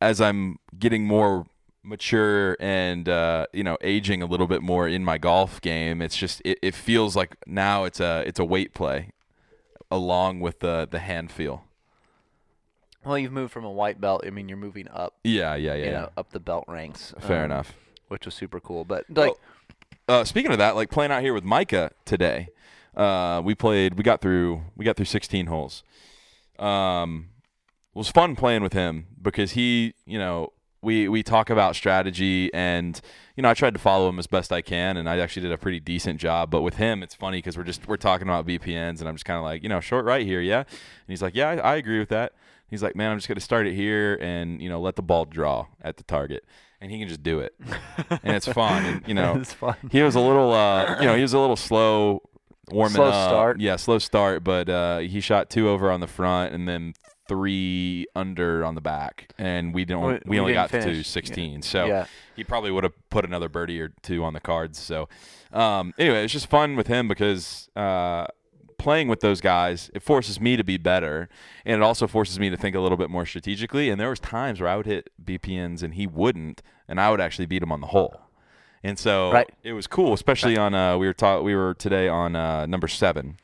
as 0.00 0.20
I'm 0.20 0.58
getting 0.78 1.04
more 1.06 1.46
mature 1.84 2.56
and 2.58 3.08
uh, 3.08 3.46
you 3.52 3.62
know 3.62 3.76
aging 3.82 4.22
a 4.22 4.26
little 4.26 4.46
bit 4.46 4.62
more 4.62 4.88
in 4.88 5.04
my 5.04 5.18
golf 5.18 5.60
game, 5.60 6.00
it's 6.02 6.16
just 6.16 6.40
it, 6.44 6.58
it 6.62 6.74
feels 6.74 7.14
like 7.14 7.36
now 7.46 7.84
it's 7.84 8.00
a 8.00 8.24
it's 8.26 8.38
a 8.38 8.44
weight 8.44 8.74
play 8.74 9.10
along 9.90 10.40
with 10.40 10.60
the 10.60 10.88
the 10.90 10.98
hand 10.98 11.30
feel. 11.30 11.64
Well, 13.04 13.18
you've 13.18 13.32
moved 13.32 13.52
from 13.52 13.64
a 13.64 13.70
white 13.70 14.00
belt. 14.00 14.24
I 14.26 14.30
mean, 14.30 14.48
you're 14.48 14.56
moving 14.56 14.88
up. 14.88 15.14
Yeah, 15.24 15.54
yeah, 15.54 15.74
yeah. 15.74 15.84
You 15.84 15.90
know, 15.90 16.10
up 16.16 16.30
the 16.30 16.40
belt 16.40 16.64
ranks. 16.68 17.12
Fair 17.20 17.40
um, 17.40 17.44
enough. 17.46 17.74
Which 18.08 18.24
was 18.24 18.34
super 18.34 18.60
cool. 18.60 18.84
But 18.84 19.04
like, 19.10 19.32
Well, 20.08 20.20
uh, 20.20 20.24
speaking 20.24 20.52
of 20.52 20.58
that, 20.58 20.74
like 20.74 20.90
playing 20.90 21.10
out 21.10 21.22
here 21.22 21.34
with 21.34 21.44
Micah 21.44 21.90
today, 22.06 22.48
uh, 22.96 23.42
we 23.44 23.54
played. 23.54 23.94
We 23.94 24.02
got 24.02 24.20
through. 24.20 24.62
We 24.76 24.84
got 24.84 24.96
through 24.96 25.06
16 25.06 25.46
holes. 25.46 25.82
Um, 26.58 27.28
it 27.94 27.98
was 27.98 28.08
fun 28.08 28.36
playing 28.36 28.62
with 28.62 28.72
him 28.72 29.06
because 29.20 29.52
he, 29.52 29.94
you 30.06 30.18
know, 30.18 30.52
we 30.84 31.08
we 31.08 31.22
talk 31.22 31.50
about 31.50 31.74
strategy 31.74 32.52
and 32.54 33.00
you 33.36 33.42
know 33.42 33.48
I 33.50 33.54
tried 33.54 33.74
to 33.74 33.80
follow 33.80 34.08
him 34.08 34.18
as 34.18 34.26
best 34.26 34.52
I 34.52 34.62
can 34.62 34.96
and 34.96 35.08
I 35.08 35.18
actually 35.18 35.42
did 35.42 35.52
a 35.52 35.58
pretty 35.58 35.80
decent 35.80 36.20
job. 36.20 36.50
But 36.50 36.62
with 36.62 36.76
him, 36.76 37.02
it's 37.02 37.14
funny 37.14 37.38
because 37.38 37.56
we're 37.56 37.64
just 37.64 37.88
we're 37.88 37.96
talking 37.96 38.28
about 38.28 38.46
BPNs 38.46 39.00
and 39.00 39.08
I'm 39.08 39.14
just 39.16 39.24
kind 39.24 39.38
of 39.38 39.44
like 39.44 39.62
you 39.62 39.68
know 39.68 39.80
short 39.80 40.04
right 40.04 40.24
here, 40.24 40.40
yeah. 40.40 40.58
And 40.60 40.66
he's 41.08 41.22
like, 41.22 41.34
yeah, 41.34 41.48
I, 41.48 41.56
I 41.56 41.76
agree 41.76 41.98
with 41.98 42.10
that. 42.10 42.32
He's 42.68 42.82
like, 42.82 42.94
man, 42.96 43.10
I'm 43.10 43.18
just 43.18 43.28
gonna 43.28 43.40
start 43.40 43.66
it 43.66 43.74
here 43.74 44.18
and 44.20 44.60
you 44.62 44.68
know 44.68 44.80
let 44.80 44.96
the 44.96 45.02
ball 45.02 45.24
draw 45.24 45.66
at 45.82 45.96
the 45.96 46.02
target, 46.04 46.44
and 46.80 46.90
he 46.90 46.98
can 46.98 47.08
just 47.08 47.22
do 47.22 47.40
it, 47.40 47.54
and 48.22 48.34
it's 48.36 48.48
fun. 48.48 48.84
And 48.84 49.08
you 49.08 49.14
know, 49.20 49.36
it's 49.36 49.52
fun. 49.52 49.76
he 49.90 50.02
was 50.02 50.14
a 50.14 50.20
little 50.20 50.52
uh 50.52 50.98
you 51.00 51.06
know 51.06 51.14
he 51.16 51.22
was 51.22 51.32
a 51.34 51.38
little 51.38 51.56
slow 51.56 52.22
warming 52.70 52.94
Slow 52.96 53.04
up 53.04 53.28
start. 53.28 53.60
yeah 53.60 53.76
slow 53.76 53.98
start 53.98 54.42
but 54.42 54.70
uh 54.70 54.98
he 55.00 55.20
shot 55.20 55.50
two 55.50 55.68
over 55.68 55.90
on 55.90 56.00
the 56.00 56.06
front 56.06 56.54
and 56.54 56.66
then 56.66 56.94
three 57.26 58.06
under 58.14 58.64
on 58.64 58.74
the 58.74 58.80
back 58.80 59.32
and 59.38 59.74
we 59.74 59.84
didn't 59.84 60.02
We- 60.02 60.20
we, 60.26 60.38
only 60.40 60.52
got 60.52 60.70
to 60.70 60.80
finish. 60.82 61.06
16 61.06 61.62
so 61.62 61.86
yeah. 61.86 62.06
he 62.36 62.44
probably 62.44 62.70
would 62.70 62.84
have 62.84 62.92
put 63.10 63.24
another 63.24 63.48
birdie 63.48 63.80
or 63.80 63.92
two 64.02 64.22
on 64.24 64.32
the 64.34 64.40
cards. 64.40 64.78
So 64.78 65.08
um 65.52 65.94
anyway 65.98 66.24
it's 66.24 66.32
just 66.32 66.48
fun 66.48 66.76
with 66.76 66.86
him 66.86 67.08
because 67.08 67.68
uh 67.76 68.26
playing 68.76 69.08
with 69.08 69.20
those 69.20 69.40
guys 69.40 69.90
it 69.94 70.02
forces 70.02 70.40
me 70.40 70.56
to 70.56 70.64
be 70.64 70.76
better 70.76 71.28
and 71.64 71.76
it 71.76 71.82
also 71.82 72.06
forces 72.06 72.38
me 72.38 72.50
to 72.50 72.56
think 72.56 72.74
a 72.76 72.80
little 72.80 72.98
bit 72.98 73.08
more 73.10 73.24
strategically. 73.24 73.88
And 73.90 74.00
there 74.00 74.10
was 74.10 74.20
times 74.20 74.60
where 74.60 74.68
i 74.68 74.76
would 74.76 74.86
hit 74.86 75.10
bpns 75.24 75.82
and 75.82 75.94
he 75.94 76.06
wouldn't 76.06 76.62
and 76.88 77.00
i 77.00 77.10
would 77.10 77.20
actually 77.20 77.46
beat 77.46 77.62
him 77.62 77.72
on 77.72 77.80
the 77.80 77.88
hole. 77.88 78.20
And 78.82 78.98
so 78.98 79.32
Right. 79.32 79.48
it 79.62 79.72
was 79.72 79.86
cool, 79.86 80.12
especially 80.12 80.58
on 80.58 80.74
uh, 80.74 80.98
we 80.98 81.06
were 81.06 81.14
taught 81.14 81.42
we 81.42 81.54
were 81.54 81.72
today 81.72 82.06
on 82.06 82.36
uh, 82.36 82.66
number 82.66 82.86
seven, 82.86 83.38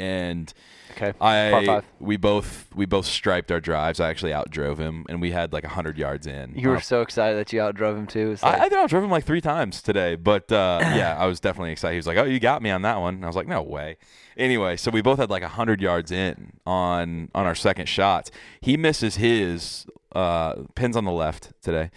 and 0.00 0.52
Okay. 0.96 1.12
I 1.20 1.82
we 2.00 2.16
both 2.16 2.66
we 2.74 2.84
both 2.84 3.06
striped 3.06 3.52
our 3.52 3.60
drives. 3.60 4.00
I 4.00 4.10
actually 4.10 4.32
outdrove 4.32 4.78
him, 4.78 5.06
and 5.08 5.20
we 5.20 5.30
had 5.30 5.52
like 5.52 5.64
hundred 5.64 5.96
yards 5.96 6.26
in. 6.26 6.52
You 6.56 6.68
were 6.70 6.76
Uh, 6.76 6.80
so 6.80 7.00
excited 7.00 7.38
that 7.38 7.52
you 7.52 7.60
outdrove 7.60 7.96
him 7.96 8.06
too. 8.08 8.30
Like, 8.42 8.44
I, 8.44 8.64
I 8.66 8.68
think 8.68 8.74
I 8.82 8.86
drove 8.88 9.04
him 9.04 9.10
like 9.10 9.24
three 9.24 9.40
times 9.40 9.82
today, 9.82 10.16
but 10.16 10.50
uh, 10.50 10.80
yeah, 10.82 11.16
I 11.16 11.26
was 11.26 11.38
definitely 11.38 11.70
excited. 11.72 11.94
He 11.94 11.98
was 11.98 12.06
like, 12.08 12.18
"Oh, 12.18 12.24
you 12.24 12.40
got 12.40 12.60
me 12.60 12.70
on 12.70 12.82
that 12.82 12.98
one." 12.98 13.14
And 13.14 13.24
I 13.24 13.28
was 13.28 13.36
like, 13.36 13.46
"No 13.46 13.62
way." 13.62 13.98
Anyway, 14.36 14.76
so 14.76 14.90
we 14.90 15.00
both 15.00 15.18
had 15.20 15.30
like 15.30 15.42
hundred 15.44 15.80
yards 15.80 16.10
in 16.10 16.54
on 16.66 17.30
on 17.34 17.46
our 17.46 17.54
second 17.54 17.86
shots. 17.86 18.30
He 18.60 18.76
misses 18.76 19.14
his 19.16 19.86
uh, 20.12 20.54
pins 20.74 20.96
on 20.96 21.04
the 21.04 21.12
left 21.12 21.52
today. 21.62 21.90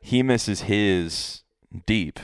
He 0.00 0.22
misses 0.22 0.62
his 0.62 1.42
deep, 1.86 2.20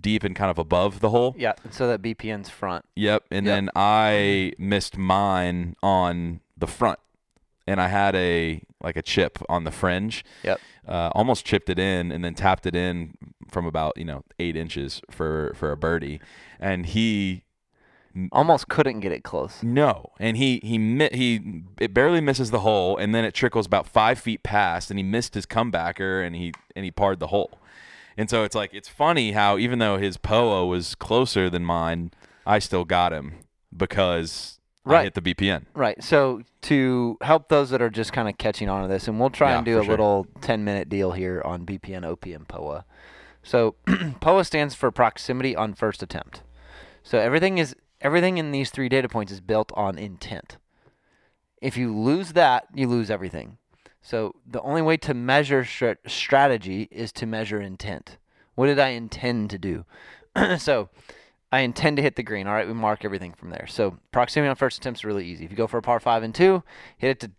deep 0.00 0.24
and 0.24 0.34
kind 0.34 0.50
of 0.50 0.58
above 0.58 1.00
the 1.00 1.10
hole. 1.10 1.34
yeah. 1.38 1.52
So 1.70 1.86
that 1.88 2.02
BPN's 2.02 2.48
front. 2.50 2.84
Yep. 2.96 3.24
And 3.30 3.46
Yep. 3.46 3.54
then 3.54 3.70
I 3.76 4.52
missed 4.58 4.96
mine 4.96 5.76
on 5.82 6.40
the 6.56 6.66
front, 6.66 6.98
and 7.66 7.80
I 7.80 7.88
had 7.88 8.14
a 8.16 8.62
like 8.82 8.96
a 8.96 9.02
chip 9.02 9.38
on 9.48 9.64
the 9.64 9.70
fringe. 9.70 10.24
Yep. 10.42 10.60
Uh, 10.86 11.10
almost 11.14 11.44
chipped 11.44 11.68
it 11.68 11.78
in, 11.78 12.12
and 12.12 12.24
then 12.24 12.34
tapped 12.34 12.66
it 12.66 12.76
in 12.76 13.14
from 13.50 13.66
about 13.66 13.96
you 13.96 14.04
know 14.04 14.24
eight 14.38 14.56
inches 14.56 15.00
for 15.10 15.52
for 15.56 15.72
a 15.72 15.76
birdie, 15.76 16.20
and 16.60 16.86
he 16.86 17.42
Almost 18.32 18.68
couldn't 18.68 19.00
get 19.00 19.12
it 19.12 19.24
close. 19.24 19.62
no, 19.62 20.12
and 20.18 20.38
he 20.38 20.58
he 20.62 20.78
he 21.12 21.62
it 21.78 21.92
barely 21.92 22.22
misses 22.22 22.50
the 22.50 22.60
hole, 22.60 22.96
and 22.96 23.14
then 23.14 23.26
it 23.26 23.34
trickles 23.34 23.66
about 23.66 23.86
five 23.86 24.18
feet 24.18 24.42
past, 24.42 24.90
and 24.90 24.98
he 24.98 25.02
missed 25.02 25.34
his 25.34 25.44
comebacker, 25.44 26.26
and 26.26 26.34
he 26.34 26.54
and 26.74 26.86
he 26.86 26.90
parred 26.90 27.20
the 27.20 27.26
hole, 27.26 27.58
and 28.16 28.28
so 28.30 28.44
it's 28.44 28.54
like 28.54 28.72
it's 28.74 28.88
funny 28.88 29.32
how 29.32 29.58
even 29.58 29.78
though 29.78 29.96
his 29.98 30.16
POA 30.16 30.66
was 30.66 30.94
closer 30.94 31.48
than 31.50 31.64
mine, 31.64 32.10
I 32.46 32.58
still 32.58 32.84
got 32.84 33.12
him 33.12 33.34
because 33.76 34.58
I 34.84 34.90
Right. 34.90 35.04
hit 35.04 35.14
the 35.14 35.20
BPN. 35.22 35.66
Right. 35.74 36.02
So 36.02 36.42
to 36.62 37.18
help 37.20 37.48
those 37.48 37.70
that 37.70 37.82
are 37.82 37.90
just 37.90 38.12
kind 38.12 38.28
of 38.28 38.38
catching 38.38 38.68
on 38.68 38.82
to 38.82 38.88
this, 38.88 39.08
and 39.08 39.18
we'll 39.18 39.30
try 39.30 39.50
Yeah, 39.50 39.56
and 39.58 39.66
do 39.66 39.80
a 39.80 39.82
sure. 39.84 39.90
little 39.90 40.26
10 40.42 40.64
minute 40.64 40.88
deal 40.88 41.12
here 41.12 41.42
on 41.44 41.64
BPN, 41.66 42.02
OPM, 42.04 42.46
POA. 42.46 42.84
So 43.42 43.74
POA 44.20 44.44
stands 44.44 44.74
for 44.74 44.90
proximity 44.90 45.56
on 45.56 45.74
first 45.74 46.02
attempt. 46.02 46.42
So 47.02 47.18
everything 47.18 47.58
is 47.58 47.74
everything 48.00 48.38
in 48.38 48.52
these 48.52 48.70
three 48.70 48.88
data 48.88 49.08
points 49.08 49.32
is 49.32 49.40
built 49.40 49.72
on 49.74 49.98
intent. 49.98 50.56
If 51.62 51.76
you 51.76 51.96
lose 51.96 52.32
that, 52.34 52.66
you 52.74 52.86
lose 52.86 53.10
everything. 53.10 53.58
So 54.06 54.36
the 54.46 54.62
only 54.62 54.82
way 54.82 54.96
to 54.98 55.14
measure 55.14 55.64
strategy 56.06 56.86
is 56.92 57.10
to 57.14 57.26
measure 57.26 57.60
intent. 57.60 58.18
What 58.54 58.66
did 58.66 58.78
I 58.78 58.90
intend 58.90 59.50
to 59.50 59.58
do? 59.58 59.84
so 60.58 60.90
I 61.50 61.60
intend 61.60 61.96
to 61.96 62.04
hit 62.04 62.14
the 62.14 62.22
green. 62.22 62.46
All 62.46 62.54
right, 62.54 62.68
we 62.68 62.72
mark 62.72 63.04
everything 63.04 63.32
from 63.32 63.50
there. 63.50 63.66
So 63.66 63.98
proximity 64.12 64.48
on 64.48 64.54
first 64.54 64.78
attempt 64.78 65.00
is 65.00 65.04
really 65.04 65.26
easy. 65.26 65.44
If 65.44 65.50
you 65.50 65.56
go 65.56 65.66
for 65.66 65.78
a 65.78 65.82
par 65.82 65.98
five 65.98 66.22
and 66.22 66.32
two, 66.32 66.62
hit 66.96 67.10
it 67.10 67.20
to 67.20 67.30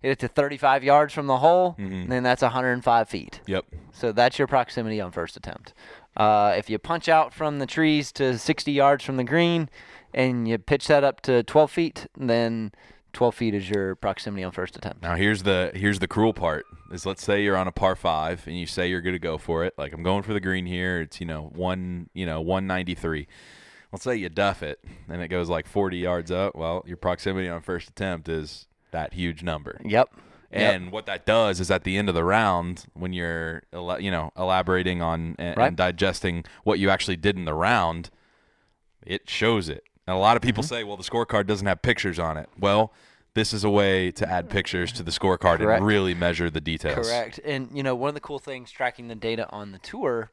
hit 0.00 0.10
it 0.10 0.18
to 0.18 0.26
35 0.28 0.82
yards 0.82 1.14
from 1.14 1.28
the 1.28 1.36
hole, 1.38 1.76
Mhm. 1.78 2.08
then 2.08 2.24
that's 2.24 2.42
105 2.42 3.08
feet. 3.08 3.40
Yep. 3.46 3.66
So 3.92 4.10
that's 4.10 4.40
your 4.40 4.48
proximity 4.48 5.00
on 5.00 5.12
first 5.12 5.36
attempt. 5.36 5.72
Uh, 6.16 6.52
if 6.56 6.68
you 6.68 6.78
punch 6.80 7.08
out 7.08 7.32
from 7.32 7.60
the 7.60 7.66
trees 7.66 8.10
to 8.12 8.38
60 8.38 8.72
yards 8.72 9.04
from 9.04 9.16
the 9.18 9.24
green, 9.24 9.68
and 10.12 10.48
you 10.48 10.58
pitch 10.58 10.88
that 10.88 11.04
up 11.04 11.20
to 11.22 11.44
12 11.44 11.70
feet, 11.70 12.06
then 12.16 12.72
12 13.18 13.34
feet 13.34 13.52
is 13.54 13.68
your 13.68 13.96
proximity 13.96 14.44
on 14.44 14.52
first 14.52 14.76
attempt. 14.76 15.02
Now 15.02 15.16
here's 15.16 15.42
the 15.42 15.72
here's 15.74 15.98
the 15.98 16.06
cruel 16.06 16.32
part 16.32 16.64
is 16.92 17.04
let's 17.04 17.24
say 17.24 17.42
you're 17.42 17.56
on 17.56 17.66
a 17.66 17.72
par 17.72 17.96
five 17.96 18.46
and 18.46 18.56
you 18.56 18.64
say 18.64 18.88
you're 18.88 19.00
gonna 19.00 19.18
go 19.18 19.38
for 19.38 19.64
it. 19.64 19.74
Like 19.76 19.92
I'm 19.92 20.04
going 20.04 20.22
for 20.22 20.32
the 20.32 20.40
green 20.40 20.66
here. 20.66 21.00
It's 21.00 21.18
you 21.20 21.26
know 21.26 21.50
one 21.52 22.10
you 22.14 22.24
know 22.24 22.40
193. 22.40 23.26
Let's 23.90 24.04
say 24.04 24.14
you 24.14 24.28
duff 24.28 24.62
it 24.62 24.78
and 25.08 25.20
it 25.20 25.26
goes 25.28 25.48
like 25.48 25.66
40 25.66 25.96
yards 25.98 26.30
up. 26.30 26.54
Well, 26.54 26.84
your 26.86 26.96
proximity 26.96 27.48
on 27.48 27.60
first 27.60 27.88
attempt 27.88 28.28
is 28.28 28.68
that 28.92 29.14
huge 29.14 29.42
number. 29.42 29.80
Yep. 29.84 30.10
Yep. 30.52 30.74
And 30.74 30.92
what 30.92 31.06
that 31.06 31.26
does 31.26 31.58
is 31.58 31.72
at 31.72 31.82
the 31.82 31.96
end 31.98 32.08
of 32.08 32.14
the 32.14 32.22
round, 32.24 32.86
when 32.94 33.12
you're 33.12 33.64
you 33.98 34.12
know 34.12 34.30
elaborating 34.38 35.02
on 35.02 35.34
and, 35.40 35.56
Right. 35.56 35.66
and 35.66 35.76
digesting 35.76 36.44
what 36.62 36.78
you 36.78 36.88
actually 36.88 37.16
did 37.16 37.36
in 37.36 37.46
the 37.46 37.52
round, 37.54 38.10
it 39.04 39.28
shows 39.28 39.68
it. 39.68 39.82
And 40.06 40.14
a 40.16 40.18
lot 40.20 40.36
of 40.36 40.40
Mm-hmm. 40.40 40.46
people 40.48 40.62
say, 40.62 40.84
well, 40.84 40.96
the 40.96 41.02
scorecard 41.02 41.46
doesn't 41.48 41.66
have 41.66 41.82
pictures 41.82 42.18
on 42.20 42.36
it. 42.36 42.48
Well, 42.58 42.92
this 43.38 43.54
is 43.54 43.62
a 43.62 43.70
way 43.70 44.10
to 44.10 44.28
add 44.28 44.50
pictures 44.50 44.90
to 44.92 45.04
the 45.04 45.12
scorecard 45.12 45.58
Correct. 45.58 45.78
and 45.78 45.86
really 45.86 46.12
measure 46.12 46.50
the 46.50 46.60
details. 46.60 47.08
Correct. 47.08 47.38
And 47.44 47.70
you 47.72 47.84
know, 47.84 47.94
one 47.94 48.08
of 48.08 48.14
the 48.14 48.20
cool 48.20 48.40
things 48.40 48.70
tracking 48.70 49.06
the 49.06 49.14
data 49.14 49.48
on 49.50 49.70
the 49.70 49.78
tour 49.78 50.30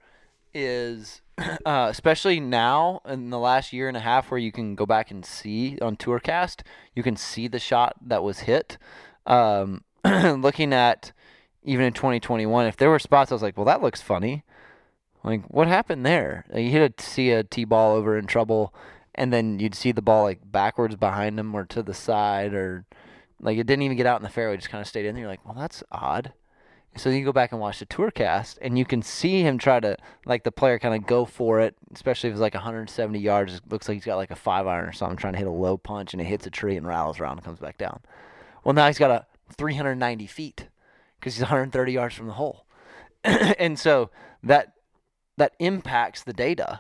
is, 0.56 1.22
uh, 1.38 1.88
especially 1.90 2.40
now 2.40 3.02
in 3.06 3.30
the 3.30 3.38
last 3.38 3.72
year 3.72 3.88
and 3.88 3.96
a 3.96 4.00
half, 4.00 4.32
where 4.32 4.40
you 4.40 4.52
can 4.52 4.74
go 4.74 4.88
back 4.88 5.12
and 5.12 5.24
see 5.24 5.78
on 5.82 5.98
Tourcast, 5.98 6.62
you 6.96 7.04
can 7.04 7.16
see 7.16 7.48
the 7.48 7.60
shot 7.60 7.96
that 8.02 8.24
was 8.24 8.40
hit. 8.40 8.80
Um, 9.28 9.84
looking 10.04 10.74
at 10.74 11.12
even 11.64 11.86
in 11.86 11.94
2021, 11.94 12.66
if 12.66 12.78
there 12.78 12.90
were 12.90 13.00
spots, 13.00 13.32
I 13.32 13.36
was 13.36 13.42
like, 13.44 13.56
well, 13.56 13.66
that 13.66 13.82
looks 13.82 14.02
funny. 14.02 14.44
Like, 15.24 15.44
what 15.48 15.68
happened 15.68 16.06
there? 16.06 16.46
Like, 16.50 16.64
you 16.64 16.70
hit 16.70 17.00
a 17.00 17.04
see 17.04 17.32
a 17.32 17.44
tee 17.44 17.66
ball 17.66 17.96
over 17.96 18.18
in 18.18 18.26
trouble, 18.26 18.74
and 19.16 19.34
then 19.34 19.60
you'd 19.60 19.76
see 19.76 19.92
the 19.92 20.02
ball 20.02 20.24
like 20.24 20.40
backwards 20.52 20.96
behind 20.96 21.40
him 21.40 21.56
or 21.56 21.66
to 21.66 21.82
the 21.82 21.94
side, 21.94 22.54
or 22.54 22.86
like 23.42 23.58
it 23.58 23.66
didn't 23.66 23.84
even 23.84 23.98
get 23.98 24.06
out 24.06 24.20
in 24.20 24.24
the 24.24 24.30
fairway, 24.30 24.56
just 24.58 24.70
kind 24.70 24.82
of 24.82 24.88
stayed 24.88 25.06
in 25.06 25.16
there. 25.16 25.24
You're 25.24 25.32
like, 25.32 25.46
well, 25.46 25.56
that's 25.56 25.84
odd. 25.92 26.34
So 26.98 27.10
you 27.10 27.26
go 27.26 27.34
back 27.34 27.52
and 27.52 27.60
watch 27.60 27.80
the 27.80 27.86
tour 27.86 28.10
cast, 28.10 28.58
and 28.62 28.80
you 28.80 28.86
can 28.86 29.02
see 29.02 29.42
him 29.42 29.58
try 29.58 29.82
to 29.82 29.98
like 30.26 30.44
the 30.44 30.52
player 30.52 30.80
kind 30.80 30.96
of 30.96 31.06
go 31.06 31.26
for 31.26 31.60
it, 31.60 31.76
especially 31.94 32.30
if 32.30 32.34
it's 32.34 32.42
like 32.42 32.54
170 32.54 33.20
yards. 33.20 33.56
It 33.56 33.62
looks 33.70 33.90
like 33.90 33.96
he's 33.96 34.06
got 34.06 34.16
like 34.16 34.32
a 34.32 34.36
five 34.36 34.66
iron 34.66 34.88
or 34.88 34.94
something, 34.94 35.18
trying 35.18 35.34
to 35.34 35.40
hit 35.40 35.48
a 35.48 35.52
low 35.52 35.78
punch, 35.78 36.14
and 36.14 36.22
it 36.22 36.26
hits 36.26 36.48
a 36.48 36.50
tree 36.50 36.78
and 36.78 36.88
rattles 36.88 37.20
around 37.20 37.38
and 37.38 37.44
comes 37.44 37.60
back 37.60 37.78
down. 37.78 38.00
Well, 38.64 38.74
now 38.74 38.88
he's 38.88 38.98
got 38.98 39.12
a 39.12 39.26
390 39.58 40.26
feet 40.28 40.68
because 41.20 41.36
he's 41.36 41.42
130 41.42 41.92
yards 41.92 42.16
from 42.16 42.28
the 42.28 42.34
hole, 42.34 42.66
and 43.24 43.78
so 43.78 44.10
that 44.42 44.74
that 45.38 45.54
impacts 45.60 46.24
the 46.24 46.34
data. 46.34 46.80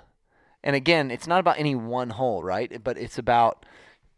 And 0.66 0.76
again, 0.76 1.12
it's 1.12 1.28
not 1.28 1.40
about 1.40 1.60
any 1.60 1.76
one 1.76 2.10
hole, 2.10 2.44
right? 2.44 2.84
But 2.84 2.98
it's 2.98 3.18
about 3.18 3.66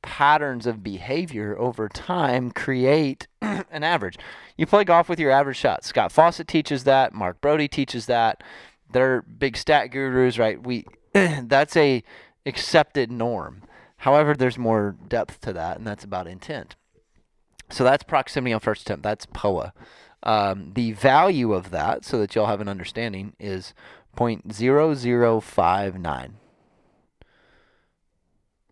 patterns 0.02 0.66
of 0.66 0.82
behavior 0.82 1.58
over 1.60 1.90
time 1.90 2.52
create 2.52 3.28
an 3.42 3.84
average. 3.84 4.18
You 4.56 4.66
play 4.66 4.86
golf 4.86 5.10
with 5.10 5.20
your 5.20 5.30
average 5.30 5.58
shots. 5.58 5.88
Scott 5.88 6.12
Fawcett 6.12 6.48
teaches 6.48 6.86
that. 6.86 7.14
Mark 7.14 7.42
Broadie 7.42 7.70
teaches 7.70 8.06
that. 8.06 8.42
They're 8.90 9.22
big 9.24 9.58
stat 9.58 9.92
gurus, 9.92 10.40
right? 10.40 10.66
We 10.66 10.86
that's 11.14 11.76
a 11.76 12.02
accepted 12.46 13.12
norm. 13.12 13.64
However, 13.98 14.34
there's 14.34 14.58
more 14.58 14.96
depth 15.08 15.42
to 15.42 15.54
that, 15.54 15.78
and 15.78 15.86
that's 15.86 16.06
about 16.06 16.28
intent. 16.28 16.76
So 17.70 17.84
that's 17.84 18.04
proximity 18.04 18.54
on 18.54 18.62
first 18.62 18.84
attempt. 18.84 19.04
That's 19.04 19.26
POA. 19.26 19.74
Um, 20.24 20.72
the 20.74 20.94
value 20.94 21.54
of 21.54 21.72
that, 21.72 22.06
so 22.06 22.18
that 22.20 22.34
y'all 22.36 22.46
have 22.46 22.62
an 22.62 22.70
understanding, 22.70 23.34
is 23.40 23.74
0.0059. 24.18 26.32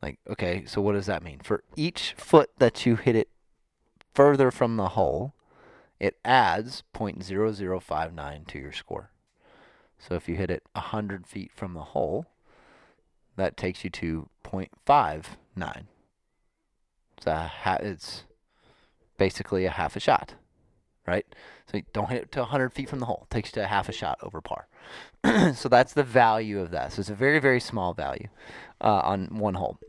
Like, 0.02 0.20
okay, 0.30 0.66
so 0.66 0.82
what 0.82 0.92
does 0.94 1.06
that 1.06 1.24
mean? 1.24 1.40
For 1.44 1.64
each 1.76 2.14
foot 2.18 2.50
that 2.58 2.86
you 2.86 2.96
hit 2.96 3.16
it 3.16 3.30
further 4.14 4.52
from 4.52 4.78
the 4.78 4.90
hole, 4.90 5.34
it 6.00 6.18
adds 6.26 6.84
0.0059 6.94 8.48
to 8.48 8.60
your 8.60 8.74
score. 8.74 9.12
So 9.98 10.16
if 10.16 10.28
you 10.28 10.36
hit 10.36 10.52
it 10.52 10.64
100 10.74 11.26
feet 11.26 11.52
from 11.54 11.74
the 11.74 11.82
hole, 11.82 12.26
that 13.38 13.58
takes 13.58 13.84
you 13.84 13.90
to 13.92 14.30
0.59. 14.44 15.86
It's, 17.18 17.28
a 17.28 17.48
ha- 17.48 17.78
it's 17.80 18.24
basically 19.18 19.66
a 19.66 19.72
half 19.72 19.96
a 19.96 20.00
shot, 20.00 20.36
right? 21.08 21.26
So 21.72 21.78
you 21.78 21.84
don't 21.94 22.10
hit 22.10 22.24
it 22.24 22.32
to 22.34 22.40
100 22.40 22.74
feet 22.74 22.90
from 22.90 23.00
the 23.00 23.06
hole. 23.06 23.28
It 23.30 23.34
takes 23.34 23.50
you 23.50 23.62
to 23.62 23.68
half 23.68 23.90
a 23.90 23.92
shot 23.92 24.20
over 24.22 24.42
par. 24.42 24.68
so 25.54 25.70
that's 25.70 25.94
the 25.94 26.04
value 26.04 26.60
of 26.60 26.72
that. 26.72 26.94
So 26.94 27.00
it's 27.00 27.10
a 27.10 27.16
very, 27.16 27.40
very 27.40 27.60
small 27.60 27.94
value 27.94 28.28
uh, 28.82 29.02
on 29.04 29.38
one 29.38 29.56
hole. 29.56 29.80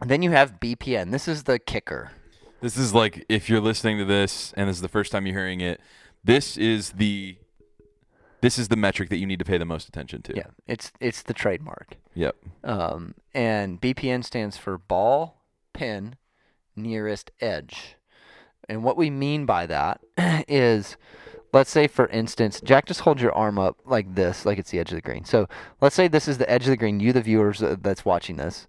And 0.00 0.10
then 0.10 0.22
you 0.22 0.32
have 0.32 0.60
BPN. 0.60 1.10
This 1.10 1.28
is 1.28 1.44
the 1.44 1.58
kicker. 1.58 2.12
This 2.60 2.76
is 2.76 2.94
like 2.94 3.24
if 3.28 3.48
you're 3.48 3.60
listening 3.60 3.98
to 3.98 4.04
this 4.04 4.52
and 4.56 4.68
this 4.68 4.76
is 4.76 4.82
the 4.82 4.88
first 4.88 5.12
time 5.12 5.26
you're 5.26 5.36
hearing 5.36 5.60
it, 5.60 5.80
this 6.24 6.56
is 6.56 6.92
the 6.92 7.36
this 8.40 8.58
is 8.58 8.68
the 8.68 8.76
metric 8.76 9.08
that 9.08 9.16
you 9.16 9.26
need 9.26 9.38
to 9.38 9.44
pay 9.44 9.56
the 9.56 9.64
most 9.64 9.88
attention 9.88 10.22
to. 10.22 10.36
Yeah, 10.36 10.48
it's 10.66 10.92
it's 11.00 11.22
the 11.22 11.34
trademark. 11.34 11.96
Yep. 12.14 12.36
Um, 12.62 13.14
and 13.34 13.80
BPN 13.80 14.24
stands 14.24 14.56
for 14.56 14.78
ball 14.78 15.42
pin 15.72 16.16
nearest 16.76 17.30
edge. 17.40 17.96
And 18.68 18.82
what 18.82 18.96
we 18.96 19.10
mean 19.10 19.46
by 19.46 19.66
that 19.66 20.00
is, 20.48 20.96
let's 21.52 21.70
say 21.70 21.86
for 21.86 22.06
instance, 22.08 22.60
Jack, 22.62 22.86
just 22.86 23.00
hold 23.00 23.20
your 23.20 23.32
arm 23.32 23.58
up 23.58 23.78
like 23.84 24.14
this, 24.14 24.44
like 24.46 24.58
it's 24.58 24.70
the 24.70 24.78
edge 24.78 24.90
of 24.90 24.96
the 24.96 25.02
green. 25.02 25.24
So 25.24 25.48
let's 25.80 25.94
say 25.94 26.08
this 26.08 26.28
is 26.28 26.38
the 26.38 26.48
edge 26.50 26.64
of 26.64 26.70
the 26.70 26.76
green. 26.76 27.00
You, 27.00 27.12
the 27.12 27.22
viewers 27.22 27.62
uh, 27.62 27.76
that's 27.80 28.04
watching 28.04 28.36
this, 28.36 28.66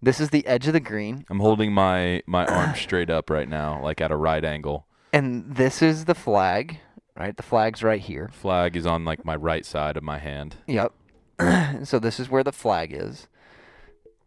this 0.00 0.20
is 0.20 0.30
the 0.30 0.46
edge 0.46 0.66
of 0.66 0.72
the 0.72 0.80
green, 0.80 1.24
I'm 1.28 1.40
holding 1.40 1.72
my 1.72 2.22
my 2.26 2.46
arm 2.46 2.74
straight 2.76 3.10
up 3.10 3.30
right 3.30 3.48
now, 3.48 3.82
like 3.82 4.00
at 4.00 4.10
a 4.12 4.16
right 4.16 4.44
angle. 4.44 4.86
and 5.12 5.56
this 5.56 5.82
is 5.82 6.04
the 6.04 6.14
flag. 6.14 6.78
Right, 7.16 7.36
the 7.36 7.42
flag's 7.42 7.82
right 7.82 8.00
here. 8.00 8.30
Flag 8.32 8.76
is 8.76 8.86
on 8.86 9.04
like 9.04 9.24
my 9.24 9.34
right 9.34 9.66
side 9.66 9.96
of 9.96 10.04
my 10.04 10.18
hand. 10.18 10.54
Yep. 10.68 10.92
so 11.82 11.98
this 11.98 12.20
is 12.20 12.30
where 12.30 12.44
the 12.44 12.52
flag 12.52 12.92
is. 12.92 13.26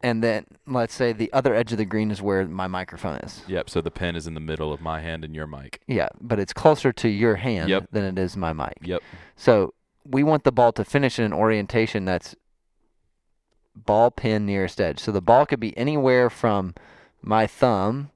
And 0.03 0.23
then 0.23 0.45
let's 0.65 0.93
say 0.93 1.13
the 1.13 1.31
other 1.33 1.53
edge 1.53 1.71
of 1.71 1.77
the 1.77 1.85
green 1.85 2.09
is 2.11 2.21
where 2.21 2.47
my 2.47 2.67
microphone 2.67 3.17
is. 3.17 3.43
Yep. 3.47 3.69
So 3.69 3.81
the 3.81 3.91
pen 3.91 4.15
is 4.15 4.25
in 4.27 4.33
the 4.33 4.39
middle 4.39 4.73
of 4.73 4.81
my 4.81 5.01
hand 5.01 5.23
and 5.23 5.35
your 5.35 5.47
mic. 5.47 5.81
Yeah, 5.87 6.09
but 6.19 6.39
it's 6.39 6.53
closer 6.53 6.91
to 6.93 7.07
your 7.07 7.35
hand 7.35 7.69
Yep. 7.69 7.89
than 7.91 8.03
it 8.03 8.17
is 8.19 8.35
my 8.35 8.51
mic. 8.53 8.77
Yep. 8.81 9.01
So 9.35 9.73
we 10.03 10.23
want 10.23 10.43
the 10.43 10.51
ball 10.51 10.71
to 10.73 10.83
finish 10.83 11.19
in 11.19 11.25
an 11.25 11.33
orientation 11.33 12.05
that's 12.05 12.35
ball 13.75 14.11
pin 14.11 14.45
nearest 14.45 14.81
edge. 14.81 14.99
So 14.99 15.11
the 15.11 15.21
ball 15.21 15.45
could 15.45 15.59
be 15.59 15.77
anywhere 15.77 16.29
from 16.29 16.73
my 17.21 17.47
thumb 17.47 18.09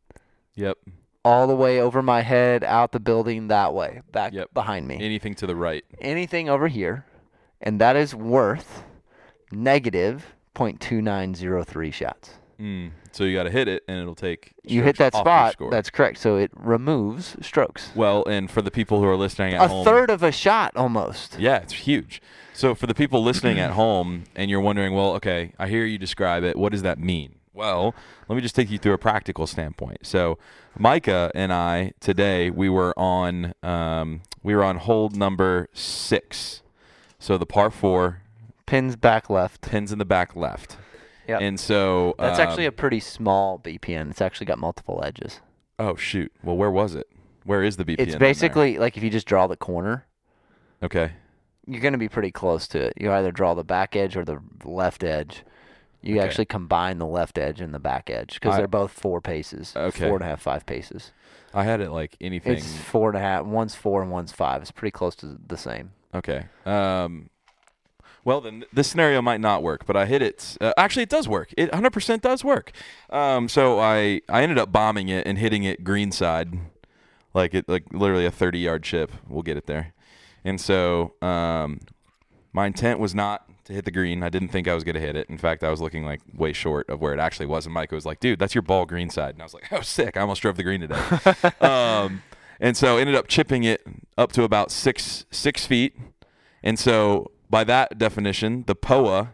Yep. 0.56 0.78
all 1.24 1.48
the 1.48 1.56
way 1.56 1.80
over 1.80 2.02
my 2.02 2.22
head, 2.22 2.64
out 2.64 2.92
the 2.92 3.00
building 3.00 3.48
that 3.48 3.74
way, 3.74 4.02
back 4.12 4.34
Yep. 4.34 4.54
behind 4.54 4.88
me. 4.88 4.98
Anything 5.00 5.34
to 5.36 5.48
the 5.48 5.56
right. 5.56 5.84
Anything 6.02 6.50
over 6.50 6.68
here, 6.68 7.06
and 7.62 7.80
that 7.80 7.96
is 7.96 8.14
worth 8.16 8.84
negative 9.52 10.35
0.2903 10.56 11.94
shots. 11.94 12.32
Mm. 12.60 12.92
So 13.12 13.24
you 13.24 13.36
got 13.36 13.44
to 13.44 13.52
hit 13.52 13.68
it, 13.68 13.84
and 13.88 14.00
it'll 14.00 14.16
take. 14.16 14.54
You 14.64 14.82
hit 14.82 14.98
that 14.98 15.14
spot, 15.14 15.56
that's 15.70 15.90
correct. 15.90 16.18
So 16.18 16.38
it 16.38 16.52
removes 16.56 17.36
strokes. 17.42 17.92
well, 17.96 18.26
and 18.26 18.50
for 18.50 18.62
the 18.62 18.72
people 18.72 19.00
who 19.00 19.06
are 19.06 19.18
listening 19.18 19.54
at 19.54 19.66
A 19.66 19.68
home, 19.68 19.86
third 19.86 20.10
of 20.10 20.24
a 20.24 20.32
shot 20.32 20.72
almost. 20.76 21.38
Yeah, 21.40 21.58
it's 21.58 21.74
huge. 21.74 22.22
So 22.54 22.74
for 22.74 22.88
the 22.88 22.96
people 22.96 23.22
listening 23.22 23.60
at 23.60 23.72
home 23.72 24.24
and 24.36 24.50
you're 24.50 24.62
wondering, 24.62 24.94
well, 24.94 25.14
okay, 25.16 25.52
I 25.60 25.68
hear 25.68 25.84
you 25.84 25.98
describe 25.98 26.44
it. 26.44 26.56
What 26.56 26.72
does 26.72 26.84
that 26.84 26.98
mean? 26.98 27.36
Well, 27.54 27.94
let 28.30 28.36
me 28.36 28.42
just 28.42 28.56
take 28.56 28.70
you 28.70 28.78
through 28.78 28.94
a 28.94 28.98
practical 28.98 29.48
standpoint. 29.48 30.06
So 30.06 30.38
Micah 30.78 31.32
and 31.36 31.52
I 31.54 31.94
today 32.00 32.50
we 32.50 32.70
were 32.70 32.98
on 32.98 33.54
um, 33.64 34.22
we 34.44 34.56
were 34.56 34.64
on 34.64 34.78
hold 34.78 35.16
number 35.16 35.68
six. 35.74 36.62
So 37.20 37.38
the 37.38 37.46
par 37.46 37.72
four 37.72 38.22
Pins 38.66 38.96
back 38.96 39.30
left. 39.30 39.62
pins 39.62 39.92
in 39.92 40.00
the 40.00 40.06
back 40.06 40.36
left. 40.36 40.78
Yeah. 41.28 41.40
And 41.40 41.60
so 41.60 42.16
That's 42.20 42.40
actually 42.40 42.66
a 42.66 42.70
um, 42.70 42.76
pretty 42.76 43.00
small 43.00 43.60
BPN. 43.60 44.12
It's 44.12 44.22
actually 44.22 44.46
got 44.46 44.60
multiple 44.60 45.02
edges. 45.04 45.42
oh 45.80 45.96
shoot. 45.96 46.32
Well, 46.44 46.56
where 46.58 46.72
was 46.72 46.96
it? 46.96 47.08
Where 47.44 47.64
is 47.64 47.78
the 47.78 47.86
BPN? 47.86 48.00
It's 48.00 48.16
basically 48.16 48.78
like 48.78 48.98
if 48.98 49.04
you 49.04 49.10
just 49.10 49.28
draw 49.28 49.48
the 49.48 49.56
corner, 49.58 50.06
okay. 50.82 51.12
you're 51.68 51.82
going 51.82 51.94
to 51.94 52.00
be 52.00 52.10
pretty 52.10 52.32
close 52.32 52.68
to 52.70 52.80
it. 52.80 52.94
You 52.98 53.12
either 53.12 53.32
draw 53.32 53.54
the 53.54 53.64
back 53.64 53.96
edge 53.96 54.18
or 54.18 54.26
the 54.26 54.40
left 54.64 55.04
edge. 55.04 55.44
You 56.02 56.18
Okay. 56.18 56.26
actually 56.26 56.46
combine 56.46 57.00
the 57.00 57.08
left 57.08 57.40
edge 57.40 57.60
and 57.62 57.74
the 57.74 57.80
back 57.80 58.12
edge 58.12 58.36
because 58.36 58.58
they're 58.58 58.68
both 58.68 58.92
four 58.92 59.22
paces. 59.22 59.74
Okay. 59.76 60.08
Four 60.08 60.18
and 60.18 60.24
a 60.24 60.28
half, 60.28 60.42
five 60.42 60.66
paces. 60.66 61.12
I 61.54 61.64
had 61.64 61.82
it 61.82 61.90
like 61.90 62.16
anything. 62.22 62.54
It's 62.54 62.78
four 62.78 63.10
and 63.10 63.18
a 63.18 63.22
half. 63.22 63.46
One's 63.46 63.74
four 63.74 64.04
and 64.04 64.12
one's 64.12 64.32
five. 64.32 64.62
It's 64.62 64.72
pretty 64.72 64.92
close 64.92 65.16
to 65.16 65.38
the 65.48 65.58
same. 65.58 65.92
Okay. 66.14 66.46
Um, 66.66 67.30
well, 68.26 68.42
then 68.42 68.66
this 68.74 68.88
scenario 68.88 69.22
might 69.22 69.40
not 69.40 69.62
work, 69.62 69.86
but 69.86 69.96
I 69.96 70.08
hit 70.08 70.24
it. 70.24 70.58
Uh, 70.60 70.74
actually, 70.78 71.04
it 71.04 71.10
does 71.10 71.28
work. 71.28 71.54
It 71.56 71.72
100% 71.72 72.22
does 72.22 72.44
work. 72.44 72.72
Um, 73.12 73.48
so 73.48 73.80
I 73.80 74.22
I 74.28 74.42
ended 74.42 74.58
up 74.58 74.72
bombing 74.72 75.10
it 75.10 75.28
and 75.28 75.38
hitting 75.38 75.64
it 75.64 75.84
greenside, 75.84 76.58
like 77.36 77.54
it 77.54 77.70
like 77.70 77.84
literally 77.94 78.26
a 78.26 78.32
30 78.32 78.60
yard 78.60 78.84
chip. 78.84 79.12
We'll 79.30 79.44
get 79.44 79.58
it 79.58 79.68
there. 79.68 79.94
And 80.44 80.60
so 80.60 81.14
um, 81.22 81.82
my 82.52 82.66
intent 82.66 83.00
was 83.00 83.14
not 83.14 83.46
to 83.66 83.74
hit 83.74 83.86
the 83.86 83.92
green. 83.92 84.24
I 84.24 84.30
didn't 84.30 84.50
think 84.50 84.68
I 84.68 84.74
was 84.74 84.84
going 84.84 84.96
to 84.96 85.02
hit 85.02 85.16
it. 85.16 85.30
In 85.30 85.38
fact, 85.38 85.64
I 85.64 85.70
was 85.70 85.80
looking 85.80 86.04
like 86.04 86.22
way 86.36 86.52
short 86.52 86.90
of 86.90 87.02
where 87.02 87.14
it 87.14 87.20
actually 87.20 87.46
was. 87.46 87.66
And 87.66 87.74
Mike 87.76 87.92
was 87.92 88.08
like, 88.08 88.20
"Dude, 88.20 88.40
that's 88.40 88.56
your 88.56 88.64
ball 88.64 88.88
greenside." 88.88 89.36
And 89.36 89.42
I 89.42 89.46
was 89.46 89.54
like, 89.54 89.72
"Oh, 89.72 89.82
sick! 89.82 90.18
I 90.18 90.22
almost 90.22 90.42
drove 90.42 90.58
the 90.58 90.64
green 90.64 90.82
today." 90.82 91.00
um, 91.62 92.24
and 92.60 92.76
so 92.76 92.98
ended 92.98 93.14
up 93.16 93.28
chipping 93.28 93.64
it 93.64 93.86
up 94.18 94.32
to 94.32 94.42
about 94.44 94.72
six 94.72 95.26
six 95.30 95.68
feet. 95.68 95.96
And 96.64 96.80
so 96.80 97.30
by 97.50 97.64
that 97.66 97.98
definition, 97.98 98.64
the 98.68 98.76
POA, 98.76 99.32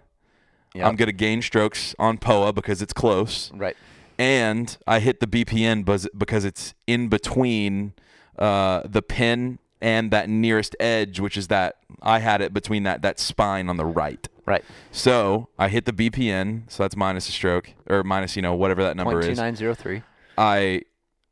Yep. 0.74 0.86
I'm 0.88 0.96
going 0.96 1.08
to 1.08 1.14
gain 1.14 1.42
strokes 1.42 1.94
on 2.00 2.18
POA 2.18 2.54
because 2.54 2.82
it's 2.82 2.94
close, 2.94 3.52
Right. 3.54 3.76
and 4.18 4.78
I 4.88 5.00
hit 5.00 5.20
the 5.20 5.28
BPN 5.28 5.84
buzz- 5.84 6.08
because 6.18 6.46
it's 6.46 6.74
in 6.88 7.10
between 7.10 7.92
uh, 8.40 8.84
the 8.86 9.02
pin 9.02 9.60
and 9.82 10.12
that 10.12 10.30
nearest 10.30 10.76
edge, 10.80 11.20
which 11.20 11.36
is 11.36 11.48
that 11.50 11.76
I 12.02 12.20
had 12.20 12.40
it 12.42 12.54
between 12.54 12.84
that 12.84 13.02
that 13.02 13.20
spine 13.20 13.68
on 13.68 13.76
the 13.78 13.86
right. 13.86 14.26
Right. 14.46 14.64
So 14.92 15.50
I 15.60 15.68
hit 15.68 15.84
the 15.86 15.92
BPN, 15.94 16.64
so 16.72 16.84
that's 16.84 16.96
minus 16.96 17.28
a 17.28 17.32
stroke 17.34 17.74
or 17.90 18.04
minus 18.04 18.36
you 18.38 18.42
know 18.42 18.56
whatever 18.56 18.82
that 18.84 18.96
number 18.96 19.12
Point 19.14 19.26
two 19.26 19.32
is. 19.32 19.38
nine 19.38 19.56
zero 19.58 19.74
three. 19.76 20.04
I 20.38 20.84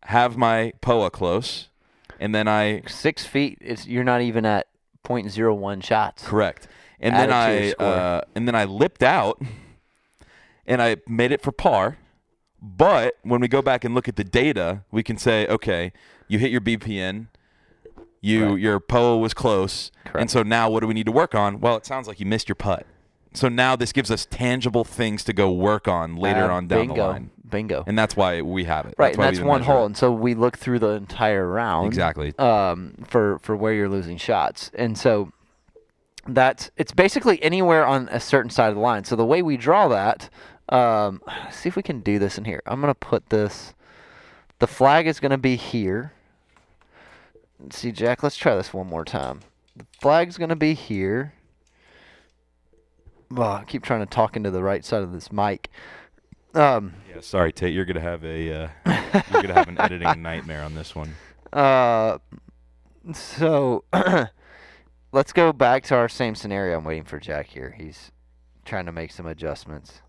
have 0.03 0.35
my 0.35 0.73
POA 0.81 1.11
close, 1.11 1.69
and 2.19 2.35
then 2.35 2.47
I 2.49 2.81
Six 2.87 3.25
feet. 3.25 3.57
It's 3.61 3.87
you're 3.87 4.03
not 4.03 4.21
even 4.21 4.45
at 4.45 4.67
point 5.03 5.31
zero 5.31 5.53
one 5.53 5.81
shots. 5.81 6.23
correct, 6.23 6.67
and 6.99 7.15
then 7.15 7.29
it 7.29 7.31
to 7.31 7.65
your 7.67 7.81
I 7.81 7.83
uh, 7.83 8.21
and 8.35 8.47
then 8.47 8.55
I 8.55 8.65
lipped 8.65 9.03
out, 9.03 9.41
and 10.65 10.81
I 10.81 10.97
made 11.07 11.31
it 11.31 11.41
for 11.41 11.51
par. 11.51 11.97
But 12.61 13.15
when 13.23 13.39
we 13.39 13.47
go 13.47 13.61
back 13.61 13.85
and 13.85 13.95
look 13.95 14.09
at 14.09 14.17
the 14.17 14.23
data, 14.23 14.83
we 14.91 15.01
can 15.01 15.17
say, 15.17 15.47
okay, 15.47 15.93
you 16.27 16.39
hit 16.39 16.51
your 16.51 16.59
BPN, 16.59 17.27
you 18.21 18.55
your 18.55 18.79
POA 18.81 19.17
was 19.17 19.33
close, 19.33 19.91
and 20.13 20.29
so 20.29 20.43
now 20.43 20.69
what 20.69 20.81
do 20.81 20.87
we 20.87 20.93
need 20.93 21.05
to 21.05 21.11
work 21.11 21.33
on? 21.33 21.61
Well, 21.61 21.77
it 21.77 21.85
sounds 21.85 22.07
like 22.07 22.19
you 22.19 22.25
missed 22.25 22.49
your 22.49 22.55
putt. 22.55 22.85
So 23.33 23.47
now 23.47 23.75
this 23.75 23.91
gives 23.91 24.09
us 24.09 24.25
tangible 24.29 24.83
things 24.83 25.23
to 25.25 25.33
go 25.33 25.51
work 25.51 25.87
on 25.87 26.15
later 26.15 26.51
Uh, 26.51 26.55
on 26.55 26.67
down 26.67 26.87
bingo, 26.87 26.95
the 26.95 27.07
line, 27.07 27.29
Bingo. 27.49 27.83
and 27.87 27.97
that's 27.97 28.15
why 28.15 28.41
we 28.41 28.63
have 28.65 28.85
it. 28.85 28.95
right, 28.97 29.17
why 29.17 29.27
and 29.27 29.35
that's 29.35 29.45
one 29.45 29.61
hole, 29.61 29.83
it. 29.83 29.87
and 29.87 29.97
so 29.97 30.11
we 30.11 30.33
look 30.35 30.57
through 30.57 30.79
the 30.79 30.89
entire 30.89 31.47
round. 31.47 31.87
Exactly. 31.87 32.37
um, 32.37 32.93
for 33.07 33.39
for 33.39 33.55
where 33.55 33.73
you're 33.73 33.89
losing 33.89 34.17
shots, 34.17 34.71
and 34.73 34.97
so 34.97 35.31
that's 36.27 36.71
it's 36.77 36.91
basically 36.91 37.41
anywhere 37.43 37.85
on 37.85 38.07
a 38.09 38.19
certain 38.19 38.49
side 38.49 38.69
of 38.69 38.75
the 38.75 38.81
line. 38.81 39.03
So 39.03 39.15
the 39.15 39.25
way 39.25 39.41
we 39.41 39.57
draw 39.57 39.87
that, 39.89 40.29
um, 40.69 41.21
see 41.51 41.69
if 41.69 41.75
we 41.75 41.83
can 41.83 42.01
do 42.01 42.19
this 42.19 42.37
in 42.37 42.45
here. 42.45 42.61
I'm 42.65 42.81
gonna 42.81 42.95
put 42.95 43.29
this. 43.29 43.73
The 44.59 44.67
flag 44.67 45.07
is 45.07 45.19
gonna 45.19 45.37
be 45.37 45.55
here. 45.55 46.13
Let's 47.59 47.77
see, 47.77 47.91
Jack. 47.91 48.23
Let's 48.23 48.37
try 48.37 48.55
this 48.55 48.73
one 48.73 48.87
more 48.87 49.05
time. 49.05 49.41
The 49.75 49.85
flag's 49.99 50.37
gonna 50.37 50.55
be 50.55 50.73
here. 50.73 51.33
Well, 53.31 53.51
I 53.51 53.63
keep 53.63 53.83
trying 53.83 53.99
to 53.99 54.05
talk 54.07 54.35
into 54.35 54.49
the 54.49 54.63
right 54.63 54.83
side 54.83 55.03
of 55.03 55.11
this 55.11 55.31
mic. 55.31 55.69
Um, 56.53 56.93
Yeah, 57.09 57.21
sorry, 57.21 57.51
Tate. 57.53 57.73
You're 57.73 57.85
gonna 57.85 57.99
have 57.99 58.23
a 58.23 58.63
uh, 58.63 58.69
you're 59.31 59.41
gonna 59.41 59.53
have 59.53 59.67
an 59.67 59.79
editing 59.79 60.21
nightmare 60.21 60.63
on 60.63 60.75
this 60.75 60.95
one. 60.95 61.15
Uh, 61.53 62.17
so 63.13 63.83
let's 65.11 65.33
go 65.33 65.53
back 65.53 65.83
to 65.85 65.95
our 65.95 66.09
same 66.09 66.35
scenario. 66.35 66.77
I'm 66.77 66.83
waiting 66.83 67.03
for 67.03 67.19
Jack 67.19 67.47
here. 67.47 67.75
He's 67.77 68.11
trying 68.65 68.85
to 68.85 68.91
make 68.91 69.11
some 69.11 69.25
adjustments. 69.25 70.01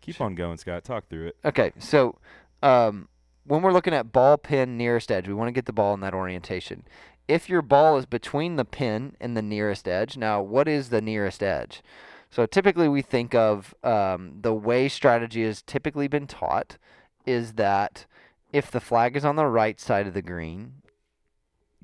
Keep 0.00 0.20
on 0.20 0.34
going, 0.34 0.56
Scott. 0.58 0.84
Talk 0.84 1.08
through 1.08 1.28
it. 1.28 1.36
Okay, 1.44 1.72
so 1.78 2.16
um, 2.62 3.08
when 3.44 3.62
we're 3.62 3.72
looking 3.72 3.94
at 3.94 4.12
ball 4.12 4.38
pin 4.38 4.76
nearest 4.76 5.10
edge, 5.10 5.26
we 5.26 5.34
want 5.34 5.48
to 5.48 5.52
get 5.52 5.66
the 5.66 5.72
ball 5.72 5.94
in 5.94 6.00
that 6.00 6.14
orientation. 6.14 6.84
If 7.28 7.48
your 7.48 7.62
ball 7.62 7.96
is 7.98 8.06
between 8.06 8.54
the 8.54 8.64
pin 8.64 9.16
and 9.20 9.36
the 9.36 9.42
nearest 9.42 9.88
edge, 9.88 10.16
now 10.16 10.40
what 10.40 10.68
is 10.68 10.90
the 10.90 11.00
nearest 11.00 11.42
edge? 11.42 11.82
So 12.30 12.46
typically 12.46 12.88
we 12.88 13.02
think 13.02 13.34
of 13.34 13.74
um, 13.82 14.38
the 14.40 14.54
way 14.54 14.88
strategy 14.88 15.44
has 15.44 15.62
typically 15.62 16.08
been 16.08 16.26
taught 16.26 16.76
is 17.24 17.54
that 17.54 18.06
if 18.52 18.70
the 18.70 18.80
flag 18.80 19.16
is 19.16 19.24
on 19.24 19.36
the 19.36 19.46
right 19.46 19.80
side 19.80 20.06
of 20.06 20.14
the 20.14 20.22
green, 20.22 20.74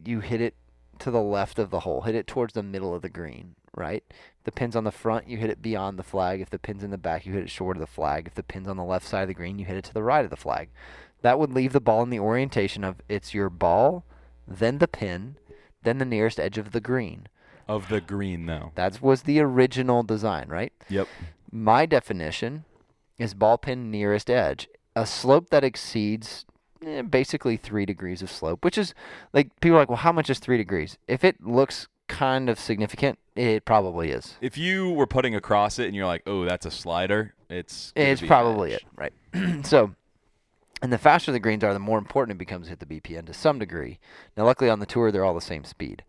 you 0.05 0.21
hit 0.21 0.41
it 0.41 0.55
to 0.99 1.11
the 1.11 1.23
left 1.23 1.59
of 1.59 1.71
the 1.71 1.81
hole, 1.81 2.03
hit 2.03 2.15
it 2.15 2.27
towards 2.27 2.55
the 2.55 2.63
middle 2.63 2.95
of 2.95 3.03
the 3.03 3.09
green, 3.09 3.55
right? 3.77 4.05
If 4.11 4.45
the 4.45 4.53
pin's 4.53 4.77
on 4.77 4.85
the 4.85 4.93
front, 4.93 5.29
you 5.29 5.39
hit 5.39 5.51
it 5.51 5.63
beyond 5.63 5.99
the 5.99 6.05
flag. 6.05 6.41
If 6.41 6.51
the 6.51 6.59
pin's 6.59 6.85
in 6.85 6.91
the 6.91 6.99
back, 6.99 7.27
you 7.27 7.33
hit 7.33 7.43
it 7.43 7.51
short 7.51 7.77
of 7.77 7.81
the 7.81 7.87
flag. 7.87 8.27
If 8.27 8.35
the 8.35 8.43
pin's 8.43 8.69
on 8.69 8.77
the 8.77 8.85
left 8.85 9.07
side 9.07 9.23
of 9.23 9.29
the 9.29 9.35
green, 9.35 9.59
you 9.59 9.65
hit 9.65 9.77
it 9.77 9.85
to 9.85 9.95
the 9.95 10.03
right 10.03 10.25
of 10.25 10.31
the 10.31 10.37
flag. 10.37 10.69
That 11.23 11.39
would 11.39 11.53
leave 11.53 11.73
the 11.73 11.81
ball 11.81 12.03
in 12.03 12.11
the 12.11 12.21
orientation 12.21 12.85
of 12.85 13.01
it's 13.09 13.35
your 13.35 13.51
ball, 13.51 14.05
then 14.47 14.79
the 14.79 14.89
pin, 14.89 15.37
then 15.83 15.99
the 15.99 16.05
nearest 16.05 16.39
edge 16.39 16.59
of 16.59 16.73
the 16.73 16.81
green. 16.81 17.27
Of 17.69 17.89
the 17.89 18.01
green, 18.01 18.47
though. 18.47 18.73
That 18.75 19.01
was 19.01 19.23
the 19.23 19.41
original 19.41 20.03
design, 20.03 20.49
right? 20.49 20.73
Yep. 20.89 21.09
My 21.51 21.87
definition 21.87 22.65
is 23.19 23.35
ball 23.35 23.59
pin 23.59 23.91
nearest 23.91 24.31
edge. 24.31 24.69
A 24.95 25.07
slope 25.07 25.51
that 25.51 25.65
exceeds 25.65 26.45
eh, 26.85 27.03
basically 27.03 27.57
three 27.57 27.87
degrees 27.87 28.23
of 28.23 28.31
slope, 28.31 28.65
which 28.65 28.77
is 28.77 28.95
like 29.33 29.49
people 29.61 29.77
are 29.77 29.81
like, 29.81 29.89
well, 29.89 29.99
how 29.99 30.13
much 30.13 30.29
is 30.29 30.39
three 30.39 30.57
degrees? 30.57 30.99
If 31.09 31.25
it 31.25 31.43
looks 31.43 31.89
kind 32.09 32.51
of 32.51 32.59
significant, 32.59 33.19
it 33.35 33.65
probably 33.65 34.11
is. 34.11 34.37
If 34.41 34.59
you 34.59 34.91
were 34.91 35.07
putting 35.07 35.35
across 35.35 35.79
it 35.79 35.87
and 35.87 35.97
you're 35.97 36.07
like, 36.07 36.23
"Oh, 36.27 36.45
that's 36.45 36.67
a 36.67 36.71
slider," 36.71 37.35
it's 37.49 37.93
It's 37.97 38.21
probably 38.21 38.73
it, 38.73 38.85
right? 38.95 39.13
so, 39.65 39.95
and 40.83 40.93
the 40.93 40.99
faster 40.99 41.33
the 41.33 41.41
greens 41.41 41.65
are, 41.65 41.73
the 41.73 41.79
more 41.79 41.99
important 41.99 42.37
it 42.37 42.39
becomes 42.39 42.67
to 42.67 42.71
hit 42.71 42.81
the 42.81 42.87
BPN 42.87 43.27
to 43.27 43.33
some 43.35 43.59
degree. 43.59 43.99
Now, 44.37 44.45
luckily 44.45 44.69
on 44.69 44.81
the 44.81 44.87
tour, 44.87 45.11
they're 45.11 45.25
all 45.25 45.35
the 45.35 45.41
same 45.41 45.65
speed. 45.65 46.05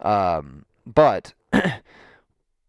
Um, 0.00 0.64
but 0.86 1.34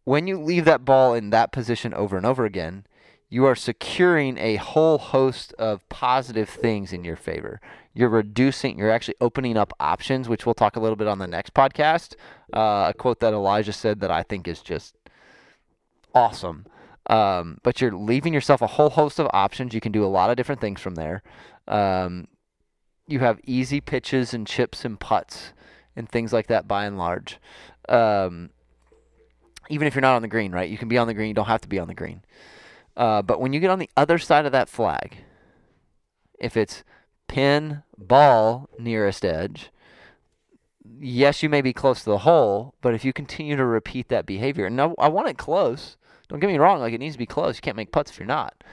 when 0.04 0.28
you 0.28 0.40
leave 0.40 0.66
that 0.66 0.86
ball 0.86 1.14
in 1.14 1.30
that 1.32 1.52
position 1.52 1.94
over 1.94 2.18
and 2.18 2.26
over 2.26 2.46
again, 2.46 2.86
you 3.30 3.46
are 3.46 3.56
securing 3.56 4.38
a 4.38 4.56
whole 4.58 4.98
host 4.98 5.54
of 5.54 5.88
positive 5.90 6.48
things 6.48 6.94
in 6.94 7.04
your 7.04 7.16
favor. 7.16 7.60
You're 7.94 8.10
reducing, 8.10 8.78
you're 8.78 8.92
actually 8.92 9.16
opening 9.20 9.58
up 9.58 9.74
options, 9.80 10.30
which 10.30 10.46
we'll 10.46 10.54
talk 10.54 10.76
a 10.76 10.80
little 10.80 10.96
bit 10.96 11.08
on 11.08 11.20
the 11.20 11.28
next 11.28 11.54
podcast. 11.54 12.16
Uh, 12.54 12.88
a 12.90 12.94
quote 12.98 13.20
that 13.22 13.34
Elijah 13.34 13.74
said 13.74 14.00
that 14.02 14.12
I 14.12 14.24
think 14.24 14.48
is 14.48 14.62
just 14.62 14.96
awesome. 16.14 16.66
Um, 17.08 17.60
but 17.64 17.82
you're 17.82 17.92
leaving 17.92 18.34
yourself 18.34 18.62
a 18.62 18.68
whole 18.68 18.92
host 18.92 19.20
of 19.20 19.28
options. 19.34 19.74
You 19.74 19.82
can 19.82 19.92
do 19.92 20.06
a 20.06 20.08
lot 20.08 20.30
of 20.30 20.38
different 20.38 20.62
things 20.62 20.82
from 20.82 20.96
there. 20.96 21.24
Um, 21.68 22.28
you 23.08 23.20
have 23.20 23.40
easy 23.44 23.82
pitches 23.82 24.34
and 24.34 24.48
chips 24.48 24.86
and 24.86 25.00
putts 25.00 25.54
and 25.96 26.10
things 26.10 26.34
like 26.34 26.48
that 26.48 26.68
by 26.68 26.86
and 26.86 26.98
large. 26.98 27.40
Um, 27.90 28.50
even 29.70 29.88
if 29.88 29.96
you're 29.96 30.02
not 30.02 30.16
on 30.16 30.22
the 30.22 30.28
green, 30.28 30.52
right? 30.52 30.70
You 30.70 30.78
can 30.78 30.88
be 30.88 30.98
on 30.98 31.08
the 31.08 31.14
green. 31.14 31.28
You 31.28 31.34
don't 31.34 31.46
have 31.46 31.62
to 31.62 31.68
be 31.68 31.80
on 31.80 31.88
the 31.88 31.94
green. 31.94 32.22
Uh, 32.96 33.22
but 33.22 33.42
when 33.42 33.54
you 33.54 33.60
get 33.60 33.70
on 33.70 33.80
the 33.80 33.90
other 33.98 34.18
side 34.18 34.46
of 34.46 34.52
that 34.52 34.70
flag, 34.70 35.18
if 36.40 36.56
it's 36.56 36.84
pin, 37.28 37.84
ball, 37.98 38.70
nearest 38.78 39.26
edge, 39.26 39.72
yes, 41.00 41.44
you 41.44 41.50
may 41.50 41.62
be 41.62 41.74
close 41.74 42.04
to 42.04 42.10
the 42.10 42.20
hole, 42.20 42.76
but 42.82 42.94
if 42.94 43.04
you 43.04 43.14
continue 43.14 43.56
to 43.56 43.66
repeat 43.66 44.10
that 44.10 44.26
behavior, 44.26 44.66
and 44.66 44.80
I, 44.80 44.94
I 44.98 45.08
want 45.08 45.28
it 45.28 45.38
close. 45.38 45.98
Don't 46.28 46.40
get 46.40 46.48
me 46.48 46.58
wrong; 46.58 46.80
like 46.80 46.94
it 46.94 47.00
needs 47.00 47.16
to 47.16 47.20
be 47.20 47.26
close. 47.26 47.58
You 47.58 47.62
can't 47.62 47.78
make 47.78 47.92
putts 47.92 48.12
if 48.12 48.20
you're 48.20 48.28
not. 48.28 48.64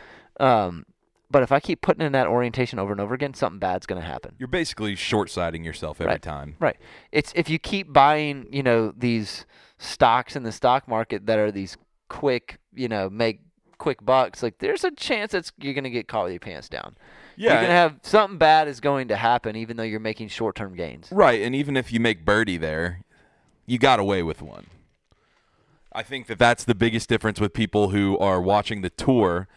Um, 0.41 0.87
but 1.33 1.43
if 1.43 1.51
I 1.51 1.59
keep 1.61 1.81
putting 1.81 2.05
in 2.05 2.13
that 2.13 2.27
orientation 2.27 2.79
over 2.79 2.93
and 2.93 3.01
over 3.01 3.15
again, 3.15 3.35
something 3.35 3.59
bad's 3.59 3.87
going 3.87 4.01
to 4.01 4.07
happen. 4.07 4.35
You're 4.39 4.47
basically 4.49 4.95
short-sighting 4.95 5.65
yourself 5.65 6.01
every 6.01 6.13
Right. 6.13 6.23
time. 6.23 6.57
Right. 6.61 6.77
It's 7.11 7.33
if 7.35 7.49
you 7.51 7.59
keep 7.59 7.93
buying, 7.93 8.47
you 8.51 8.63
know, 8.63 8.93
these 8.97 9.47
stocks 9.79 10.37
in 10.37 10.43
the 10.45 10.53
stock 10.53 10.87
market 10.87 11.27
that 11.27 11.39
are 11.39 11.51
these 11.51 11.77
quick, 12.09 12.59
you 12.75 12.89
know, 12.89 13.09
make 13.11 13.41
quick 13.79 14.05
bucks. 14.05 14.43
Like 14.43 14.59
there's 14.59 14.85
a 14.85 14.91
chance 14.93 15.33
that 15.33 15.51
you're 15.59 15.75
going 15.75 15.85
to 15.85 15.91
get 15.91 16.07
caught 16.07 16.25
with 16.25 16.33
your 16.33 16.41
pants 16.41 16.69
down. 16.69 16.95
Yeah. 17.35 17.53
you're 17.53 17.61
going 17.61 17.69
to 17.71 17.75
have 17.75 17.99
something 18.03 18.39
bad 18.39 18.69
is 18.69 18.79
going 18.81 19.09
to 19.09 19.17
happen, 19.17 19.57
even 19.57 19.77
though 19.79 19.83
you're 19.83 19.99
making 19.99 20.29
short-term 20.29 20.77
gains. 20.77 21.09
Right, 21.11 21.41
and 21.41 21.55
even 21.55 21.77
if 21.79 21.91
you 21.91 21.99
make 21.99 22.25
birdie 22.27 22.59
there, 22.59 23.03
you 23.67 23.79
got 23.79 23.99
away 23.99 24.23
with 24.23 24.43
one. 24.43 24.67
I 25.95 26.03
think 26.03 26.27
that 26.27 26.39
that's 26.39 26.65
the 26.65 26.75
biggest 26.75 27.09
difference 27.09 27.41
with 27.41 27.53
people 27.55 27.89
who 27.91 28.19
are 28.19 28.41
watching 28.41 28.83
the 28.83 28.91
tour 28.91 29.49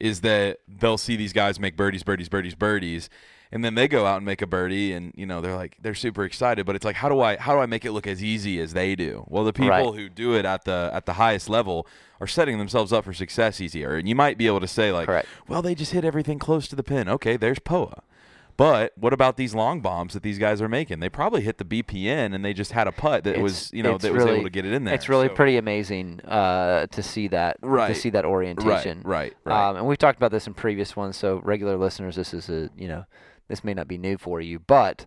is 0.00 0.20
that 0.22 0.58
they'll 0.68 0.98
see 0.98 1.16
these 1.16 1.32
guys 1.32 1.58
make 1.60 1.76
birdies, 1.76 2.02
birdies, 2.02 2.28
birdies, 2.28 2.54
birdies, 2.54 3.08
and 3.52 3.64
then 3.64 3.74
they 3.76 3.86
go 3.86 4.04
out 4.06 4.16
and 4.16 4.26
make 4.26 4.42
a 4.42 4.46
birdie, 4.46 4.92
and 4.92 5.12
you 5.16 5.26
know 5.26 5.40
they're 5.40 5.54
like 5.54 5.76
they're 5.80 5.94
super 5.94 6.24
excited, 6.24 6.66
but 6.66 6.74
it's 6.74 6.84
like 6.84 6.96
how 6.96 7.08
do 7.08 7.20
I 7.20 7.36
how 7.36 7.54
do 7.54 7.60
I 7.60 7.66
make 7.66 7.84
it 7.84 7.92
look 7.92 8.06
as 8.06 8.22
easy 8.22 8.58
as 8.60 8.72
they 8.72 8.96
do? 8.96 9.24
Well, 9.28 9.44
the 9.44 9.52
people 9.52 9.68
Right. 9.70 9.94
who 9.94 10.08
do 10.08 10.34
it 10.34 10.44
at 10.44 10.64
the 10.64 10.90
at 10.92 11.06
the 11.06 11.12
highest 11.14 11.48
level 11.48 11.86
are 12.20 12.26
setting 12.26 12.58
themselves 12.58 12.92
up 12.92 13.04
for 13.04 13.12
success 13.12 13.60
easier, 13.60 13.94
and 13.96 14.08
you 14.08 14.14
might 14.14 14.38
be 14.38 14.46
able 14.46 14.60
to 14.60 14.66
say 14.68 14.90
like, 14.92 15.06
Correct. 15.06 15.28
well, 15.46 15.62
they 15.62 15.74
just 15.74 15.92
hit 15.92 16.04
everything 16.04 16.38
close 16.38 16.66
to 16.68 16.76
the 16.76 16.82
pin. 16.82 17.08
Okay, 17.08 17.36
there's 17.36 17.58
Poa. 17.60 18.02
But 18.56 18.92
what 18.96 19.12
about 19.12 19.36
these 19.36 19.54
long 19.54 19.80
bombs 19.80 20.12
that 20.14 20.22
these 20.22 20.38
guys 20.38 20.62
are 20.62 20.68
making? 20.68 21.00
They 21.00 21.08
probably 21.08 21.42
hit 21.42 21.58
the 21.58 21.64
BPN 21.64 22.34
and 22.34 22.44
they 22.44 22.52
just 22.52 22.70
had 22.72 22.86
a 22.86 22.92
putt 22.92 23.24
that 23.24 23.30
It's- 23.30 23.42
was, 23.42 23.70
you 23.72 23.82
know, 23.82 23.98
that 23.98 24.12
was 24.12 24.24
able 24.24 24.44
to 24.44 24.50
get 24.50 24.64
it 24.64 24.72
in 24.72 24.84
there. 24.84 24.94
It's 24.94 25.08
really 25.08 25.26
So- 25.28 25.34
pretty 25.34 25.56
amazing 25.56 26.20
uh, 26.20 26.86
to 26.86 27.02
see 27.02 27.26
that 27.28 27.60
to 27.62 27.94
see 27.94 28.10
that 28.10 28.24
orientation. 28.24 29.02
right, 29.04 29.34
right. 29.44 29.68
Um, 29.70 29.76
and 29.76 29.86
we've 29.86 29.98
talked 29.98 30.18
about 30.18 30.30
this 30.30 30.46
in 30.46 30.54
previous 30.54 30.94
ones, 30.94 31.16
so 31.16 31.40
regular 31.44 31.76
listeners, 31.76 32.14
this 32.16 32.32
is 32.32 32.48
a 32.48 32.70
you 32.76 32.86
know 32.86 33.04
this 33.48 33.64
may 33.64 33.74
not 33.74 33.88
be 33.88 33.98
new 33.98 34.16
for 34.16 34.40
you, 34.40 34.58
but 34.60 35.04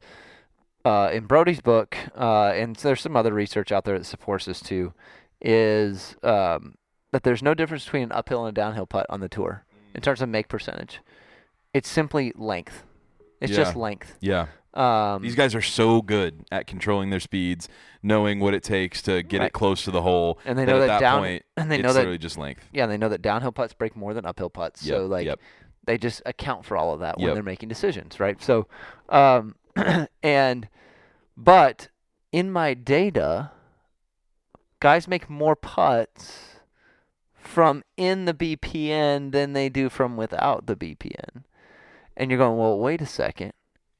uh, 0.85 1.09
in 1.13 1.25
Broadie's 1.25 1.59
book, 1.61 1.97
uh, 2.17 2.51
and 2.55 2.75
there's 2.77 3.01
some 3.01 3.15
other 3.17 3.33
research 3.33 3.71
out 3.71 3.83
there 3.85 3.97
that 3.97 4.05
supports 4.05 4.45
this 4.45 4.61
too, 4.61 4.93
is 5.41 6.15
um, 6.23 6.75
that 7.11 7.23
there's 7.23 7.41
no 7.43 7.53
difference 7.53 7.83
between 7.85 8.03
an 8.03 8.11
uphill 8.11 8.45
and 8.45 8.57
a 8.57 8.61
downhill 8.61 8.85
putt 8.85 9.05
on 9.09 9.19
the 9.19 9.29
tour 9.29 9.65
in 9.95 10.01
terms 10.01 10.21
of 10.21 10.29
make 10.29 10.47
percentage. 10.47 10.99
It's 11.73 11.89
simply 11.89 12.31
length. 12.35 12.83
It's 13.41 13.55
just 13.55 13.75
length. 13.75 14.15
Yeah. 14.19 14.47
Um, 14.73 15.23
These 15.23 15.35
guys 15.35 15.55
are 15.55 15.61
so 15.61 16.01
good 16.01 16.45
at 16.51 16.67
controlling 16.67 17.09
their 17.09 17.19
speeds, 17.19 17.67
knowing 18.03 18.39
what 18.39 18.53
it 18.53 18.61
takes 18.63 19.01
to 19.03 19.23
get 19.23 19.39
Right. 19.39 19.47
it 19.47 19.53
close 19.53 19.83
to 19.85 19.91
the 19.91 20.01
hole. 20.03 20.39
and 20.45 20.57
they 20.57 20.65
know 20.65 20.75
at 20.75 20.79
that, 20.81 20.87
that 20.87 20.99
down, 20.99 21.19
point, 21.21 21.43
and 21.55 21.71
they 21.71 21.75
it's 21.77 21.83
know 21.83 21.93
that 21.93 21.99
literally 21.99 22.17
just 22.19 22.37
length. 22.37 22.67
yeah, 22.71 22.85
they 22.85 22.97
know 22.97 23.09
that 23.09 23.21
downhill 23.23 23.51
putts 23.51 23.73
break 23.73 23.95
more 23.95 24.13
than 24.13 24.25
uphill 24.25 24.49
putts. 24.51 24.83
Yep, 24.85 24.95
so 24.97 25.05
like 25.07 25.25
yep. 25.25 25.39
they 25.85 25.97
just 25.97 26.21
account 26.27 26.63
for 26.65 26.77
all 26.77 26.93
of 26.93 26.99
that 26.99 27.17
when 27.17 27.27
Yep. 27.27 27.33
they're 27.35 27.43
making 27.43 27.69
decisions, 27.69 28.19
right? 28.19 28.39
So, 28.41 28.67
um, 29.09 29.55
and 30.23 30.67
But 31.35 31.87
in 32.31 32.51
my 32.51 32.73
data, 32.75 33.51
guys 34.79 35.07
make 35.07 35.27
more 35.29 35.55
putts 35.55 36.57
from 37.35 37.83
in 37.95 38.25
the 38.25 38.33
BPN 38.33 39.31
than 39.31 39.53
they 39.53 39.69
do 39.69 39.89
from 39.89 40.17
without 40.17 40.67
the 40.67 40.75
BPN. 40.75 41.43
And 42.17 42.29
you're 42.29 42.39
going, 42.39 42.57
well, 42.57 42.77
wait 42.77 43.01
a 43.01 43.05
second. 43.05 43.53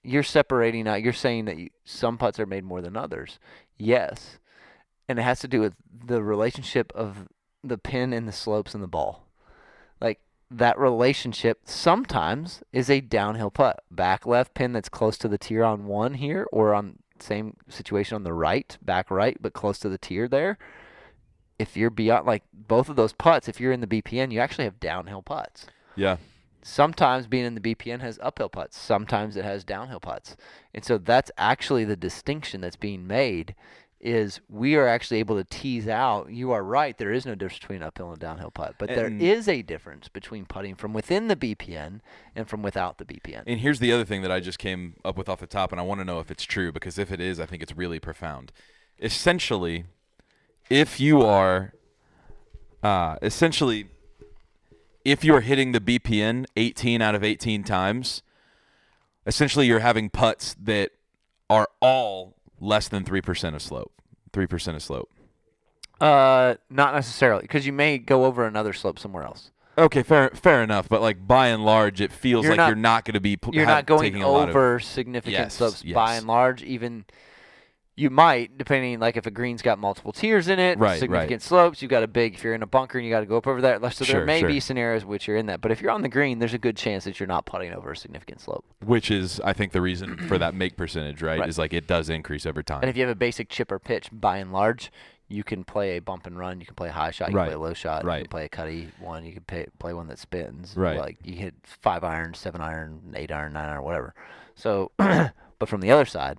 You're 0.03 0.23
separating 0.23 0.87
out. 0.87 1.03
You're 1.03 1.13
saying 1.13 1.45
that 1.45 1.57
you, 1.57 1.69
some 1.85 2.17
putts 2.17 2.39
are 2.39 2.45
made 2.45 2.63
more 2.63 2.81
than 2.81 2.97
others. 2.97 3.39
Yes. 3.77 4.39
And 5.07 5.19
it 5.19 5.21
has 5.21 5.39
to 5.41 5.47
do 5.47 5.61
with 5.61 5.75
the 6.05 6.23
relationship 6.23 6.91
of 6.93 7.27
the 7.63 7.77
pin 7.77 8.13
and 8.13 8.27
the 8.27 8.33
slopes 8.33 8.73
and 8.73 8.83
the 8.83 8.87
ball. 8.87 9.27
Like 10.01 10.19
that 10.49 10.79
relationship 10.79 11.61
sometimes 11.65 12.63
is 12.73 12.89
a 12.89 13.01
downhill 13.01 13.51
putt. 13.51 13.83
Back 13.91 14.25
left 14.25 14.53
pin 14.53 14.73
that's 14.73 14.89
close 14.89 15.17
to 15.19 15.27
the 15.27 15.37
tier 15.37 15.63
on 15.63 15.85
one 15.85 16.15
here, 16.15 16.47
or 16.51 16.73
on 16.73 16.99
same 17.19 17.57
situation 17.69 18.15
on 18.15 18.23
the 18.23 18.33
right, 18.33 18.77
back 18.81 19.11
right, 19.11 19.37
but 19.39 19.53
close 19.53 19.79
to 19.79 19.89
the 19.89 19.97
tier 19.97 20.27
there. 20.27 20.57
If 21.59 21.75
you're 21.75 21.89
beyond 21.89 22.25
like 22.25 22.43
both 22.53 22.89
of 22.89 22.95
those 22.95 23.13
putts, 23.13 23.47
if 23.47 23.59
you're 23.59 23.71
in 23.71 23.81
the 23.81 23.87
BPN, 23.87 24.31
you 24.31 24.39
actually 24.39 24.65
have 24.65 24.79
downhill 24.79 25.21
putts. 25.21 25.67
Yeah. 25.95 26.17
Sometimes 26.61 27.27
being 27.27 27.45
in 27.45 27.55
the 27.55 27.61
BPN 27.61 28.01
has 28.01 28.19
uphill 28.21 28.49
putts. 28.49 28.77
Sometimes 28.77 29.35
it 29.37 29.45
has 29.45 29.63
downhill 29.63 29.99
putts. 29.99 30.35
And 30.73 30.83
so 30.83 30.97
that's 30.97 31.31
actually 31.37 31.85
the 31.85 31.95
distinction 31.95 32.61
that's 32.61 32.75
being 32.75 33.07
made 33.07 33.55
is 33.99 34.41
we 34.47 34.75
are 34.75 34.87
actually 34.87 35.17
able 35.17 35.35
to 35.35 35.43
tease 35.43 35.87
out 35.87 36.31
you 36.31 36.51
are 36.51 36.63
right 36.63 36.99
there 36.99 37.11
is 37.11 37.25
no 37.25 37.33
difference 37.33 37.57
between 37.59 37.81
uphill 37.81 38.11
and 38.11 38.19
downhill 38.19 38.51
putt 38.51 38.75
but 38.77 38.87
there 38.89 39.07
And- 39.07 39.19
is 39.19 39.47
a 39.47 39.63
difference 39.63 40.07
between 40.07 40.45
putting 40.45 40.75
from 40.75 40.93
within 40.93 41.29
the 41.29 41.35
bpn 41.35 42.01
and 42.35 42.47
from 42.47 42.61
without 42.61 42.99
the 42.99 43.05
bpn 43.05 43.41
And 43.47 43.59
here's 43.59 43.79
the 43.79 43.91
other 43.91 44.05
thing 44.05 44.21
that 44.21 44.31
I 44.31 44.39
just 44.39 44.59
came 44.59 44.97
up 45.03 45.17
with 45.17 45.27
off 45.27 45.39
the 45.39 45.47
top, 45.47 45.71
and 45.71 45.81
I 45.81 45.83
want 45.83 45.99
to 45.99 46.05
know 46.05 46.19
if 46.19 46.29
it's 46.29 46.43
true 46.43 46.71
because 46.71 46.99
if 46.99 47.11
it 47.11 47.19
is, 47.19 47.39
I 47.39 47.47
think 47.47 47.63
it's 47.63 47.75
really 47.75 47.99
profound. 47.99 48.51
Essentially, 49.01 49.85
if 50.69 50.99
you 50.99 51.23
are, 51.23 51.73
uh, 52.83 53.15
essentially, 53.23 53.87
if 55.07 55.23
you're 55.23 55.39
hitting 55.39 55.71
the 55.71 55.79
BPN 55.79 56.45
18 56.57 57.01
out 57.01 57.15
of 57.15 57.23
18 57.23 57.63
times, 57.63 58.21
essentially 59.25 59.65
you're 59.65 59.79
having 59.79 60.09
putts 60.09 60.53
that 60.61 60.91
are 61.49 61.69
all 61.79 62.35
less 62.59 62.89
than 62.89 63.05
3% 63.05 63.55
of 63.55 63.61
slope. 63.61 63.93
3% 64.33 64.75
of 64.75 64.83
slope. 64.83 65.09
uh 66.01 66.55
not 66.69 66.93
necessarily 66.93 67.41
because 67.41 67.65
you 67.65 67.71
may 67.73 67.97
go 67.97 68.25
over 68.25 68.45
another 68.45 68.71
slope 68.73 68.99
somewhere 68.99 69.23
else 69.23 69.49
Okay, 69.79 70.01
fair 70.03 70.29
fair 70.31 70.61
enough, 70.63 70.89
but 70.89 71.01
like 71.01 71.25
by 71.27 71.47
and 71.47 71.63
large 71.63 72.01
it 72.01 72.11
feels 72.11 72.43
You're 72.43 72.51
like 72.53 72.57
not- 72.57 72.67
you're 72.67 72.75
not 72.75 73.05
going 73.05 73.13
to 73.13 73.19
be 73.19 73.37
you're 73.51 73.65
not 73.65 73.85
going 73.87 74.21
a 74.21 74.27
of 74.49 74.49
over 74.49 74.79
significant 74.79 75.33
Yes, 75.33 75.53
slopes 75.55 75.83
by 75.83 76.15
and 76.15 76.27
large 76.27 76.61
even 76.63 77.05
you 77.99 78.09
might 78.11 78.57
depending 78.57 78.99
like 78.99 79.17
if 79.17 79.25
a 79.25 79.31
green's 79.31 79.61
got 79.63 79.79
multiple 79.79 80.13
tiers 80.13 80.47
in 80.47 80.59
it 80.59 80.77
Right, 80.77 80.99
significant 80.99 81.41
slopes 81.41 81.81
you've 81.81 81.89
got 81.91 82.03
a 82.03 82.07
big 82.07 82.35
if 82.35 82.43
you're 82.43 82.53
in 82.53 82.61
a 82.61 82.67
bunker 82.67 82.99
and 82.99 83.05
you 83.05 83.11
got 83.11 83.21
to 83.21 83.25
go 83.25 83.37
up 83.37 83.47
over 83.47 83.59
that 83.61 83.81
so 83.93 84.05
there 84.05 84.23
may 84.23 84.39
sure. 84.41 84.49
be 84.49 84.59
scenarios 84.59 85.03
which 85.03 85.27
you're 85.27 85.35
in 85.35 85.47
that 85.47 85.59
but 85.61 85.71
if 85.71 85.81
you're 85.81 85.91
on 85.91 86.03
the 86.03 86.07
green 86.09 86.37
there's 86.39 86.53
a 86.53 86.59
good 86.59 86.77
chance 86.77 87.03
that 87.05 87.19
you're 87.19 87.25
not 87.27 87.45
putting 87.45 87.73
over 87.73 87.91
a 87.91 87.97
significant 87.97 88.39
slope 88.39 88.63
which 88.85 89.09
is 89.11 89.41
I 89.41 89.53
think 89.53 89.71
the 89.71 89.81
reason 89.81 90.15
for 90.27 90.37
that 90.37 90.53
make 90.53 90.77
percentage, 90.77 91.21
right, 91.23 91.39
Right. 91.39 91.49
Is 91.49 91.57
like 91.57 91.73
it 91.73 91.87
does 91.87 92.09
increase 92.09 92.45
over 92.45 92.61
time. 92.63 92.81
and 92.81 92.89
if 92.89 92.95
you 92.95 93.01
have 93.01 93.11
a 93.11 93.15
basic 93.15 93.49
chip 93.49 93.71
or 93.71 93.79
pitch 93.79 94.09
by 94.11 94.37
and 94.37 94.53
large 94.53 94.91
you 95.29 95.43
can 95.43 95.63
play 95.65 95.97
a 95.97 95.99
bump 95.99 96.25
and 96.27 96.37
run 96.37 96.59
you 96.59 96.65
can 96.67 96.75
play 96.75 96.89
a 96.89 96.91
high 96.93 97.11
shot 97.11 97.31
you 97.31 97.35
Right, 97.37 97.45
can 97.45 97.57
play 97.57 97.65
a 97.65 97.67
low 97.67 97.73
shot 97.73 98.03
you 98.03 98.07
right. 98.09 98.19
can 98.21 98.29
play 98.29 98.45
a 98.45 98.49
cutty 98.49 98.89
one 98.99 99.25
you 99.25 99.33
can 99.33 99.43
pay, 99.43 99.65
play 99.79 99.93
one 99.93 100.07
that 100.07 100.19
spins 100.19 100.73
Right. 100.77 100.97
like 100.99 101.17
you 101.23 101.33
hit 101.35 101.55
five 101.63 102.03
iron 102.03 102.33
seven 102.35 102.61
iron 102.61 103.13
eight 103.15 103.31
iron 103.31 103.53
nine 103.53 103.69
iron 103.69 103.83
whatever 103.83 104.13
so 104.55 104.91
but 104.97 105.67
from 105.67 105.81
the 105.81 105.89
other 105.91 106.05
side 106.05 106.37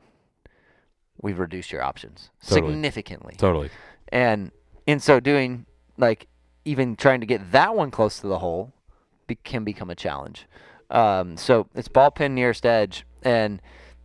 we've 1.20 1.38
reduced 1.38 1.72
your 1.72 1.82
options 1.82 2.30
Totally. 2.46 2.72
significantly 2.72 3.34
totally. 3.38 3.70
and 4.10 4.50
in 4.86 5.00
so 5.00 5.20
doing 5.20 5.66
like 5.96 6.26
even 6.64 6.96
trying 6.96 7.20
to 7.20 7.26
get 7.26 7.52
that 7.52 7.74
one 7.74 7.90
close 7.90 8.20
to 8.20 8.26
the 8.28 8.38
hole 8.38 8.72
be- 9.26 9.36
can 9.36 9.64
become 9.64 9.90
a 9.90 9.94
challenge 9.94 10.46
um, 10.90 11.36
so 11.36 11.66
it's 11.74 11.88
ball 11.88 12.10
pin 12.10 12.34
nearest 12.34 12.64
edge 12.64 13.04
and 13.22 13.60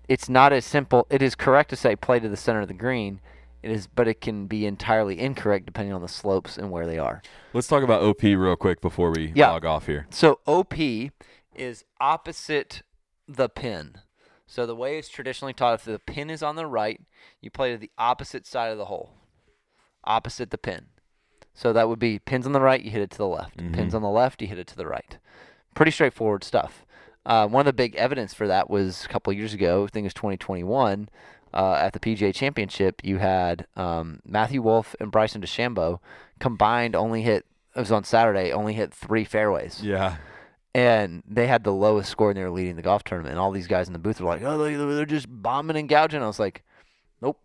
it's 0.09 0.27
not 0.27 0.51
as 0.51 0.65
simple 0.65 1.07
it 1.09 1.21
is 1.21 1.35
correct 1.35 1.69
to 1.69 1.75
say 1.75 1.95
play 1.95 2.19
to 2.19 2.27
the 2.27 2.37
center 2.37 2.61
of 2.61 2.67
the 2.67 2.73
green 2.73 3.21
it 3.61 3.71
is 3.71 3.87
but 3.87 4.07
it 4.07 4.19
can 4.19 4.47
be 4.47 4.65
entirely 4.65 5.19
incorrect 5.19 5.65
depending 5.65 5.93
on 5.93 6.01
the 6.01 6.07
slopes 6.09 6.57
and 6.57 6.69
where 6.71 6.85
they 6.85 6.97
are 6.97 7.21
Let's 7.53 7.67
talk 7.67 7.83
about 7.83 8.01
OP 8.01 8.23
real 8.23 8.55
quick 8.55 8.81
before 8.81 9.11
we 9.11 9.31
Yeah. 9.35 9.51
log 9.51 9.63
off 9.65 9.85
here. 9.85 10.07
so 10.09 10.39
op 10.45 10.73
is 11.55 11.85
opposite 12.01 12.81
the 13.27 13.47
pin 13.47 13.95
so 14.53 14.67
the 14.67 14.75
way 14.75 14.99
it's 14.99 15.09
traditionally 15.09 15.53
taught 15.53 15.73
if 15.73 15.83
the 15.85 15.97
pin 15.97 16.29
is 16.29 16.43
on 16.43 16.55
the 16.55 16.67
right 16.67 17.01
you 17.41 17.49
play 17.49 17.71
to 17.71 17.77
the 17.77 17.89
opposite 17.97 18.45
side 18.45 18.71
of 18.71 18.77
the 18.77 18.85
hole 18.85 19.11
opposite 20.03 20.51
the 20.51 20.57
pin 20.57 20.85
so 21.53 21.73
that 21.73 21.89
would 21.89 21.99
be 21.99 22.19
pins 22.19 22.45
on 22.45 22.51
the 22.51 22.61
right 22.61 22.83
you 22.83 22.91
hit 22.91 23.01
it 23.01 23.09
to 23.09 23.17
the 23.17 23.27
left 23.27 23.57
pins 23.73 23.95
on 23.95 24.01
the 24.01 24.09
left 24.09 24.41
you 24.41 24.47
hit 24.47 24.59
it 24.59 24.67
to 24.67 24.75
the 24.77 24.85
right 24.85 25.17
pretty 25.73 25.91
straightforward 25.91 26.43
stuff 26.43 26.85
uh, 27.25 27.47
one 27.47 27.61
of 27.61 27.65
the 27.65 27.73
big 27.73 27.95
evidence 27.95 28.33
for 28.33 28.47
that 28.47 28.69
was 28.69 29.05
a 29.05 29.07
couple 29.07 29.31
of 29.31 29.37
years 29.37 29.53
ago 29.53 29.85
i 29.85 29.87
think 29.87 30.03
it 30.03 30.07
was 30.07 30.13
2021 30.13 31.09
uh, 31.53 31.75
at 31.75 31.93
the 31.93 31.99
PGA 31.99 32.33
Championship, 32.33 32.99
you 33.03 33.19
had 33.19 33.67
um, 33.75 34.21
Matthew 34.25 34.59
Wolff 34.61 34.95
and 34.99 35.11
Bryson 35.11 35.39
DeChambeau 35.39 35.99
combined 36.39 36.95
only 36.95 37.21
hit. 37.21 37.45
It 37.75 37.79
was 37.79 37.91
on 37.91 38.03
Saturday. 38.03 38.51
Only 38.51 38.73
hit 38.73 38.91
three 38.91 39.23
fairways 39.23 39.81
Yeah. 39.83 40.17
And 40.75 41.23
they 41.27 41.47
had 41.47 41.63
the 41.63 41.71
lowest 41.73 42.09
score 42.09 42.29
and 42.31 42.37
they 42.37 42.43
were 42.43 42.49
leading 42.49 42.75
the 42.75 42.81
golf 42.81 43.03
tournament. 43.03 43.31
And 43.33 43.39
all 43.39 43.51
these 43.51 43.67
guys 43.67 43.87
in 43.87 43.93
the 43.93 43.99
booth 43.99 44.19
were 44.19 44.27
like, 44.27 44.41
"Oh, 44.41 44.57
they- 44.57 44.75
they're 44.75 45.05
just 45.05 45.27
bombing 45.29 45.77
and 45.77 45.87
gouging." 45.89 46.21
I 46.23 46.27
was 46.27 46.39
like, 46.39 46.63
"Nope, 47.21 47.39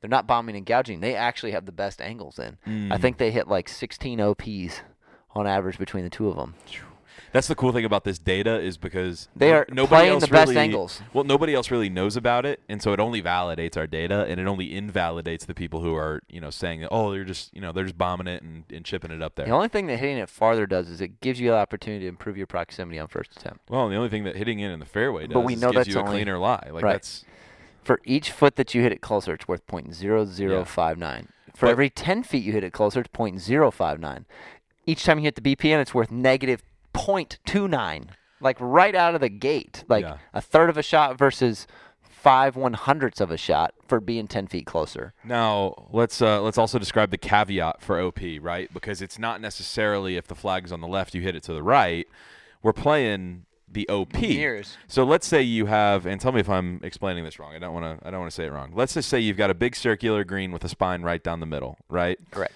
they're 0.00 0.10
not 0.10 0.26
bombing 0.26 0.56
and 0.56 0.66
gouging. 0.66 1.00
They 1.00 1.14
actually 1.14 1.52
have 1.52 1.66
the 1.66 1.72
best 1.72 2.00
angles 2.00 2.38
in. 2.38 2.58
Mm. 2.66 2.92
I 2.92 2.98
think 2.98 3.18
they 3.18 3.30
hit 3.30 3.48
like 3.48 3.68
16 3.68 4.20
OPs 4.20 4.82
on 5.34 5.46
average 5.46 5.78
between 5.78 6.04
the 6.04 6.10
two 6.10 6.28
of 6.28 6.36
them. 6.36 6.54
That's 7.34 7.48
the 7.48 7.56
cool 7.56 7.72
thing 7.72 7.84
about 7.84 8.04
this 8.04 8.20
data 8.20 8.60
is 8.60 8.78
because 8.78 9.28
They 9.34 9.52
are 9.52 9.66
nobody 9.68 9.88
playing 9.88 10.12
else 10.12 10.22
the 10.24 10.28
best 10.30 10.50
really- 10.50 10.60
angles. 10.60 11.02
Well, 11.12 11.24
nobody 11.24 11.52
else 11.52 11.68
really 11.68 11.88
knows 11.90 12.16
about 12.16 12.46
it, 12.46 12.60
and 12.68 12.80
so 12.80 12.92
it 12.92 13.00
only 13.00 13.20
validates 13.20 13.76
our 13.76 13.88
data, 13.88 14.24
and 14.28 14.38
it 14.40 14.46
only 14.46 14.72
invalidates 14.72 15.44
the 15.44 15.52
people 15.52 15.80
who 15.80 15.96
are, 15.96 16.22
you 16.28 16.40
know, 16.40 16.50
saying 16.50 16.82
that 16.82 16.90
oh, 16.92 17.10
they're 17.10 17.24
just, 17.24 17.52
you 17.52 17.60
know, 17.60 17.72
they're 17.72 17.82
just 17.84 17.98
bombing 17.98 18.28
it 18.28 18.40
and, 18.44 18.62
and 18.72 18.84
chipping 18.84 19.10
it 19.10 19.20
up 19.20 19.34
there. 19.34 19.46
The 19.46 19.52
only 19.52 19.66
thing 19.66 19.88
that 19.88 19.96
hitting 19.98 20.16
it 20.18 20.28
farther 20.28 20.64
does 20.64 20.88
is 20.88 21.00
it 21.00 21.20
gives 21.20 21.40
you 21.40 21.50
the 21.50 21.56
opportunity 21.56 22.04
to 22.04 22.08
improve 22.08 22.36
your 22.36 22.46
proximity 22.46 23.00
on 23.00 23.08
first 23.08 23.32
attempt. 23.36 23.68
well, 23.68 23.82
and 23.82 23.92
the 23.92 23.96
only 23.96 24.08
thing 24.10 24.22
that 24.22 24.36
hitting 24.36 24.60
it 24.60 24.70
in 24.70 24.78
the 24.78 24.86
fairway 24.86 25.26
does 25.26 25.34
But 25.34 25.40
we 25.40 25.54
is 25.54 25.60
know 25.60 25.72
gives 25.72 25.86
that's 25.86 25.88
you 25.88 25.96
a 26.00 26.04
only- 26.04 26.12
cleaner 26.18 26.38
lie. 26.38 26.68
Like 26.70 26.84
Right. 26.84 26.92
that's 26.92 27.24
For 27.82 28.00
each 28.04 28.30
foot 28.30 28.54
that 28.54 28.74
you 28.76 28.82
hit 28.82 28.92
it 28.92 29.00
closer, 29.00 29.34
it's 29.34 29.48
worth 29.48 29.66
.0059. 29.66 31.26
For 31.54 31.66
But- 31.66 31.70
every 31.70 31.90
10 31.90 32.22
feet 32.22 32.44
you 32.44 32.52
hit 32.52 32.62
it 32.64 32.72
closer, 32.72 33.00
it's 33.00 33.10
.059. 33.10 34.24
Each 34.86 35.04
time 35.04 35.18
you 35.18 35.24
hit 35.24 35.34
the 35.34 35.40
BPN, 35.42 35.80
it's 35.80 35.92
worth 35.94 36.10
negative 36.12 36.62
.29. 36.94 38.08
Like 38.40 38.56
right 38.60 38.94
out 38.94 39.14
of 39.14 39.20
the 39.20 39.28
gate. 39.28 39.84
Like 39.88 40.04
Yeah. 40.04 40.18
a 40.32 40.40
third 40.40 40.70
of 40.70 40.76
a 40.76 40.82
shot 40.82 41.16
versus 41.18 41.66
five 42.02 42.56
one 42.56 42.72
hundredths 42.72 43.20
of 43.20 43.30
a 43.30 43.36
shot 43.36 43.74
for 43.86 44.00
being 44.00 44.26
10 44.26 44.46
feet 44.46 44.66
closer. 44.66 45.12
Now 45.24 45.74
let's 45.92 46.20
uh, 46.22 46.40
let's 46.42 46.56
also 46.58 46.78
describe 46.78 47.10
the 47.10 47.18
caveat 47.18 47.82
for 47.82 48.00
OP, 48.00 48.20
right? 48.40 48.72
Because 48.72 49.02
it's 49.02 49.18
not 49.18 49.40
necessarily 49.40 50.16
if 50.16 50.26
the 50.26 50.34
flag 50.34 50.64
is 50.64 50.72
on 50.72 50.80
the 50.80 50.88
left, 50.88 51.14
you 51.14 51.20
hit 51.20 51.36
it 51.36 51.42
to 51.44 51.52
the 51.52 51.62
right. 51.62 52.06
We're 52.62 52.72
playing 52.72 53.44
the 53.70 53.88
OP. 53.88 54.14
Mirrors. 54.20 54.76
So 54.88 55.04
let's 55.04 55.26
say 55.26 55.42
you 55.42 55.66
have, 55.66 56.06
and 56.06 56.20
tell 56.20 56.32
me 56.32 56.40
if 56.40 56.48
I'm 56.48 56.80
explaining 56.82 57.24
this 57.24 57.38
wrong. 57.38 57.54
I 57.54 57.58
don't 57.58 57.74
want 57.74 58.00
to. 58.00 58.06
I 58.06 58.10
don't 58.10 58.20
want 58.20 58.30
to 58.30 58.34
say 58.34 58.46
it 58.46 58.52
wrong. 58.52 58.72
Let's 58.74 58.94
just 58.94 59.08
say 59.08 59.20
you've 59.20 59.36
got 59.36 59.50
a 59.50 59.54
big 59.54 59.74
circular 59.76 60.24
green 60.24 60.50
with 60.52 60.64
a 60.64 60.68
spine 60.68 61.02
right 61.02 61.22
down 61.22 61.40
the 61.40 61.46
middle, 61.46 61.76
right? 61.88 62.18
Correct. 62.30 62.54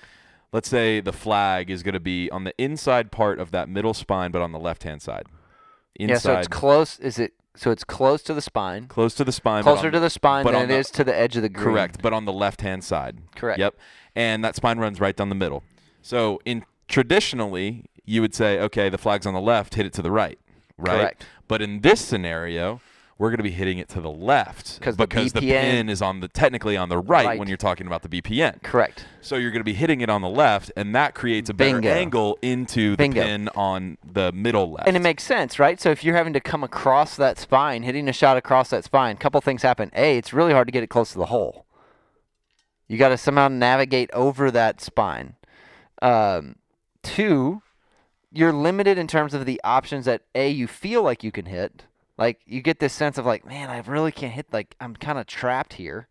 Let's 0.52 0.68
say 0.68 1.00
the 1.00 1.12
flag 1.12 1.70
is 1.70 1.82
going 1.82 1.92
to 1.94 2.00
be 2.00 2.30
on 2.30 2.44
the 2.44 2.54
inside 2.58 3.12
part 3.12 3.38
of 3.38 3.50
that 3.50 3.68
middle 3.68 3.92
spine, 3.94 4.30
but 4.30 4.40
on 4.40 4.52
the 4.52 4.58
left 4.58 4.82
hand 4.82 5.02
side. 5.02 5.24
Inside, 5.96 6.12
Yeah, 6.12 6.18
so 6.18 6.38
it's 6.38 6.48
close. 6.48 6.98
Is 7.00 7.18
it? 7.18 7.34
So 7.56 7.70
it's 7.72 7.82
close 7.84 8.22
to 8.22 8.34
the 8.34 8.40
spine, 8.40 8.86
close 8.86 9.14
to 9.16 9.24
the 9.24 9.32
spine. 9.32 9.64
closer 9.64 9.86
on- 9.88 9.92
to 9.92 10.00
the 10.00 10.10
spine 10.10 10.44
but 10.44 10.52
than 10.52 10.64
it 10.64 10.66
the- 10.68 10.76
is 10.78 10.90
to 10.92 11.02
the 11.02 11.14
edge 11.16 11.34
of 11.36 11.42
the 11.42 11.48
green. 11.48 11.64
Correct, 11.64 12.00
but 12.00 12.12
on 12.12 12.24
the 12.24 12.32
left 12.32 12.60
hand 12.60 12.84
side. 12.84 13.18
Correct. 13.34 13.58
Yep. 13.58 13.74
And 14.14 14.44
that 14.44 14.54
spine 14.54 14.78
runs 14.78 15.00
right 15.00 15.16
down 15.16 15.28
the 15.28 15.34
middle. 15.34 15.64
So 16.00 16.40
in 16.44 16.64
traditionally, 16.86 17.84
you 18.04 18.20
would 18.20 18.34
say, 18.34 18.60
okay, 18.60 18.88
the 18.88 18.96
flag's 18.98 19.26
on 19.26 19.34
the 19.34 19.40
left, 19.40 19.74
hit 19.74 19.86
it 19.86 19.92
to 19.94 20.02
the 20.02 20.10
right, 20.12 20.38
right? 20.78 20.98
Correct. 21.00 21.26
But 21.48 21.60
in 21.62 21.80
this 21.80 22.00
scenario, 22.00 22.80
we're 23.18 23.30
going 23.30 23.38
to 23.38 23.42
be 23.42 23.50
hitting 23.50 23.78
it 23.78 23.88
to 23.88 24.00
the 24.00 24.10
left 24.10 24.80
'Cause 24.80 24.96
the 24.96 25.06
because 25.06 25.32
the 25.32 25.40
BPN 25.40 25.60
pin 25.60 25.88
is 25.88 26.00
on 26.00 26.20
the 26.20 26.28
technically 26.28 26.76
on 26.76 26.88
the 26.88 26.98
right, 26.98 27.26
Right. 27.26 27.38
when 27.38 27.48
you're 27.48 27.56
talking 27.56 27.86
about 27.88 28.02
the 28.02 28.08
BPN. 28.08 28.60
Correct. 28.62 29.06
So 29.20 29.34
you're 29.36 29.50
going 29.50 29.60
to 29.60 29.64
be 29.64 29.74
hitting 29.74 30.00
it 30.00 30.08
on 30.08 30.22
the 30.22 30.28
left, 30.28 30.70
and 30.76 30.94
that 30.94 31.14
creates 31.14 31.50
a 31.50 31.54
better 31.54 31.84
angle 31.88 32.38
into 32.42 32.92
the 32.92 32.96
Bingo. 32.96 33.22
pin 33.22 33.48
on 33.56 33.98
the 34.04 34.30
middle 34.32 34.70
left. 34.70 34.86
And 34.86 34.96
it 34.96 35.00
makes 35.02 35.24
sense, 35.24 35.58
right? 35.58 35.80
So 35.80 35.90
if 35.90 36.04
you're 36.04 36.14
having 36.16 36.32
to 36.34 36.40
come 36.40 36.62
across 36.62 37.16
that 37.16 37.38
spine, 37.38 37.82
hitting 37.82 38.08
a 38.08 38.12
shot 38.12 38.36
across 38.36 38.70
that 38.70 38.84
spine, 38.84 39.16
a 39.16 39.18
couple 39.18 39.40
things 39.40 39.62
happen. 39.62 39.90
A, 39.96 40.16
it's 40.16 40.32
really 40.32 40.52
hard 40.52 40.68
to 40.68 40.72
get 40.72 40.84
it 40.84 40.88
close 40.88 41.10
to 41.12 41.18
the 41.18 41.26
hole. 41.26 41.66
You 42.86 42.96
got 42.98 43.08
to 43.08 43.18
somehow 43.18 43.48
navigate 43.48 44.10
over 44.12 44.50
that 44.52 44.80
spine. 44.80 45.34
Um, 46.00 46.56
two, 47.02 47.62
you're 48.32 48.52
limited 48.52 48.96
in 48.96 49.06
terms 49.08 49.34
of 49.34 49.44
the 49.44 49.60
options 49.64 50.04
that 50.04 50.22
A, 50.34 50.48
you 50.48 50.66
feel 50.68 51.02
like 51.02 51.24
you 51.24 51.32
can 51.32 51.46
hit. 51.46 51.84
Like 52.18 52.40
you 52.46 52.60
get 52.62 52.80
this 52.80 52.92
sense 52.92 53.16
of 53.16 53.24
like, 53.24 53.46
man, 53.46 53.70
I 53.70 53.78
really 53.80 54.12
can't 54.12 54.32
hit. 54.32 54.46
Like 54.52 54.74
I'm 54.80 54.94
kind 54.96 55.18
of 55.18 55.26
trapped 55.26 55.74
here. 55.74 56.08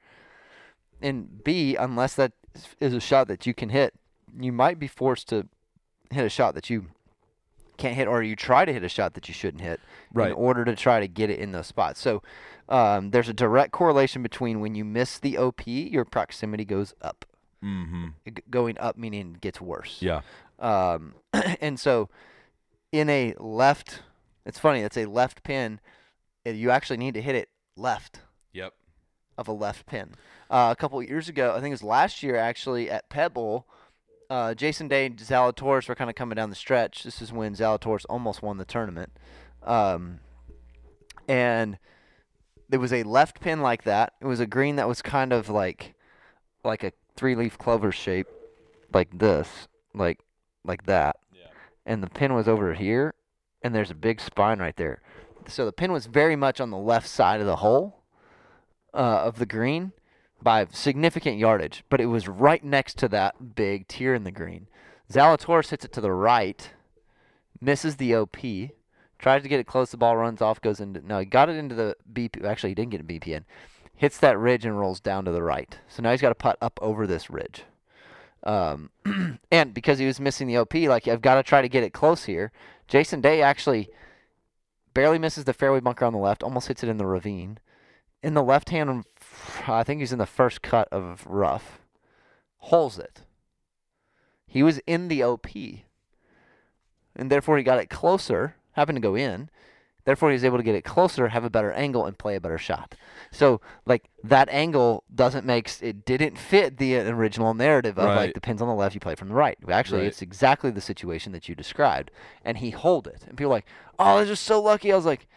and 1.01 1.43
B, 1.43 1.75
unless 1.75 2.15
that 2.15 2.31
is 2.79 2.93
a 2.93 2.99
shot 2.99 3.27
that 3.27 3.45
you 3.45 3.53
can 3.53 3.69
hit, 3.69 3.93
you 4.39 4.51
might 4.51 4.79
be 4.79 4.87
forced 4.87 5.29
to 5.29 5.47
hit 6.11 6.25
a 6.25 6.29
shot 6.29 6.55
that 6.55 6.69
you 6.69 6.85
can't 7.77 7.95
hit, 7.95 8.07
or 8.07 8.23
you 8.23 8.35
try 8.35 8.65
to 8.65 8.73
hit 8.73 8.83
a 8.83 8.89
shot 8.89 9.13
that 9.13 9.27
you 9.27 9.33
shouldn't 9.35 9.61
hit 9.61 9.79
Right. 10.11 10.29
in 10.31 10.33
order 10.33 10.65
to 10.65 10.75
try 10.75 10.99
to 10.99 11.07
get 11.07 11.29
it 11.29 11.37
in 11.39 11.51
those 11.51 11.67
spots. 11.67 11.99
So 11.99 12.23
um, 12.69 13.11
there's 13.11 13.29
a 13.29 13.33
direct 13.33 13.71
correlation 13.71 14.23
between 14.23 14.59
when 14.61 14.73
you 14.73 14.83
miss 14.83 15.19
the 15.19 15.37
OP, 15.37 15.67
your 15.67 16.03
proximity 16.05 16.65
goes 16.65 16.95
up. 17.03 17.25
Mm-hmm. 17.63 18.07
G- 18.27 18.33
going 18.49 18.77
up 18.79 18.97
meaning 18.97 19.33
it 19.35 19.41
gets 19.41 19.61
worse. 19.61 19.97
Yeah. 20.01 20.21
Um, 20.59 21.13
and 21.61 21.79
so 21.79 22.09
in 22.91 23.09
a 23.09 23.35
left, 23.37 24.01
it's 24.45 24.57
funny, 24.57 24.79
it's 24.81 24.97
a 24.97 25.05
left 25.05 25.43
pin. 25.43 25.79
You 26.55 26.71
actually 26.71 26.97
need 26.97 27.13
to 27.15 27.21
hit 27.21 27.35
it 27.35 27.49
left 27.75 28.21
Yep. 28.53 28.73
of 29.37 29.47
a 29.47 29.51
left 29.51 29.85
pin. 29.85 30.15
Uh, 30.49 30.69
a 30.71 30.79
couple 30.79 30.99
of 30.99 31.07
years 31.07 31.27
ago, 31.29 31.51
I 31.51 31.55
think 31.55 31.67
it 31.67 31.71
was 31.71 31.83
last 31.83 32.23
year 32.23 32.35
actually 32.35 32.89
at 32.89 33.09
Pebble, 33.09 33.67
uh, 34.29 34.53
Jason 34.53 34.87
Day 34.87 35.05
and 35.05 35.17
Zalatoris 35.17 35.87
were 35.87 35.95
kind 35.95 36.09
of 36.09 36.15
coming 36.15 36.35
down 36.35 36.49
the 36.49 36.55
stretch. 36.55 37.03
This 37.03 37.21
is 37.21 37.31
when 37.31 37.55
Zalatoris 37.55 38.05
almost 38.09 38.41
won 38.41 38.57
the 38.57 38.65
tournament. 38.65 39.11
Um, 39.63 40.19
and 41.27 41.77
there 42.69 42.79
was 42.79 42.93
a 42.93 43.03
left 43.03 43.39
pin 43.39 43.61
like 43.61 43.83
that. 43.83 44.13
It 44.21 44.25
was 44.25 44.39
a 44.39 44.47
green 44.47 44.75
that 44.77 44.87
was 44.87 45.01
kind 45.01 45.31
of 45.33 45.49
like 45.49 45.93
like 46.63 46.83
a 46.83 46.91
three 47.15 47.35
leaf 47.35 47.57
clover 47.57 47.91
shape, 47.91 48.27
like 48.93 49.17
this, 49.17 49.67
like 49.93 50.19
like 50.65 50.85
that. 50.85 51.17
Yeah. 51.33 51.47
And 51.85 52.03
the 52.03 52.09
pin 52.09 52.33
was 52.33 52.47
over 52.47 52.73
here, 52.73 53.13
and 53.61 53.73
there's 53.73 53.91
a 53.91 53.95
big 53.95 54.19
spine 54.19 54.59
right 54.59 54.75
there. 54.75 55.01
So 55.49 55.65
the 55.65 55.71
pin 55.71 55.91
was 55.91 56.05
very 56.05 56.35
much 56.35 56.59
on 56.59 56.69
the 56.69 56.77
left 56.77 57.07
side 57.07 57.39
of 57.39 57.47
the 57.47 57.57
hole 57.57 58.01
uh, 58.93 59.23
of 59.25 59.39
the 59.39 59.45
green 59.45 59.93
by 60.41 60.67
significant 60.71 61.37
yardage, 61.37 61.83
but 61.89 62.01
it 62.01 62.07
was 62.07 62.27
right 62.27 62.63
next 62.63 62.97
to 62.99 63.07
that 63.09 63.55
big 63.55 63.87
tier 63.87 64.13
in 64.13 64.23
the 64.23 64.31
green. 64.31 64.67
Zalatoris 65.11 65.69
hits 65.69 65.85
it 65.85 65.93
to 65.93 66.01
the 66.01 66.11
right, 66.11 66.71
misses 67.61 67.95
the 67.95 68.13
OP, 68.15 68.37
tries 69.17 69.41
to 69.41 69.49
get 69.49 69.59
it 69.59 69.67
close. 69.67 69.91
The 69.91 69.97
ball 69.97 70.17
runs 70.17 70.41
off, 70.41 70.61
goes 70.61 70.79
into 70.79 71.05
no, 71.05 71.19
he 71.19 71.25
got 71.25 71.49
it 71.49 71.55
into 71.55 71.75
the 71.75 71.95
BP. 72.11 72.43
Actually, 72.43 72.71
he 72.71 72.75
didn't 72.75 72.91
get 72.91 73.01
a 73.01 73.03
BPN. 73.03 73.43
Hits 73.95 74.19
that 74.19 74.37
ridge 74.37 74.65
and 74.65 74.79
rolls 74.79 74.99
down 74.99 75.25
to 75.25 75.31
the 75.31 75.41
right. 75.41 75.79
So 75.87 76.03
now 76.03 76.11
he's 76.11 76.21
got 76.21 76.29
to 76.29 76.35
putt 76.35 76.57
up 76.61 76.77
over 76.81 77.07
this 77.07 77.29
ridge. 77.29 77.63
Um, 78.43 78.91
and 79.51 79.73
because 79.73 79.97
he 79.97 80.05
was 80.05 80.19
missing 80.19 80.47
the 80.47 80.57
OP, 80.57 80.73
like 80.75 81.07
I've 81.07 81.21
got 81.21 81.35
to 81.35 81.43
try 81.43 81.61
to 81.61 81.69
get 81.69 81.83
it 81.83 81.93
close 81.93 82.25
here. 82.25 82.51
Jason 82.87 83.21
Day 83.21 83.41
actually 83.41 83.89
barely 84.97 85.19
misses 85.19 85.43
the 85.43 85.53
fairway 85.53 85.79
bunker 85.79 86.05
on 86.05 86.11
the 86.11 86.17
left, 86.17 86.41
almost 86.41 86.69
hits 86.69 86.81
it 86.81 86.89
in 86.89 86.97
the 86.97 87.05
ravine. 87.05 87.59
In 88.23 88.33
the 88.33 88.41
left 88.41 88.69
hand, 88.69 89.05
I 89.67 89.83
think 89.83 89.99
he's 89.99 90.11
in 90.11 90.17
the 90.17 90.25
first 90.25 90.63
cut 90.63 90.87
of 90.91 91.23
rough, 91.27 91.79
holes 92.57 92.97
it. 92.97 93.21
He 94.47 94.63
was 94.63 94.79
in 94.87 95.07
the 95.07 95.21
OP, 95.21 95.45
and 97.15 97.29
therefore 97.29 97.59
he 97.59 97.63
got 97.63 97.77
it 97.77 97.91
closer. 97.91 98.55
Happened 98.71 98.95
to 98.95 98.99
go 98.99 99.13
in, 99.13 99.51
therefore 100.07 100.29
he 100.29 100.33
was 100.33 100.45
able 100.45 100.57
to 100.57 100.63
get 100.63 100.73
it 100.73 100.85
closer, 100.85 101.27
have 101.27 101.43
a 101.43 101.49
better 101.49 101.71
angle, 101.73 102.05
and 102.05 102.17
play 102.17 102.35
a 102.35 102.41
better 102.41 102.57
shot. 102.57 102.95
So 103.29 103.59
like 103.85 104.09
that 104.23 104.47
angle 104.49 105.03
doesn't 105.13 105.45
make 105.45 105.69
it 105.81 106.05
didn't 106.05 106.37
fit 106.37 106.77
the 106.77 106.97
uh, 106.97 107.11
original 107.11 107.53
narrative 107.53 107.99
of 107.99 108.05
Right. 108.05 108.15
like 108.15 108.33
the 108.33 108.41
pins 108.41 108.61
on 108.61 108.69
the 108.69 108.73
left, 108.73 108.95
you 108.95 109.01
play 109.01 109.15
from 109.15 109.27
the 109.27 109.35
right. 109.35 109.57
Actually, 109.69 109.99
Right. 110.01 110.07
it's 110.07 110.21
exactly 110.21 110.71
the 110.71 110.81
situation 110.81 111.33
that 111.33 111.49
you 111.49 111.55
described, 111.55 112.09
and 112.45 112.57
he 112.59 112.69
holed 112.71 113.05
it, 113.05 113.25
and 113.27 113.37
people 113.37 113.51
are 113.51 113.57
like, 113.57 113.67
oh, 113.99 114.15
they're 114.17 114.25
just 114.25 114.43
so 114.45 114.61
lucky. 114.61 114.93
I 114.93 114.95
was 114.95 115.05
like, 115.05 115.27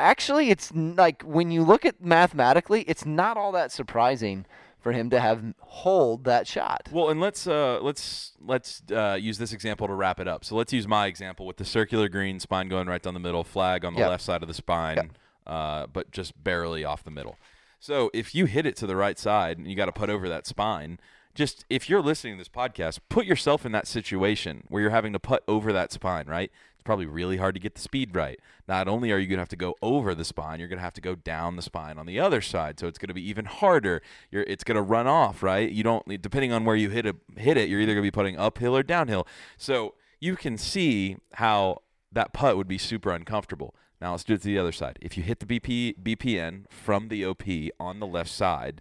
actually, 0.00 0.50
it's 0.50 0.72
like 0.74 1.22
when 1.22 1.50
you 1.50 1.62
look 1.62 1.84
at 1.84 2.02
mathematically, 2.02 2.82
it's 2.82 3.04
not 3.04 3.36
all 3.36 3.52
that 3.52 3.70
surprising 3.70 4.46
for 4.86 4.92
him 4.92 5.10
to 5.10 5.18
have 5.18 5.42
holed 5.58 6.22
that 6.22 6.46
shot. 6.46 6.88
Well, 6.92 7.08
and 7.08 7.20
let's 7.20 7.44
uh, 7.48 7.80
let's 7.82 8.34
let's 8.40 8.84
uh, 8.92 9.18
use 9.20 9.36
this 9.36 9.52
example 9.52 9.88
to 9.88 9.94
wrap 9.94 10.20
it 10.20 10.28
up. 10.28 10.44
So 10.44 10.54
let's 10.54 10.72
use 10.72 10.86
my 10.86 11.06
example 11.08 11.44
with 11.44 11.56
the 11.56 11.64
circular 11.64 12.08
green 12.08 12.38
spine 12.38 12.68
going 12.68 12.86
right 12.86 13.02
down 13.02 13.12
the 13.12 13.18
middle, 13.18 13.42
flag 13.42 13.84
on 13.84 13.94
the 13.94 13.98
Yep. 14.00 14.10
left 14.10 14.22
side 14.22 14.42
of 14.42 14.48
the 14.48 14.54
spine, 14.54 15.10
uh, 15.44 15.88
but 15.88 16.12
just 16.12 16.40
barely 16.44 16.84
off 16.84 17.02
the 17.02 17.10
middle. 17.10 17.36
So 17.80 18.12
if 18.14 18.32
you 18.32 18.44
hit 18.44 18.64
it 18.64 18.76
to 18.76 18.86
the 18.86 18.94
right 18.94 19.18
side 19.18 19.58
and 19.58 19.66
you 19.66 19.74
got 19.74 19.86
to 19.86 19.92
put 19.92 20.08
over 20.08 20.28
that 20.28 20.46
spine, 20.46 21.00
just 21.34 21.64
if 21.68 21.90
you're 21.90 22.00
listening 22.00 22.34
to 22.34 22.38
this 22.38 22.48
podcast, 22.48 23.00
put 23.08 23.26
yourself 23.26 23.66
in 23.66 23.72
that 23.72 23.88
situation 23.88 24.62
where 24.68 24.80
you're 24.82 24.92
having 24.92 25.12
to 25.14 25.18
put 25.18 25.42
over 25.48 25.72
that 25.72 25.90
spine, 25.90 26.26
right? 26.28 26.52
Probably 26.86 27.06
really 27.06 27.36
hard 27.36 27.56
to 27.56 27.60
get 27.60 27.74
the 27.74 27.80
speed 27.80 28.14
right. 28.14 28.38
Not 28.68 28.86
only 28.86 29.10
are 29.10 29.18
you 29.18 29.26
going 29.26 29.38
to 29.38 29.40
have 29.40 29.48
to 29.48 29.56
go 29.56 29.74
over 29.82 30.14
the 30.14 30.24
spine, 30.24 30.60
you're 30.60 30.68
going 30.68 30.78
to 30.78 30.84
have 30.84 30.94
to 30.94 31.00
go 31.00 31.16
down 31.16 31.56
the 31.56 31.62
spine 31.62 31.98
on 31.98 32.06
the 32.06 32.20
other 32.20 32.40
side. 32.40 32.78
So 32.78 32.86
it's 32.86 32.96
going 32.96 33.08
to 33.08 33.14
be 33.14 33.28
even 33.28 33.44
harder. 33.44 34.02
You're, 34.30 34.44
it's 34.44 34.62
going 34.62 34.76
to 34.76 34.82
run 34.82 35.08
off, 35.08 35.42
right? 35.42 35.68
You 35.68 35.82
don't 35.82 36.06
depending 36.22 36.52
on 36.52 36.64
where 36.64 36.76
you 36.76 36.90
hit 36.90 37.04
it, 37.04 37.16
hit 37.36 37.56
it, 37.56 37.68
you're 37.68 37.80
either 37.80 37.92
going 37.92 38.04
to 38.04 38.06
be 38.06 38.12
putting 38.12 38.38
uphill 38.38 38.76
or 38.76 38.84
downhill. 38.84 39.26
So 39.56 39.94
you 40.20 40.36
can 40.36 40.56
see 40.56 41.16
how 41.34 41.82
that 42.12 42.32
putt 42.32 42.56
would 42.56 42.68
be 42.68 42.78
super 42.78 43.10
uncomfortable. 43.10 43.74
Now 44.00 44.12
let's 44.12 44.22
do 44.22 44.34
it 44.34 44.42
to 44.42 44.46
the 44.46 44.58
other 44.58 44.70
side. 44.70 44.96
If 45.02 45.16
you 45.16 45.24
hit 45.24 45.40
the 45.40 45.46
BP, 45.46 45.98
BPN 46.00 46.70
from 46.70 47.08
the 47.08 47.24
OP 47.26 47.42
on 47.80 47.98
the 47.98 48.06
left 48.06 48.30
side, 48.30 48.80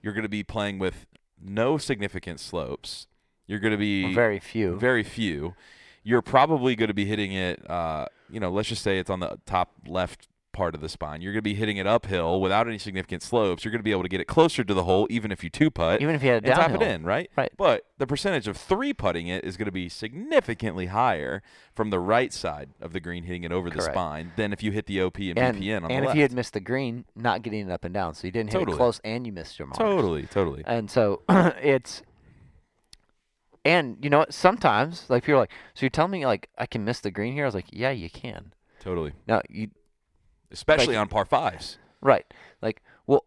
you're 0.00 0.12
going 0.12 0.22
to 0.22 0.28
be 0.28 0.44
playing 0.44 0.78
with 0.78 1.06
no 1.42 1.76
significant 1.76 2.38
slopes. 2.38 3.08
You're 3.48 3.58
going 3.58 3.72
to 3.72 3.78
be 3.78 4.14
Very 4.14 4.38
few. 4.38 4.78
very 4.78 5.02
few. 5.02 5.54
You're 6.02 6.22
probably 6.22 6.74
going 6.74 6.88
to 6.88 6.94
be 6.94 7.04
hitting 7.04 7.32
it. 7.32 7.68
Uh, 7.70 8.06
you 8.30 8.40
know, 8.40 8.50
let's 8.50 8.68
just 8.68 8.82
say 8.82 8.98
it's 8.98 9.10
on 9.10 9.20
the 9.20 9.38
top 9.46 9.72
left 9.86 10.28
part 10.52 10.74
of 10.74 10.80
the 10.80 10.88
spine. 10.88 11.22
You're 11.22 11.32
going 11.32 11.38
to 11.38 11.42
be 11.42 11.54
hitting 11.54 11.78
it 11.78 11.86
uphill 11.86 12.40
without 12.40 12.68
any 12.68 12.78
significant 12.78 13.22
slopes. 13.22 13.64
You're 13.64 13.72
going 13.72 13.80
to 13.80 13.84
be 13.84 13.90
able 13.90 14.02
to 14.02 14.08
get 14.08 14.20
it 14.20 14.26
closer 14.26 14.62
to 14.62 14.74
the 14.74 14.84
hole, 14.84 15.06
even 15.10 15.32
if 15.32 15.42
you 15.42 15.50
two 15.50 15.70
putt, 15.70 16.00
Even 16.00 16.14
if 16.14 16.22
you 16.22 16.30
had 16.30 16.44
a 16.44 16.48
and 16.48 16.56
tap 16.56 16.70
it 16.72 16.82
in, 16.82 17.04
right? 17.04 17.30
Right. 17.36 17.50
But 17.56 17.86
the 17.98 18.06
percentage 18.06 18.46
of 18.46 18.56
three 18.56 18.92
putting 18.92 19.28
it 19.28 19.44
is 19.44 19.56
going 19.56 19.66
to 19.66 19.72
be 19.72 19.88
significantly 19.88 20.86
higher 20.86 21.42
from 21.74 21.90
the 21.90 21.98
right 21.98 22.32
side 22.32 22.70
of 22.80 22.92
the 22.92 23.00
green, 23.00 23.24
hitting 23.24 23.44
it 23.44 23.52
over 23.52 23.70
the 23.70 23.80
spine, 23.80 24.32
than 24.36 24.52
if 24.52 24.62
you 24.62 24.72
hit 24.72 24.86
the 24.86 25.02
OP 25.02 25.18
and, 25.18 25.38
and, 25.38 25.56
BPN 25.56 25.76
on 25.76 25.84
and 25.84 25.84
the 25.84 25.88
left. 25.88 25.92
And 25.92 26.04
if 26.06 26.14
you 26.14 26.22
had 26.22 26.32
missed 26.32 26.52
the 26.52 26.60
green, 26.60 27.04
not 27.16 27.42
getting 27.42 27.68
it 27.68 27.72
up 27.72 27.84
and 27.84 27.94
down, 27.94 28.14
so 28.14 28.26
you 28.26 28.30
didn't 28.30 28.50
hit 28.52 28.58
Totally. 28.58 28.74
it 28.74 28.78
close 28.78 29.00
and 29.04 29.26
you 29.26 29.32
missed 29.32 29.58
your 29.58 29.66
marks. 29.66 29.78
totally, 29.78 30.26
totally. 30.26 30.62
And 30.66 30.90
so 30.90 31.22
it's, 31.28 32.02
and 33.64 33.96
you 34.02 34.10
know 34.10 34.18
what? 34.18 34.34
Sometimes 34.34 35.06
like 35.08 35.22
people 35.24 35.36
are 35.36 35.42
like, 35.42 35.52
so 35.74 35.82
you're 35.84 35.90
telling 35.90 36.10
me 36.12 36.26
like 36.26 36.48
I 36.58 36.66
can 36.66 36.84
miss 36.84 37.00
the 37.00 37.10
green 37.10 37.32
here? 37.32 37.44
I 37.44 37.48
was 37.48 37.54
like, 37.54 37.66
yeah, 37.70 37.90
you 37.90 38.10
can. 38.10 38.52
Totally. 38.80 39.12
Now 39.26 39.42
you 39.48 39.70
Especially 40.50 40.88
Like- 40.96 40.98
on 41.02 41.08
par 41.08 41.24
fives. 41.24 41.78
right? 42.02 42.26
Like, 42.60 42.82
well, 43.06 43.24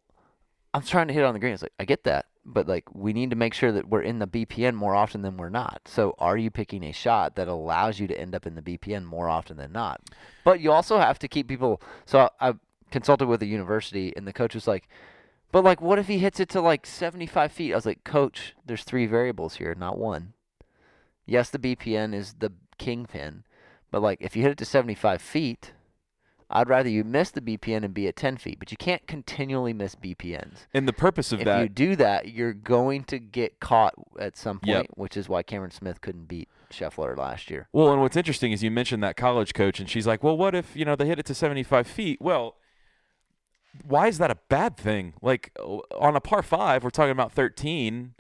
I'm 0.73 0.83
trying 0.83 1.07
to 1.07 1.13
hit 1.13 1.21
it 1.21 1.25
on 1.25 1.33
the 1.33 1.39
green. 1.39 1.53
It's 1.53 1.63
like 1.63 1.73
I 1.79 1.85
get 1.85 2.03
that, 2.03 2.25
but 2.45 2.67
like 2.67 2.83
we 2.93 3.13
need 3.13 3.29
to 3.31 3.35
make 3.35 3.53
sure 3.55 3.71
that 3.71 3.87
we're 3.89 4.01
in 4.03 4.19
the 4.19 4.27
BPN 4.27 4.75
more 4.75 4.93
often 4.93 5.21
than 5.23 5.37
we're 5.37 5.49
not. 5.49 5.81
So 5.85 6.13
are 6.19 6.37
you 6.37 6.51
picking 6.51 6.83
a 6.83 6.91
shot 6.91 7.35
that 7.35 7.47
allows 7.47 7.99
you 7.99 8.07
to 8.07 8.19
end 8.19 8.35
up 8.35 8.45
in 8.45 8.53
the 8.55 8.61
BPN 8.61 9.05
more 9.05 9.27
often 9.29 9.57
than 9.57 9.71
not? 9.71 10.01
But 10.43 10.59
you 10.59 10.71
also 10.71 10.99
have 10.99 11.17
to 11.19 11.27
keep 11.27 11.47
people. 11.47 11.81
So 12.05 12.29
I, 12.39 12.49
I 12.49 12.53
consulted 12.91 13.25
with 13.27 13.41
a 13.41 13.45
university, 13.47 14.13
and 14.15 14.27
the 14.27 14.33
coach 14.33 14.53
was 14.53 14.67
like, 14.67 14.87
"But 15.55 15.63
like, 15.63 15.79
what 15.79 15.99
if 15.99 16.09
he 16.09 16.19
hits 16.19 16.41
it 16.41 16.49
to 16.49 16.59
like 16.59 16.85
75 16.85 17.49
feet?" 17.49 17.71
I 17.71 17.75
was 17.77 17.85
like, 17.85 18.03
"Coach, 18.03 18.53
there's 18.65 18.83
three 18.83 19.05
variables 19.05 19.55
here, 19.55 19.73
not 19.73 19.97
one. 19.97 20.33
Yes, 21.25 21.49
the 21.49 21.57
BPN 21.57 22.13
is 22.13 22.33
the 22.39 22.51
kingpin, 22.77 23.45
but 23.89 24.01
like 24.01 24.17
if 24.19 24.35
you 24.35 24.41
hit 24.41 24.51
it 24.51 24.57
to 24.57 24.65
75 24.65 25.21
feet." 25.21 25.71
I'd 26.49 26.67
rather 26.67 26.89
you 26.89 27.05
miss 27.05 27.31
the 27.31 27.39
BPN 27.39 27.85
and 27.85 27.93
be 27.93 28.07
at 28.07 28.17
10 28.17 28.35
feet, 28.37 28.59
but 28.59 28.69
you 28.69 28.77
can't 28.77 29.07
continually 29.07 29.71
miss 29.71 29.95
BPNs. 29.95 30.67
And 30.73 30.87
the 30.87 30.93
purpose 30.93 31.31
of 31.31 31.39
If 31.39 31.45
that 31.45 31.57
if 31.57 31.63
you 31.63 31.69
do 31.69 31.95
that, 31.95 32.33
you're 32.33 32.53
going 32.53 33.05
to 33.05 33.17
get 33.17 33.61
caught 33.61 33.93
at 34.19 34.35
some 34.37 34.59
point, 34.59 34.67
Yep. 34.67 34.85
which 34.95 35.17
is 35.17 35.29
why 35.29 35.41
Cameron 35.41 35.71
Smith 35.71 36.01
couldn't 36.01 36.27
beat 36.27 36.49
Scheffler 36.69 37.17
last 37.17 37.49
year. 37.49 37.69
Well, 37.71 37.93
and 37.93 38.01
what's 38.01 38.17
interesting 38.17 38.51
is 38.51 38.61
you 38.61 38.71
mentioned 38.71 39.01
that 39.03 39.15
college 39.15 39.53
coach, 39.53 39.79
and 39.79 39.89
she's 39.89 40.05
like, 40.05 40.21
"Well, 40.21 40.37
what 40.37 40.53
if 40.53 40.75
you 40.75 40.83
know 40.83 40.97
they 40.97 41.07
hit 41.07 41.17
it 41.17 41.25
to 41.27 41.33
75 41.33 41.87
feet?" 41.87 42.21
Well, 42.21 42.57
why 43.83 44.07
is 44.07 44.17
that 44.17 44.31
a 44.31 44.37
bad 44.49 44.77
thing? 44.77 45.13
Like 45.21 45.51
on 45.99 46.15
a 46.15 46.21
par 46.21 46.43
five, 46.43 46.83
we're 46.83 46.89
talking 46.89 47.11
about 47.11 47.31
13. 47.31 48.13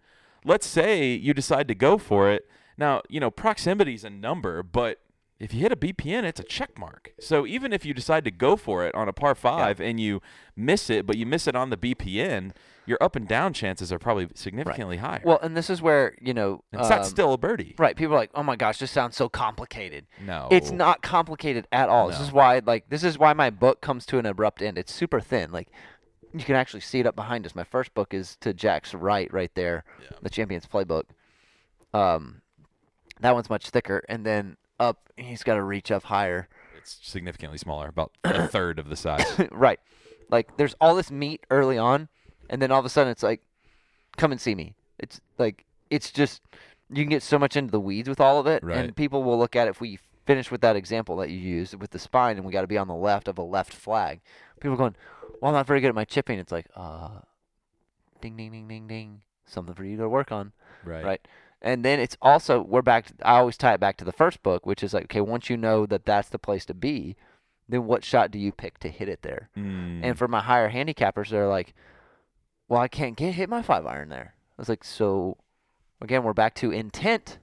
Let's 0.43 0.67
say 0.67 1.13
you 1.13 1.33
decide 1.33 1.67
to 1.67 1.75
go 1.75 1.97
for 1.97 2.31
it. 2.31 2.47
Now, 2.77 3.01
you 3.09 3.19
know, 3.19 3.31
proximity 3.31 3.93
is 3.93 4.03
a 4.03 4.09
number, 4.09 4.61
but 4.61 4.99
if 5.39 5.53
you 5.53 5.59
hit 5.59 5.71
a 5.71 5.75
BPN, 5.75 6.23
it's 6.23 6.39
a 6.39 6.43
check 6.43 6.77
mark. 6.77 7.11
So 7.19 7.45
even 7.45 7.73
if 7.73 7.85
you 7.85 7.93
decide 7.93 8.23
to 8.25 8.31
go 8.31 8.55
for 8.55 8.85
it 8.85 8.95
on 8.95 9.09
a 9.09 9.13
par 9.13 9.35
five 9.35 9.81
and 9.81 9.99
you 9.99 10.21
miss 10.55 10.89
it, 10.89 11.05
but 11.05 11.17
you 11.17 11.25
miss 11.25 11.45
it 11.47 11.55
on 11.55 11.69
the 11.69 11.77
BPN, 11.77 12.51
your 12.85 12.97
up 13.01 13.15
and 13.17 13.27
down 13.27 13.51
chances 13.51 13.91
are 13.91 13.99
probably 13.99 14.29
significantly 14.33 14.97
higher. 14.97 15.21
Well, 15.25 15.39
and 15.41 15.57
this 15.57 15.69
is 15.69 15.81
where, 15.81 16.15
you 16.21 16.33
know, 16.33 16.63
and 16.71 16.83
so 16.83 16.87
that's 16.89 17.07
um, 17.07 17.11
still 17.11 17.33
a 17.33 17.37
birdie. 17.37 17.75
right. 17.77 17.95
People 17.97 18.13
are 18.15 18.17
like, 18.19 18.31
oh 18.33 18.43
my 18.43 18.55
gosh, 18.55 18.77
this 18.79 18.91
sounds 18.91 19.17
so 19.17 19.27
complicated. 19.27 20.05
No, 20.25 20.47
It's 20.51 20.71
not 20.71 21.01
complicated 21.01 21.67
at 21.71 21.89
all. 21.89 22.07
This 22.07 22.19
is 22.21 22.31
why, 22.31 22.61
like, 22.65 22.89
this 22.89 23.03
is 23.03 23.17
why 23.19 23.33
my 23.33 23.49
book 23.49 23.81
comes 23.81 24.05
to 24.07 24.19
an 24.19 24.25
abrupt 24.25 24.61
end. 24.61 24.77
It's 24.77 24.93
super 24.93 25.19
thin. 25.19 25.51
Like, 25.51 25.67
you 26.33 26.45
can 26.45 26.55
actually 26.55 26.81
see 26.81 26.99
it 26.99 27.05
up 27.07 27.15
behind 27.15 27.45
us. 27.45 27.55
My 27.55 27.63
first 27.63 27.93
book 27.93 28.13
is 28.13 28.37
to 28.41 28.53
Jack's 28.53 28.93
right, 28.93 29.31
right 29.33 29.51
there, 29.55 29.83
Yeah. 30.01 30.17
the 30.21 30.29
Champions 30.29 30.65
Playbook. 30.65 31.03
Um, 31.93 32.41
that 33.21 33.33
one's 33.33 33.49
much 33.49 33.69
thicker, 33.69 34.03
and 34.09 34.25
then 34.25 34.57
up, 34.79 35.09
he's 35.17 35.43
got 35.43 35.55
to 35.55 35.63
reach 35.63 35.91
up 35.91 36.03
higher. 36.03 36.47
It's 36.77 36.97
significantly 37.01 37.57
smaller, 37.57 37.87
about 37.87 38.11
a 38.23 38.47
third 38.49 38.79
of 38.79 38.89
the 38.89 38.95
size. 38.95 39.25
right. 39.51 39.79
Like 40.29 40.57
there's 40.57 40.75
all 40.81 40.95
this 40.95 41.11
meat 41.11 41.45
early 41.49 41.77
on, 41.77 42.09
and 42.49 42.61
then 42.61 42.71
all 42.71 42.79
of 42.79 42.85
a 42.85 42.89
sudden 42.89 43.11
it's 43.11 43.23
like 43.23 43.41
come 44.17 44.31
and 44.31 44.39
see 44.41 44.55
me. 44.55 44.73
It's 44.99 45.21
like 45.37 45.65
it's 45.89 46.11
just 46.11 46.41
you 46.89 47.03
can 47.03 47.09
get 47.09 47.23
so 47.23 47.37
much 47.39 47.55
into 47.55 47.71
the 47.71 47.79
weeds 47.79 48.09
with 48.09 48.19
all 48.21 48.39
of 48.39 48.47
it, 48.47 48.63
Right. 48.63 48.77
and 48.77 48.95
people 48.95 49.23
will 49.23 49.37
look 49.37 49.55
at 49.55 49.67
it. 49.67 49.71
If 49.71 49.81
we 49.81 49.99
finish 50.25 50.49
with 50.51 50.61
that 50.61 50.75
example 50.75 51.15
that 51.17 51.29
you 51.29 51.37
used 51.37 51.79
with 51.79 51.91
the 51.91 51.99
spine, 51.99 52.37
and 52.37 52.45
we 52.45 52.51
got 52.51 52.61
to 52.61 52.67
be 52.67 52.77
on 52.77 52.87
the 52.87 52.95
left 52.95 53.27
of 53.27 53.37
a 53.37 53.43
left 53.43 53.73
flag, 53.73 54.21
people 54.59 54.73
are 54.73 54.77
going, 54.77 54.95
"Well, 55.41 55.49
I'm 55.49 55.55
not 55.55 55.67
very 55.67 55.81
good 55.81 55.89
at 55.89 55.95
my 55.95 56.05
chipping." 56.05 56.39
It's 56.39 56.51
like, 56.51 56.67
uh, 56.75 57.19
ding, 58.21 58.35
ding, 58.35 58.51
ding, 58.51 58.67
ding, 58.67 58.87
ding, 58.87 59.21
something 59.45 59.75
for 59.75 59.83
you 59.85 59.97
to 59.97 60.09
work 60.09 60.31
on, 60.31 60.53
Right. 60.83 61.03
right? 61.05 61.27
And 61.65 61.83
then 61.83 61.99
it's 61.99 62.15
also 62.21 62.61
we're 62.61 62.83
back. 62.83 63.07
I 63.23 63.37
always 63.39 63.57
tie 63.57 63.73
it 63.73 63.79
back 63.79 63.97
to 63.97 64.05
the 64.05 64.11
first 64.11 64.43
book, 64.43 64.65
which 64.67 64.83
is 64.83 64.93
like, 64.93 65.05
okay, 65.05 65.19
once 65.19 65.49
you 65.49 65.57
know 65.57 65.87
that 65.87 66.05
that's 66.05 66.29
the 66.29 66.37
place 66.37 66.63
to 66.65 66.75
be, 66.75 67.15
then 67.67 67.87
what 67.87 68.05
shot 68.05 68.29
do 68.29 68.37
you 68.37 68.51
pick 68.51 68.77
to 68.79 68.87
hit 68.89 69.09
it 69.09 69.23
there? 69.23 69.49
Mm. 69.57 70.01
And 70.03 70.17
for 70.17 70.27
my 70.27 70.41
higher 70.41 70.69
handicappers, 70.69 71.29
they're 71.29 71.47
like, 71.47 71.73
well, 72.69 72.79
I 72.81 72.87
can't 72.87 73.17
get 73.17 73.33
hit 73.33 73.49
my 73.49 73.63
five 73.63 73.85
iron 73.87 74.09
there. 74.09 74.35
I 74.57 74.61
was 74.61 74.69
like, 74.69 74.83
so 74.83 75.37
again, 75.99 76.23
we're 76.23 76.33
back 76.33 76.53
to 76.55 76.69
intent. 76.71 77.39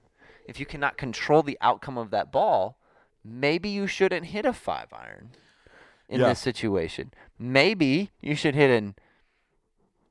If 0.47 0.57
you 0.57 0.65
cannot 0.65 0.97
control 0.97 1.43
the 1.43 1.57
outcome 1.59 1.97
of 1.97 2.09
that 2.11 2.31
ball, 2.31 2.77
maybe 3.25 3.67
you 3.67 3.87
shouldn't 3.87 4.27
hit 4.27 4.45
a 4.45 4.53
five 4.53 4.87
iron 4.93 5.31
in 6.07 6.21
Yeah. 6.21 6.29
this 6.29 6.39
situation. 6.39 7.11
Maybe 7.37 8.11
you 8.21 8.35
should 8.35 8.55
hit 8.55 8.69
an 8.69 8.95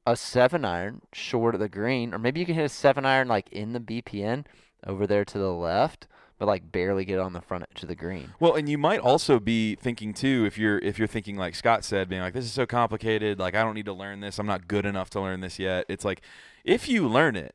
a 0.07 0.17
seven 0.17 0.65
iron 0.65 1.03
short 1.13 1.55
of 1.55 1.61
the 1.61 1.69
green, 1.69 2.13
or 2.15 2.19
maybe 2.19 2.41
you 2.41 2.47
can 2.47 2.55
hit 2.55 2.65
a 2.65 2.69
seven 2.69 3.05
iron 3.07 3.29
like 3.29 3.49
in 3.51 3.73
the 3.73 3.81
BPN 3.81 4.45
over 4.87 5.07
there 5.07 5.25
to 5.25 5.39
the 5.39 5.53
left, 5.53 6.09
but 6.39 6.47
like 6.47 6.73
barely 6.73 7.05
get 7.05 7.19
on 7.19 7.33
the 7.33 7.41
front 7.41 7.65
edge 7.71 7.83
of 7.83 7.89
the 7.89 7.95
green. 7.95 8.35
Well, 8.41 8.55
and 8.55 8.69
you 8.69 8.79
might 8.79 9.01
also 9.01 9.39
be 9.39 9.77
thinking 9.77 10.13
too, 10.13 10.45
if 10.47 10.59
you're 10.59 10.79
if 10.79 10.99
you're 10.99 11.09
thinking 11.09 11.37
like 11.37 11.55
Scott 11.55 11.85
said, 11.85 12.09
being 12.09 12.23
like, 12.23 12.35
"This 12.35 12.45
is 12.45 12.53
so 12.53 12.67
complicated. 12.67 13.39
Like, 13.39 13.55
I 13.55 13.63
don't 13.63 13.75
need 13.75 13.87
to 13.87 13.93
learn 13.93 14.21
this. 14.21 14.39
I'm 14.39 14.47
not 14.47 14.69
good 14.69 14.87
enough 14.87 15.11
to 15.11 15.21
learn 15.21 15.41
this 15.41 15.59
yet." 15.59 15.87
It's 15.89 16.05
like, 16.05 16.23
if 16.65 16.89
you 16.89 17.09
learn 17.09 17.37
it, 17.37 17.55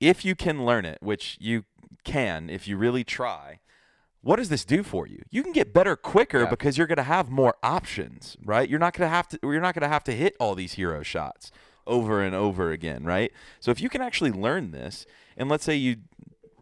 if 0.00 0.24
you 0.24 0.34
can 0.34 0.64
learn 0.64 0.84
it, 0.84 0.98
which 1.00 1.36
you 1.40 1.64
can 2.04 2.48
if 2.48 2.66
you 2.66 2.76
really 2.76 3.04
try, 3.04 3.59
what 4.22 4.36
does 4.36 4.48
this 4.48 4.64
do 4.64 4.82
for 4.82 5.06
you? 5.06 5.22
You 5.30 5.42
can 5.42 5.52
get 5.52 5.72
better 5.72 5.96
quicker 5.96 6.40
Yeah. 6.42 6.50
because 6.50 6.76
you're 6.76 6.86
going 6.86 6.96
to 6.96 7.02
have 7.04 7.30
more 7.30 7.54
options, 7.62 8.36
right? 8.44 8.68
You're 8.68 8.78
not 8.78 8.94
going 8.94 9.06
to 9.08 9.14
have 9.14 9.28
to 9.28 9.38
you're 9.42 9.60
not 9.60 9.74
going 9.74 9.82
to 9.82 9.88
have 9.88 10.04
to 10.04 10.12
hit 10.12 10.36
all 10.38 10.54
these 10.54 10.74
hero 10.74 11.02
shots 11.02 11.50
over 11.86 12.22
and 12.22 12.34
over 12.34 12.70
again, 12.70 13.04
right? 13.04 13.32
So 13.60 13.70
if 13.70 13.80
you 13.80 13.88
can 13.88 14.00
actually 14.02 14.30
learn 14.32 14.70
this, 14.70 15.06
and 15.36 15.48
let's 15.48 15.64
say 15.64 15.74
you 15.74 15.96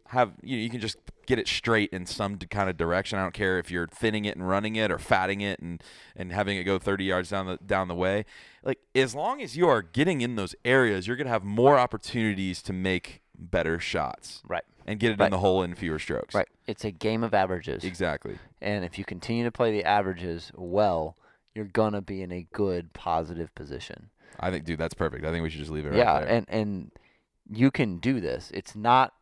have 0.09 0.33
you 0.43 0.57
know, 0.57 0.63
you 0.63 0.71
can 0.71 0.81
just 0.81 0.97
get 1.27 1.39
it 1.39 1.47
straight 1.47 1.91
in 1.93 2.07
some 2.07 2.39
kind 2.39 2.71
of 2.71 2.77
direction. 2.79 3.19
I 3.19 3.23
don't 3.23 3.35
care 3.35 3.59
if 3.59 3.71
you're 3.71 3.89
thinning 3.89 4.25
it 4.25 4.37
and 4.37 4.49
running 4.49 4.77
it 4.77 4.91
or 4.91 4.99
fatting 4.99 5.41
it 5.43 5.61
and 5.61 5.83
and 6.17 6.33
having 6.33 6.57
it 6.57 6.65
go 6.65 6.79
30 6.79 7.05
yards 7.05 7.29
down 7.29 7.47
the 7.47 7.59
down 7.59 7.89
the 7.89 7.95
way. 7.95 8.25
Like 8.63 8.79
as 8.95 9.15
long 9.15 9.43
as 9.43 9.57
you 9.57 9.69
are 9.69 9.83
getting 9.83 10.21
in 10.23 10.37
those 10.37 10.55
areas, 10.65 11.07
you're 11.07 11.17
going 11.17 11.27
to 11.27 11.33
have 11.33 11.45
more 11.45 11.79
opportunities 11.79 12.63
to 12.63 12.73
make 12.73 13.21
better 13.39 13.79
shots 13.79 14.43
Right. 14.47 14.65
and 14.87 14.99
get 14.99 15.13
it 15.13 15.21
in 15.21 15.31
the 15.31 15.39
hole 15.39 15.63
in 15.63 15.75
fewer 15.75 15.99
strokes. 15.99 16.35
Right. 16.35 16.49
It's 16.67 16.85
a 16.85 16.91
game 16.91 17.23
of 17.23 17.33
averages. 17.35 17.85
Exactly. 17.85 18.39
And 18.61 18.85
if 18.85 18.99
you 18.99 19.05
continue 19.05 19.45
to 19.45 19.53
play 19.53 19.71
the 19.73 19.85
averages 19.85 20.51
well, 20.57 21.17
you're 21.55 21.65
gonna 21.67 22.03
be 22.03 22.23
in 22.23 22.33
a 22.33 22.47
good 22.53 22.93
positive 22.93 23.55
position. 23.55 24.11
I 24.41 24.51
think 24.51 24.65
dude, 24.65 24.79
that's 24.79 24.95
perfect. 24.95 25.25
I 25.25 25.31
think 25.31 25.43
we 25.43 25.51
should 25.51 25.61
just 25.61 25.71
leave 25.71 25.87
it 25.87 25.91
right 25.91 25.99
yeah, 25.99 26.21
there. 26.21 26.29
and 26.29 26.47
and 26.49 26.91
you 27.51 27.71
can 27.71 27.99
do 27.99 28.21
this. 28.21 28.51
It's 28.53 28.77
not 28.77 29.13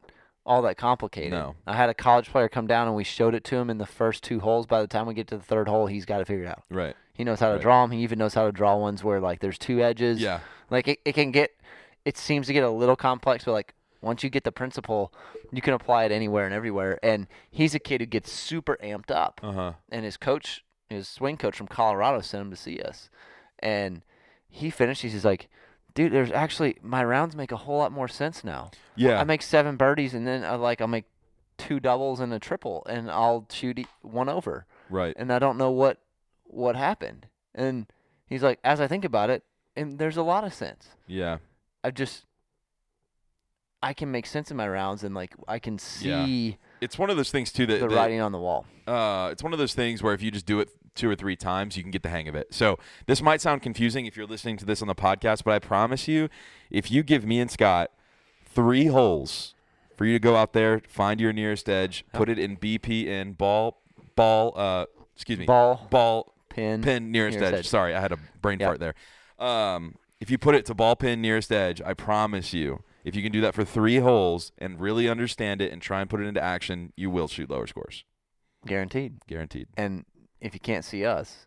all 0.44 0.62
that 0.62 0.76
complicated. 0.76 1.32
No. 1.32 1.54
I 1.66 1.74
had 1.76 1.88
a 1.88 1.94
college 1.94 2.28
player 2.30 2.48
come 2.48 2.66
down 2.66 2.86
and 2.86 2.96
we 2.96 3.04
showed 3.04 3.34
it 3.34 3.42
to 3.44 3.56
him 3.56 3.68
in 3.70 3.78
the 3.78 3.86
first 3.86 4.22
two 4.22 4.40
holes. 4.40 4.66
By 4.66 4.80
the 4.80 4.86
time 4.86 5.06
we 5.06 5.14
get 5.14 5.26
to 5.28 5.36
the 5.36 5.42
third 5.42 5.68
hole, 5.68 5.86
he's 5.86 6.04
got 6.04 6.18
to 6.18 6.24
figure 6.24 6.44
it 6.44 6.46
figured 6.46 6.58
out. 6.58 6.64
right. 6.70 6.96
He 7.14 7.24
knows 7.24 7.40
how 7.40 7.48
to 7.48 7.54
Right. 7.54 7.62
draw 7.62 7.82
them. 7.82 7.92
He 7.92 8.02
even 8.02 8.18
knows 8.18 8.34
how 8.34 8.44
to 8.44 8.52
draw 8.52 8.76
ones 8.76 9.02
where 9.02 9.20
like 9.20 9.40
there's 9.40 9.58
two 9.58 9.80
edges. 9.82 10.20
Yeah. 10.20 10.40
Like 10.70 10.86
it, 10.88 10.98
it 11.04 11.12
can 11.14 11.30
get 11.30 11.50
it 12.04 12.16
seems 12.18 12.46
to 12.48 12.52
get 12.52 12.62
a 12.62 12.70
little 12.70 12.94
complex, 12.96 13.44
but 13.44 13.52
like 13.52 13.74
once 14.00 14.22
you 14.22 14.30
get 14.30 14.44
the 14.44 14.52
principle, 14.52 15.12
you 15.52 15.60
can 15.62 15.74
apply 15.74 16.04
it 16.04 16.12
anywhere 16.12 16.44
and 16.44 16.54
everywhere. 16.54 16.98
And 17.02 17.26
he's 17.50 17.74
a 17.74 17.78
kid 17.78 18.00
who 18.00 18.06
gets 18.06 18.30
super 18.30 18.76
amped 18.82 19.10
up 19.10 19.40
Uh-huh. 19.42 19.72
and 19.90 20.04
his 20.04 20.16
coach, 20.16 20.64
his 20.88 21.08
swing 21.08 21.36
coach 21.36 21.56
from 21.56 21.66
Colorado, 21.68 22.20
sent 22.20 22.42
him 22.42 22.50
to 22.50 22.56
see 22.56 22.80
us. 22.80 23.10
And 23.58 24.02
he 24.48 24.70
finished. 24.70 25.02
He's 25.02 25.24
like, 25.24 25.48
"Dude, 25.94 26.12
there's 26.12 26.30
actually 26.30 26.76
my 26.82 27.04
rounds 27.04 27.34
make 27.34 27.52
a 27.52 27.56
whole 27.56 27.78
lot 27.78 27.92
more 27.92 28.08
sense 28.08 28.44
now. 28.44 28.70
Yeah. 28.94 29.18
I 29.20 29.24
make 29.24 29.42
seven 29.42 29.76
birdies, 29.76 30.14
and 30.14 30.26
then 30.26 30.44
I 30.44 30.54
like 30.56 30.80
I'll 30.80 30.86
make 30.86 31.06
two 31.58 31.80
doubles 31.80 32.20
and 32.20 32.32
a 32.32 32.38
triple, 32.38 32.84
and 32.88 33.10
I'll 33.10 33.46
shoot 33.50 33.86
one 34.02 34.28
over, 34.28 34.66
right. 34.90 35.14
and 35.18 35.32
I 35.32 35.38
don't 35.38 35.56
know 35.58 35.70
what 35.70 35.98
what 36.44 36.76
happened." 36.76 37.26
And 37.54 37.86
he's 38.26 38.42
like, 38.42 38.60
"As 38.62 38.80
I 38.80 38.86
think 38.86 39.04
about 39.04 39.30
it, 39.30 39.42
and 39.74 39.98
there's 39.98 40.18
a 40.18 40.22
lot 40.22 40.44
of 40.44 40.52
sense. 40.54 40.90
Yeah. 41.06 41.38
I 41.82 41.90
just." 41.90 42.24
I 43.82 43.92
can 43.92 44.10
make 44.10 44.26
sense 44.26 44.50
in 44.50 44.56
my 44.56 44.68
rounds, 44.68 45.04
and 45.04 45.14
like 45.14 45.34
I 45.46 45.58
can 45.58 45.78
see. 45.78 46.48
Yeah. 46.48 46.54
It's 46.80 46.98
one 46.98 47.08
of 47.10 47.16
those 47.16 47.30
things 47.30 47.52
too 47.52 47.66
that, 47.66 47.80
the 47.80 47.88
that 47.88 47.94
writing 47.94 48.20
on 48.20 48.32
the 48.32 48.38
wall. 48.38 48.66
uh, 48.86 49.28
it's 49.32 49.42
one 49.42 49.52
of 49.52 49.58
those 49.58 49.74
things 49.74 50.02
where 50.02 50.12
if 50.14 50.22
you 50.22 50.30
just 50.30 50.46
do 50.46 50.60
it 50.60 50.68
two 50.94 51.10
or 51.10 51.14
three 51.14 51.36
times, 51.36 51.76
you 51.76 51.82
can 51.82 51.90
get 51.90 52.02
the 52.02 52.08
hang 52.08 52.26
of 52.28 52.34
it. 52.34 52.52
So 52.54 52.78
this 53.06 53.20
might 53.22 53.40
sound 53.40 53.62
confusing 53.62 54.06
if 54.06 54.16
you're 54.16 54.26
listening 54.26 54.56
to 54.58 54.64
this 54.64 54.80
on 54.82 54.88
the 54.88 54.94
podcast, 54.94 55.44
but 55.44 55.52
I 55.54 55.58
promise 55.58 56.08
you, 56.08 56.28
if 56.70 56.90
you 56.90 57.02
give 57.02 57.24
me 57.24 57.38
and 57.40 57.50
Scott 57.50 57.90
three 58.44 58.86
holes 58.86 59.54
for 59.96 60.04
you 60.04 60.12
to 60.14 60.18
go 60.18 60.36
out 60.36 60.52
there, 60.52 60.80
find 60.88 61.20
your 61.20 61.32
nearest 61.32 61.68
edge, 61.68 62.04
put 62.12 62.28
it 62.28 62.38
in 62.38 62.56
BP 62.56 63.06
in 63.06 63.32
ball, 63.34 63.80
ball, 64.14 64.52
uh, 64.56 64.86
excuse 65.14 65.38
me, 65.38 65.44
Ball, 65.46 65.86
ball, 65.90 66.34
pin, 66.48 66.82
pin 66.82 67.10
nearest, 67.12 67.38
nearest 67.38 67.54
edge. 67.54 67.58
edge. 67.60 67.68
Sorry, 67.68 67.94
I 67.94 68.00
had 68.00 68.12
a 68.12 68.18
brain 68.40 68.58
Yep. 68.60 68.66
fart 68.68 68.80
there. 68.80 68.94
Um, 69.38 69.96
if 70.20 70.30
you 70.30 70.38
put 70.38 70.54
it 70.54 70.64
to 70.66 70.74
ball 70.74 70.96
pin 70.96 71.20
nearest 71.20 71.52
edge, 71.52 71.80
I 71.82 71.92
promise 71.94 72.52
you, 72.54 72.82
if 73.06 73.14
you 73.14 73.22
can 73.22 73.30
do 73.32 73.40
that 73.40 73.54
for 73.54 73.64
three 73.64 73.98
holes 73.98 74.50
and 74.58 74.80
really 74.80 75.08
understand 75.08 75.62
it 75.62 75.72
and 75.72 75.80
try 75.80 76.00
and 76.00 76.10
put 76.10 76.20
it 76.20 76.26
into 76.26 76.42
action, 76.42 76.92
you 76.96 77.08
will 77.08 77.28
shoot 77.28 77.48
lower 77.48 77.66
scores, 77.66 78.04
guaranteed. 78.66 79.20
guaranteed. 79.28 79.68
And 79.76 80.04
if 80.40 80.52
you 80.54 80.60
can't 80.60 80.84
see 80.84 81.04
us, 81.04 81.46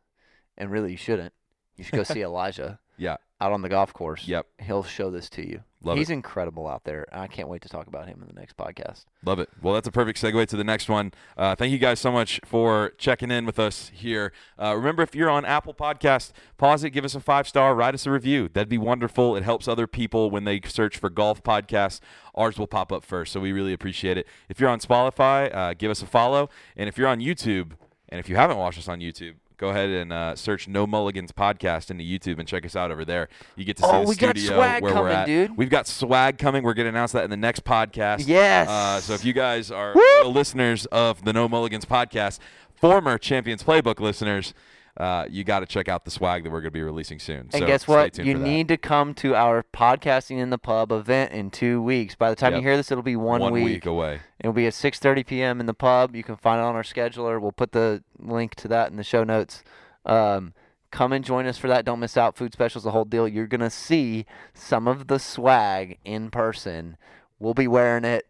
and 0.57 0.72
really 0.72 0.91
you 0.91 0.97
shouldn't, 0.97 1.34
you 1.76 1.84
should 1.84 1.95
go 1.95 2.03
see 2.03 2.22
Elijah 2.30 2.80
Yeah. 2.97 3.18
out 3.41 3.51
on 3.51 3.62
the 3.62 3.70
golf 3.70 3.93
course. 3.93 4.26
Yep. 4.28 4.47
He'll 4.60 4.84
show 4.84 5.12
this 5.12 5.30
to 5.32 5.45
you. 5.47 5.64
Love 5.82 5.98
He's 5.98 6.10
it. 6.10 6.14
incredible 6.14 6.68
out 6.68 6.84
there. 6.84 7.06
I 7.12 7.28
can't 7.28 7.48
wait 7.48 7.62
to 7.62 7.70
talk 7.70 7.88
about 7.88 8.08
him 8.08 8.20
in 8.22 8.28
the 8.28 8.38
next 8.40 8.58
podcast. 8.58 9.06
Love 9.24 9.40
it. 9.40 9.50
Well, 9.62 9.74
that's 9.74 9.88
a 9.88 9.92
perfect 9.92 10.22
segue 10.22 10.46
to 10.48 10.58
the 10.58 10.64
next 10.64 10.90
one. 10.90 11.14
Uh, 11.38 11.56
thank 11.56 11.72
you 11.72 11.78
guys 11.78 12.02
so 12.02 12.12
much 12.12 12.42
for 12.46 12.92
checking 12.98 13.32
in 13.32 13.46
with 13.46 13.60
us 13.60 13.90
here. 13.94 14.34
Uh, 14.62 14.76
remember, 14.76 15.04
if 15.04 15.16
you're 15.16 15.30
on 15.30 15.46
Apple 15.46 15.74
Podcast, 15.74 16.34
pause 16.58 16.84
it, 16.84 16.90
give 16.90 17.06
us 17.06 17.16
a 17.16 17.22
five 17.22 17.48
star, 17.48 17.74
write 17.76 17.94
us 17.94 18.06
a 18.06 18.12
review. 18.12 18.50
That'd 18.52 18.68
be 18.68 18.78
wonderful. 18.78 19.38
It 19.38 19.44
helps 19.44 19.70
other 19.70 19.88
people 19.88 20.30
when 20.30 20.44
they 20.44 20.60
search 20.66 20.98
for 20.98 21.10
golf 21.10 21.42
podcasts. 21.44 22.02
Ours 22.36 22.58
will 22.60 22.68
pop 22.68 22.92
up 22.92 23.06
first, 23.06 23.32
so 23.32 23.40
we 23.40 23.54
really 23.54 23.72
appreciate 23.74 24.18
it. 24.18 24.28
If 24.50 24.60
you're 24.60 24.70
on 24.70 24.80
Spotify, 24.82 25.54
uh, 25.56 25.74
give 25.76 25.92
us 25.92 26.02
a 26.02 26.08
follow. 26.08 26.50
And 26.76 26.90
if 26.90 26.98
you're 26.98 27.08
on 27.08 27.20
YouTube, 27.20 27.72
and 28.10 28.20
if 28.20 28.28
you 28.28 28.36
haven't 28.36 28.58
watched 28.58 28.80
us 28.80 28.88
on 28.90 29.00
YouTube, 29.00 29.36
go 29.60 29.70
ahead 29.70 29.89
and 29.89 30.12
uh, 30.12 30.36
search 30.36 30.68
No 30.68 30.88
Mulligans 30.88 31.32
Podcast 31.32 31.91
into 31.91 32.03
YouTube 32.03 32.39
and 32.39 32.47
check 32.47 32.66
us 32.66 32.76
out 32.76 32.89
over 32.89 33.05
there. 33.05 33.28
You 33.55 33.66
get 33.66 33.78
to 33.78 33.84
see 33.84 33.89
Oh, 33.91 34.03
the 34.03 34.10
we 34.10 34.16
got 34.16 34.36
studio 34.38 34.55
swag 34.55 34.82
where 34.82 34.95
we're 34.95 35.10
at. 35.10 35.26
dude. 35.28 35.55
We've 35.57 35.70
got 35.70 35.86
swag 35.86 36.38
coming. 36.38 36.64
We're 36.64 36.74
going 36.74 36.86
to 36.86 36.89
announce 36.89 37.12
that 37.12 37.24
in 37.26 37.30
the 37.30 37.38
next 37.38 37.64
podcast. 37.66 38.24
Yes. 38.26 38.68
Uh, 38.70 38.99
so 39.01 39.14
if 39.14 39.24
you 39.26 39.34
guys 39.34 39.70
are 39.70 39.93
listeners 40.26 40.86
of 40.88 41.24
the 41.26 41.34
No 41.34 41.47
Mulligans 41.47 41.86
podcast, 41.86 42.39
former 42.76 43.18
Champions 43.18 43.62
Playbook 43.62 43.99
listeners, 43.99 44.53
uh, 45.00 45.26
you 45.30 45.45
got 45.45 45.62
to 45.62 45.66
check 45.66 45.88
out 45.88 46.04
the 46.04 46.12
swag 46.12 46.43
that 46.43 46.50
we're 46.50 46.60
going 46.60 46.72
to 46.72 46.72
be 46.72 46.82
releasing 46.82 47.20
soon. 47.20 47.39
And 47.39 47.54
so 47.54 47.66
guess 47.66 47.88
what? 47.88 48.18
You 48.18 48.34
need 48.34 48.68
to 48.68 48.76
come 48.78 49.14
to 49.16 49.34
our 49.34 49.64
podcasting 49.74 50.38
in 50.39 50.50
the 50.50 50.58
pub 50.58 50.91
event 50.91 51.32
in 51.32 51.52
two 51.52 51.82
weeks. 51.82 52.16
By 52.16 52.30
the 52.30 52.36
time 52.36 52.52
Yep. 52.54 52.62
you 52.62 52.68
hear 52.68 52.76
this, 52.78 52.91
it'll 52.91 53.02
be 53.02 53.16
one, 53.16 53.39
one 53.39 53.54
week. 53.54 53.64
week 53.64 53.86
away. 53.86 54.20
It'll 54.39 54.52
be 54.52 54.68
at 54.68 54.74
6:30 54.74 55.26
p.m. 55.26 55.60
in 55.62 55.68
the 55.68 55.74
pub. 55.74 56.16
You 56.16 56.24
can 56.24 56.36
find 56.36 56.60
it 56.60 56.64
on 56.64 56.76
our 56.76 56.84
scheduler. 56.84 57.39
We'll 57.41 57.54
put 57.54 57.72
the 57.72 58.04
link 58.20 58.56
to 58.56 58.68
that 58.68 58.91
in 58.91 58.97
the 58.97 59.04
show 59.04 59.24
notes. 59.24 59.64
Um, 60.06 60.54
come 60.91 61.14
and 61.14 61.24
join 61.24 61.45
us 61.45 61.58
for 61.58 61.68
that. 61.70 61.86
Don't 61.86 62.00
miss 62.00 62.18
out. 62.18 62.36
Food 62.36 62.52
specials, 62.52 62.84
the 62.84 62.91
whole 62.91 63.06
deal. 63.06 63.28
You're 63.28 63.47
gonna 63.47 63.70
see 63.70 64.26
some 64.54 64.88
of 64.88 65.08
the 65.08 65.20
swag 65.20 65.97
in 66.04 66.30
person. 66.30 66.97
We'll 67.39 67.54
be 67.54 67.68
wearing 67.68 68.04
it. 68.04 68.28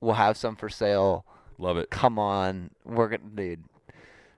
We'll 0.00 0.14
have 0.14 0.36
some 0.36 0.56
for 0.56 0.68
sale. 0.68 1.24
Love 1.58 1.76
it. 1.76 1.90
Come 1.90 2.18
on, 2.18 2.70
we're 2.84 3.08
gonna, 3.08 3.22
dude. 3.34 3.64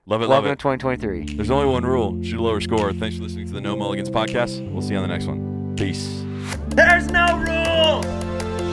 Love 0.07 0.23
it. 0.23 0.25
Love 0.27 0.43
Welcome 0.45 0.47
to 0.47 0.51
it. 0.53 0.77
2023. 0.79 1.35
There's 1.35 1.51
only 1.51 1.67
one 1.71 1.85
rule 1.85 2.21
shoot 2.23 2.39
a 2.39 2.41
lower 2.41 2.59
score. 2.59 2.91
Thanks 2.91 3.17
for 3.17 3.23
listening 3.23 3.45
to 3.47 3.53
the 3.53 3.61
No 3.61 3.75
Mulligans 3.75 4.09
podcast. 4.09 4.67
We'll 4.71 4.81
see 4.81 4.93
you 4.93 4.97
on 4.97 5.03
the 5.03 5.13
next 5.13 5.27
one. 5.27 5.75
Peace. 5.77 6.23
There's 6.69 7.07
no 7.11 7.37
rules. 7.37 8.05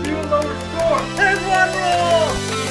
Shoot 0.07 0.17
a 0.17 0.27
lower 0.31 0.61
score. 0.61 1.17
There's 1.17 1.41
one 1.47 1.69
rule. 1.69 2.68